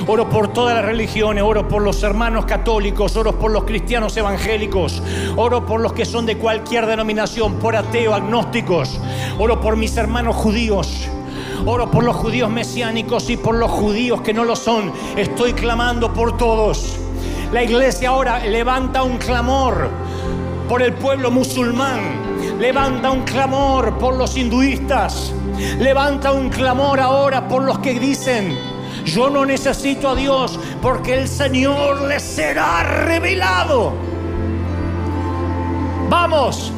Oro 0.09 0.29
por 0.29 0.53
todas 0.53 0.75
las 0.77 0.85
religiones, 0.85 1.43
oro 1.43 1.67
por 1.67 1.83
los 1.83 2.01
hermanos 2.05 2.45
católicos, 2.45 3.17
oro 3.17 3.37
por 3.37 3.51
los 3.51 3.65
cristianos 3.65 4.17
evangélicos, 4.17 5.03
oro 5.35 5.67
por 5.67 5.81
los 5.81 5.93
que 5.95 6.05
son 6.05 6.27
de 6.27 6.39
cualquier 6.39 6.87
denominación, 6.87 7.55
por 7.55 7.75
ateos, 7.75 8.15
agnósticos, 8.15 9.01
oro 9.37 9.61
por 9.61 9.77
mis 9.77 9.97
hermanos 9.97 10.37
judíos. 10.37 11.09
Oro 11.65 11.91
por 11.91 12.05
los 12.05 12.15
judíos 12.15 12.49
mesiánicos 12.49 13.29
y 13.31 13.37
por 13.37 13.57
los 13.57 13.71
judíos 13.71 14.21
que 14.21 14.33
no 14.33 14.45
lo 14.45 14.55
son. 14.55 14.93
Estoy 15.17 15.53
clamando 15.53 16.13
por 16.13 16.37
todos. 16.37 16.97
La 17.53 17.65
iglesia 17.65 18.11
ahora 18.11 18.39
levanta 18.39 19.03
un 19.03 19.17
clamor 19.17 19.89
por 20.69 20.83
el 20.83 20.93
pueblo 20.93 21.33
musulmán. 21.33 22.01
Levanta 22.61 23.11
un 23.11 23.23
clamor 23.23 23.99
por 23.99 24.15
los 24.15 24.37
hinduistas. 24.37 25.33
Levanta 25.81 26.31
un 26.31 26.51
clamor 26.51 27.01
ahora 27.01 27.49
por 27.49 27.63
los 27.63 27.79
que 27.81 27.99
dicen, 27.99 28.57
yo 29.07 29.31
no 29.31 29.47
necesito 29.47 30.11
a 30.11 30.15
Dios 30.15 30.59
porque 30.83 31.15
el 31.15 31.29
Señor 31.29 32.03
les 32.03 32.23
será 32.23 32.83
revelado. 32.83 33.95
Vamos, 36.11 36.73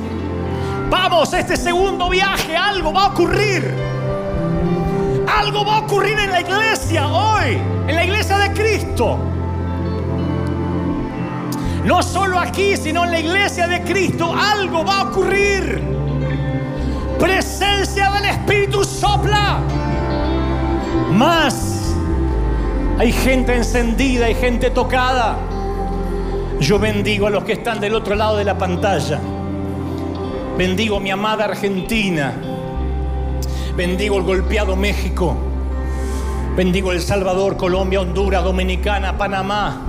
vamos, 0.90 1.32
este 1.32 1.56
segundo 1.56 2.08
viaje, 2.10 2.56
algo 2.56 2.92
va 2.92 3.06
a 3.06 3.08
ocurrir. 3.08 3.74
Algo 5.26 5.64
va 5.64 5.76
a 5.76 5.78
ocurrir 5.80 6.18
en 6.18 6.30
la 6.30 6.40
iglesia 6.40 7.08
hoy, 7.08 7.58
en 7.86 7.96
la 7.96 8.04
iglesia 8.04 8.38
de 8.38 8.52
Cristo. 8.52 9.18
No 11.84 12.02
solo 12.02 12.38
aquí, 12.38 12.76
sino 12.76 13.04
en 13.04 13.10
la 13.10 13.20
iglesia 13.20 13.66
de 13.66 13.82
Cristo, 13.82 14.34
algo 14.34 14.84
va 14.84 15.00
a 15.00 15.02
ocurrir. 15.04 15.82
Presencia 17.18 18.10
del 18.10 18.26
Espíritu 18.26 18.84
sopla. 18.84 19.60
Más. 21.10 21.77
Hay 22.98 23.12
gente 23.12 23.54
encendida, 23.54 24.26
hay 24.26 24.34
gente 24.34 24.70
tocada. 24.70 25.36
Yo 26.58 26.80
bendigo 26.80 27.28
a 27.28 27.30
los 27.30 27.44
que 27.44 27.52
están 27.52 27.78
del 27.78 27.94
otro 27.94 28.16
lado 28.16 28.36
de 28.36 28.44
la 28.44 28.58
pantalla. 28.58 29.20
Bendigo 30.56 30.96
a 30.96 31.00
mi 31.00 31.12
amada 31.12 31.44
Argentina. 31.44 32.34
Bendigo 33.76 34.16
el 34.16 34.24
golpeado 34.24 34.74
México. 34.74 35.36
Bendigo 36.56 36.90
El 36.90 37.00
Salvador, 37.00 37.56
Colombia, 37.56 38.00
Honduras, 38.00 38.42
Dominicana, 38.42 39.16
Panamá. 39.16 39.80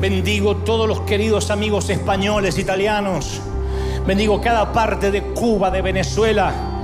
Bendigo 0.00 0.56
todos 0.56 0.88
los 0.88 1.02
queridos 1.02 1.50
amigos 1.50 1.90
españoles, 1.90 2.56
italianos. 2.56 3.42
Bendigo 4.06 4.40
cada 4.40 4.72
parte 4.72 5.10
de 5.10 5.22
Cuba, 5.22 5.70
de 5.70 5.82
Venezuela. 5.82 6.75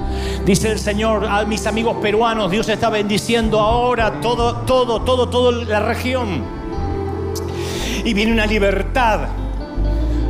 Dice 0.44 0.72
el 0.72 0.78
Señor 0.78 1.26
a 1.26 1.44
mis 1.44 1.66
amigos 1.66 1.96
peruanos, 2.02 2.50
Dios 2.50 2.68
está 2.68 2.90
bendiciendo 2.90 3.60
ahora 3.60 4.20
todo, 4.20 4.56
todo, 4.58 5.02
todo, 5.02 5.28
toda 5.28 5.64
la 5.64 5.80
región. 5.80 6.42
Y 8.04 8.12
viene 8.14 8.32
una 8.32 8.46
libertad 8.46 9.28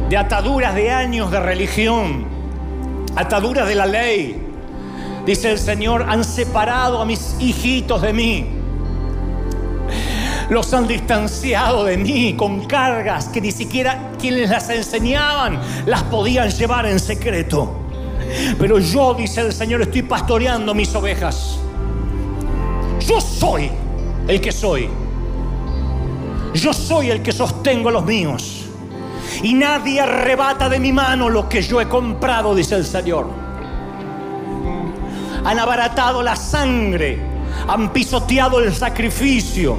de 0.08 0.16
ataduras 0.16 0.74
de 0.74 0.90
años 0.90 1.30
de 1.30 1.40
religión, 1.40 2.26
ataduras 3.16 3.66
de 3.66 3.74
la 3.74 3.86
ley, 3.86 4.52
Dice 5.26 5.52
el 5.52 5.58
Señor, 5.58 6.04
han 6.08 6.24
separado 6.24 7.00
a 7.00 7.04
mis 7.04 7.36
hijitos 7.38 8.02
de 8.02 8.12
mí. 8.12 8.46
Los 10.50 10.74
han 10.74 10.88
distanciado 10.88 11.84
de 11.84 11.96
mí 11.96 12.34
con 12.36 12.66
cargas 12.66 13.28
que 13.28 13.40
ni 13.40 13.52
siquiera 13.52 14.10
quienes 14.18 14.50
las 14.50 14.68
enseñaban 14.68 15.60
las 15.86 16.02
podían 16.04 16.50
llevar 16.50 16.86
en 16.86 16.98
secreto. 16.98 17.81
Pero 18.58 18.78
yo, 18.78 19.14
dice 19.14 19.40
el 19.42 19.52
Señor, 19.52 19.82
estoy 19.82 20.02
pastoreando 20.02 20.74
mis 20.74 20.94
ovejas. 20.94 21.58
Yo 23.06 23.20
soy 23.20 23.70
el 24.28 24.40
que 24.40 24.52
soy. 24.52 24.88
Yo 26.54 26.72
soy 26.72 27.10
el 27.10 27.22
que 27.22 27.32
sostengo 27.32 27.88
a 27.88 27.92
los 27.92 28.04
míos. 28.04 28.66
Y 29.42 29.54
nadie 29.54 30.00
arrebata 30.00 30.68
de 30.68 30.78
mi 30.78 30.92
mano 30.92 31.28
lo 31.28 31.48
que 31.48 31.62
yo 31.62 31.80
he 31.80 31.88
comprado, 31.88 32.54
dice 32.54 32.76
el 32.76 32.84
Señor 32.84 33.42
han 35.44 35.58
abaratado 35.58 36.22
la 36.22 36.36
sangre, 36.36 37.18
han 37.66 37.92
pisoteado 37.92 38.60
el 38.60 38.74
sacrificio 38.74 39.76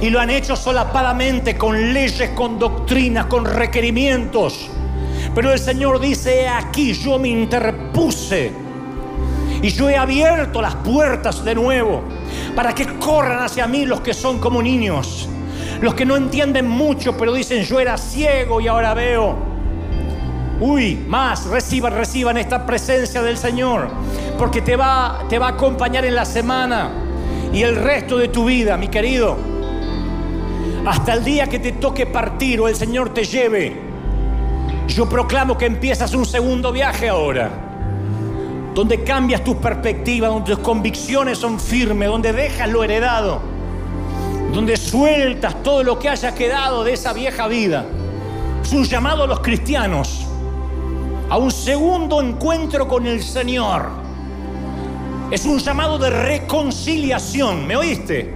y 0.00 0.10
lo 0.10 0.20
han 0.20 0.30
hecho 0.30 0.56
solapadamente 0.56 1.56
con 1.56 1.92
leyes, 1.92 2.30
con 2.30 2.58
doctrinas, 2.58 3.26
con 3.26 3.44
requerimientos. 3.44 4.70
Pero 5.34 5.52
el 5.52 5.58
Señor 5.58 5.98
dice, 5.98 6.46
aquí 6.48 6.92
yo 6.92 7.18
me 7.18 7.28
interpuse 7.28 8.52
y 9.62 9.68
yo 9.68 9.88
he 9.88 9.96
abierto 9.96 10.60
las 10.60 10.74
puertas 10.76 11.44
de 11.44 11.54
nuevo 11.54 12.02
para 12.54 12.74
que 12.74 12.86
corran 12.98 13.42
hacia 13.42 13.66
mí 13.66 13.86
los 13.86 14.00
que 14.00 14.12
son 14.12 14.38
como 14.38 14.60
niños, 14.60 15.28
los 15.80 15.94
que 15.94 16.04
no 16.04 16.16
entienden 16.16 16.68
mucho, 16.68 17.16
pero 17.16 17.32
dicen, 17.32 17.62
yo 17.62 17.80
era 17.80 17.96
ciego 17.96 18.60
y 18.60 18.68
ahora 18.68 18.92
veo. 18.92 19.52
Uy, 20.60 20.96
más, 21.08 21.46
reciban, 21.46 21.94
reciban 21.94 22.36
esta 22.36 22.66
presencia 22.66 23.22
del 23.22 23.36
Señor, 23.36 23.88
porque 24.38 24.62
te 24.62 24.76
va, 24.76 25.24
te 25.28 25.38
va 25.38 25.46
a 25.46 25.50
acompañar 25.50 26.04
en 26.04 26.14
la 26.14 26.24
semana 26.24 26.90
y 27.52 27.62
el 27.62 27.76
resto 27.76 28.18
de 28.18 28.28
tu 28.28 28.44
vida, 28.44 28.76
mi 28.76 28.88
querido. 28.88 29.36
Hasta 30.84 31.14
el 31.14 31.24
día 31.24 31.46
que 31.46 31.58
te 31.58 31.72
toque 31.72 32.06
partir 32.06 32.60
o 32.60 32.68
el 32.68 32.74
Señor 32.74 33.14
te 33.14 33.24
lleve. 33.24 33.91
Yo 34.88 35.08
proclamo 35.08 35.56
que 35.56 35.66
empiezas 35.66 36.12
un 36.14 36.26
segundo 36.26 36.72
viaje 36.72 37.08
ahora, 37.08 37.50
donde 38.74 39.04
cambias 39.04 39.42
tu 39.42 39.58
perspectiva, 39.58 40.28
donde 40.28 40.54
tus 40.54 40.64
convicciones 40.64 41.38
son 41.38 41.58
firmes, 41.58 42.08
donde 42.08 42.32
dejas 42.32 42.68
lo 42.68 42.84
heredado, 42.84 43.40
donde 44.52 44.76
sueltas 44.76 45.62
todo 45.62 45.82
lo 45.82 45.98
que 45.98 46.08
haya 46.08 46.34
quedado 46.34 46.84
de 46.84 46.94
esa 46.94 47.12
vieja 47.12 47.48
vida. 47.48 47.86
Es 48.62 48.72
un 48.72 48.84
llamado 48.84 49.22
a 49.22 49.26
los 49.26 49.40
cristianos 49.40 50.26
a 51.30 51.38
un 51.38 51.50
segundo 51.50 52.20
encuentro 52.20 52.86
con 52.86 53.06
el 53.06 53.22
Señor. 53.22 53.88
Es 55.30 55.46
un 55.46 55.58
llamado 55.58 55.96
de 55.98 56.10
reconciliación, 56.10 57.66
¿me 57.66 57.74
oíste? 57.74 58.34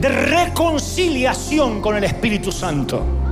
De 0.00 0.08
reconciliación 0.08 1.82
con 1.82 1.96
el 1.96 2.04
Espíritu 2.04 2.50
Santo. 2.50 3.23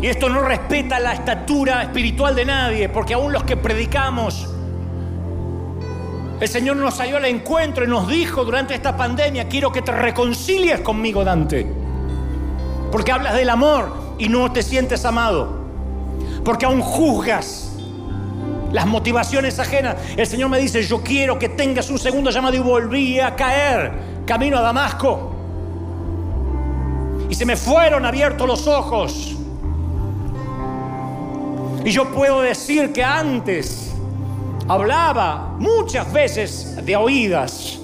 Y 0.00 0.06
esto 0.06 0.28
no 0.28 0.40
respeta 0.42 0.98
la 0.98 1.12
estatura 1.12 1.82
espiritual 1.82 2.34
de 2.34 2.44
nadie, 2.44 2.88
porque 2.88 3.14
aún 3.14 3.32
los 3.32 3.44
que 3.44 3.56
predicamos, 3.56 4.48
el 6.40 6.48
Señor 6.48 6.76
nos 6.76 6.94
salió 6.94 7.18
al 7.18 7.26
encuentro 7.26 7.84
y 7.84 7.88
nos 7.88 8.08
dijo 8.08 8.44
durante 8.44 8.74
esta 8.74 8.96
pandemia, 8.96 9.48
quiero 9.48 9.70
que 9.70 9.82
te 9.82 9.92
reconcilies 9.92 10.80
conmigo, 10.80 11.22
Dante. 11.22 11.66
Porque 12.90 13.12
hablas 13.12 13.34
del 13.34 13.50
amor, 13.50 14.00
y 14.20 14.28
no 14.28 14.52
te 14.52 14.62
sientes 14.62 15.04
amado. 15.04 15.58
Porque 16.44 16.66
aún 16.66 16.82
juzgas 16.82 17.72
las 18.70 18.86
motivaciones 18.86 19.58
ajenas. 19.58 19.96
El 20.16 20.26
Señor 20.26 20.50
me 20.50 20.58
dice, 20.60 20.82
yo 20.82 21.02
quiero 21.02 21.38
que 21.38 21.48
tengas 21.48 21.90
un 21.90 21.98
segundo 21.98 22.30
llamado 22.30 22.54
y 22.54 22.60
volví 22.60 23.18
a 23.18 23.34
caer 23.34 23.92
camino 24.26 24.58
a 24.58 24.60
Damasco. 24.60 25.34
Y 27.28 27.34
se 27.34 27.46
me 27.46 27.56
fueron 27.56 28.04
abiertos 28.04 28.46
los 28.46 28.66
ojos. 28.68 29.36
Y 31.84 31.90
yo 31.90 32.10
puedo 32.12 32.42
decir 32.42 32.92
que 32.92 33.02
antes 33.02 33.92
hablaba 34.68 35.54
muchas 35.58 36.12
veces 36.12 36.76
de 36.84 36.96
oídas, 36.96 37.78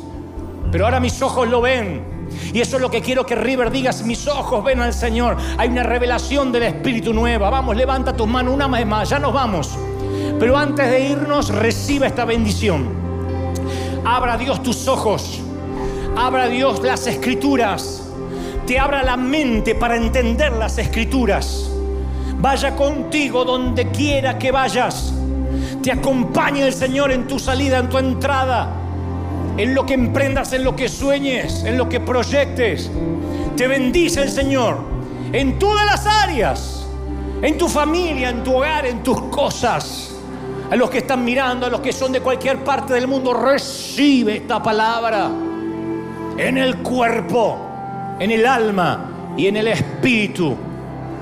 pero 0.71 0.85
ahora 0.85 1.01
mis 1.01 1.21
ojos 1.23 1.49
lo 1.49 1.61
ven 1.61 2.17
y 2.53 2.61
eso 2.61 2.77
es 2.77 2.83
lo 2.83 2.91
que 2.91 3.01
quiero 3.01 3.27
que 3.27 3.35
River 3.35 3.71
digas, 3.71 4.03
mis 4.03 4.27
ojos 4.27 4.65
ven 4.65 4.81
al 4.81 4.95
Señor. 4.95 5.37
Hay 5.59 5.69
una 5.69 5.83
revelación 5.83 6.53
del 6.53 6.65
Espíritu 6.65 7.13
nueva. 7.13 7.51
Vamos, 7.51 7.77
levanta 7.77 8.17
tus 8.17 8.27
manos 8.27 8.55
una 8.55 8.67
vez 8.69 8.87
más, 8.87 9.09
ya 9.09 9.19
nos 9.19 9.33
vamos. 9.33 9.77
Pero 10.39 10.57
antes 10.57 10.91
de 10.91 11.01
irnos, 11.01 11.49
reciba 11.51 12.07
esta 12.07 12.25
bendición. 12.25 12.89
Abra 14.05 14.37
Dios 14.37 14.63
tus 14.63 14.87
ojos. 14.89 15.41
Abra 16.17 16.49
Dios 16.49 16.83
las 16.83 17.07
escrituras. 17.07 18.03
Te 18.67 18.79
abra 18.79 19.03
la 19.03 19.17
mente 19.17 19.75
para 19.75 19.97
entender 19.97 20.53
las 20.53 20.79
escrituras. 20.79 21.66
Vaya 22.39 22.77
contigo 22.77 23.45
donde 23.45 23.89
quiera 23.89 24.39
que 24.39 24.53
vayas. 24.53 25.13
Te 25.83 25.93
acompañe 25.93 26.63
el 26.63 26.73
Señor 26.73 27.13
en 27.13 27.27
tu 27.27 27.39
salida, 27.39 27.79
en 27.79 27.89
tu 27.89 27.99
entrada 27.99 28.83
en 29.57 29.75
lo 29.75 29.87
que 29.87 29.95
emprendas, 29.95 30.53
en 30.53 30.65
lo 30.65 30.77
que 30.77 30.89
sueñes, 30.89 31.65
en 31.65 31.79
lo 31.79 31.89
que 31.89 32.01
proyectes. 32.01 32.91
Te 33.57 33.67
bendice 33.67 34.23
el 34.23 34.31
Señor 34.31 34.79
en 35.33 35.59
todas 35.59 35.87
las 35.87 36.07
áreas, 36.07 36.87
en 37.43 37.57
tu 37.57 37.69
familia, 37.69 38.31
en 38.31 38.45
tu 38.45 38.57
hogar, 38.57 38.87
en 38.87 39.03
tus 39.03 39.21
cosas. 39.23 40.13
a 40.69 40.75
los 40.75 40.91
que 40.91 40.99
están 40.99 41.25
mirando, 41.25 41.67
a 41.67 41.71
los 41.71 41.81
que 41.81 41.93
son 41.93 42.11
de 42.11 42.21
cualquier 42.21 42.65
parte 42.65 42.93
del 42.93 43.07
mundo, 43.07 43.33
recibe 43.33 44.39
esta 44.39 44.61
palabra 44.61 45.31
en 46.37 46.59
el 46.59 46.79
cuerpo, 46.79 47.57
en 48.19 48.33
el 48.33 48.45
alma 48.45 49.35
y 49.37 49.47
en 49.47 49.59
el 49.59 49.69
espíritu. 49.69 50.57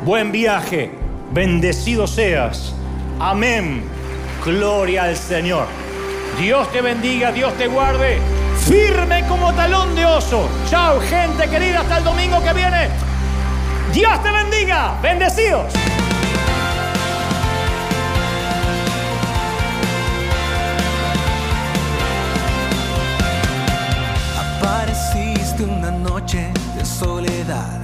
Buen 0.03 0.33
viaje, 0.33 0.91
bendecido 1.35 2.07
seas. 2.07 2.73
Amén. 3.19 3.83
Gloria 4.45 5.05
al 5.05 5.17
Señor. 5.17 5.67
Dios 6.39 6.71
te 6.73 6.81
bendiga, 6.81 7.33
Dios 7.33 7.53
te 7.59 7.67
guarde. 7.67 8.19
Firme 8.67 9.25
como 9.29 9.53
talón 9.53 9.95
de 9.95 10.07
oso. 10.07 10.49
Chao, 10.71 11.01
gente 11.01 11.49
querida, 11.49 11.81
hasta 11.81 11.99
el 11.99 12.05
domingo 12.05 12.43
que 12.43 12.53
viene. 12.53 12.89
Dios 13.93 14.23
te 14.23 14.31
bendiga. 14.31 14.99
Bendecidos. 15.03 15.73
Apareciste 24.39 25.65
una 25.65 25.91
noche 25.91 26.51
de 26.77 26.85
soledad, 26.85 27.84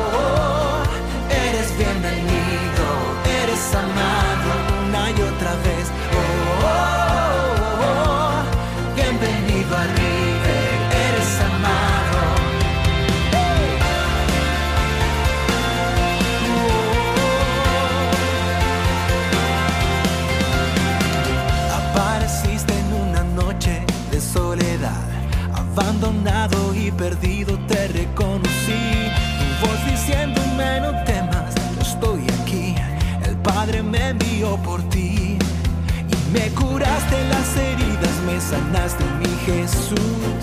perdido 27.01 27.57
te 27.67 27.87
reconocí. 27.87 28.83
Tu 29.39 29.65
voz 29.65 29.85
diciéndome 29.89 30.81
no 30.81 31.03
temas, 31.03 31.55
yo 31.75 31.81
estoy 31.81 32.21
aquí. 32.41 32.75
El 33.25 33.35
Padre 33.37 33.81
me 33.81 34.09
envió 34.09 34.55
por 34.57 34.87
ti 34.89 35.39
y 36.15 36.31
me 36.31 36.49
curaste 36.51 37.17
las 37.33 37.57
heridas, 37.57 38.15
me 38.27 38.39
sanaste 38.39 39.03
mi 39.19 39.33
Jesús. 39.47 40.41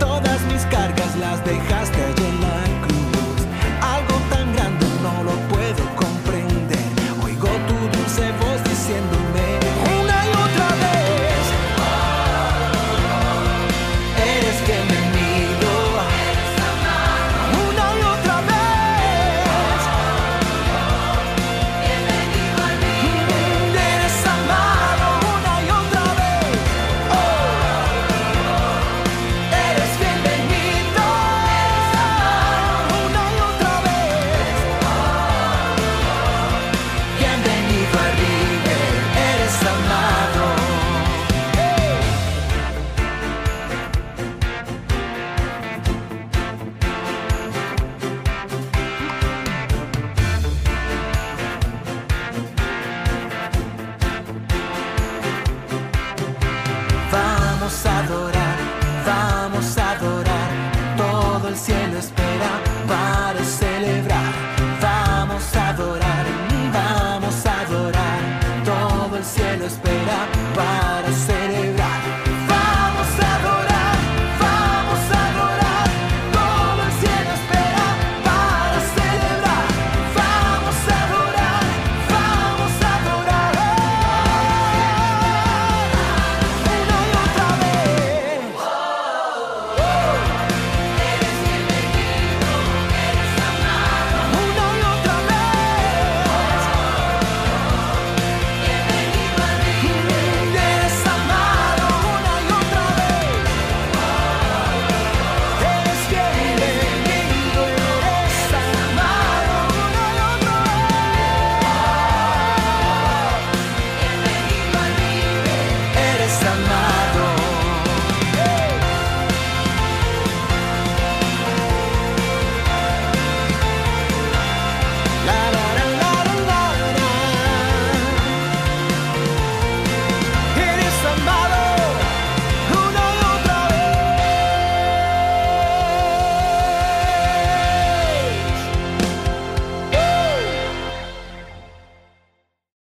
Todas 0.00 0.40
mis 0.52 0.62
cargas 0.62 1.14
las 1.16 1.44
dejaste 1.44 1.98
allí 2.02 2.24
en 2.24 2.40
la 2.40 2.86
cruz. 2.86 3.09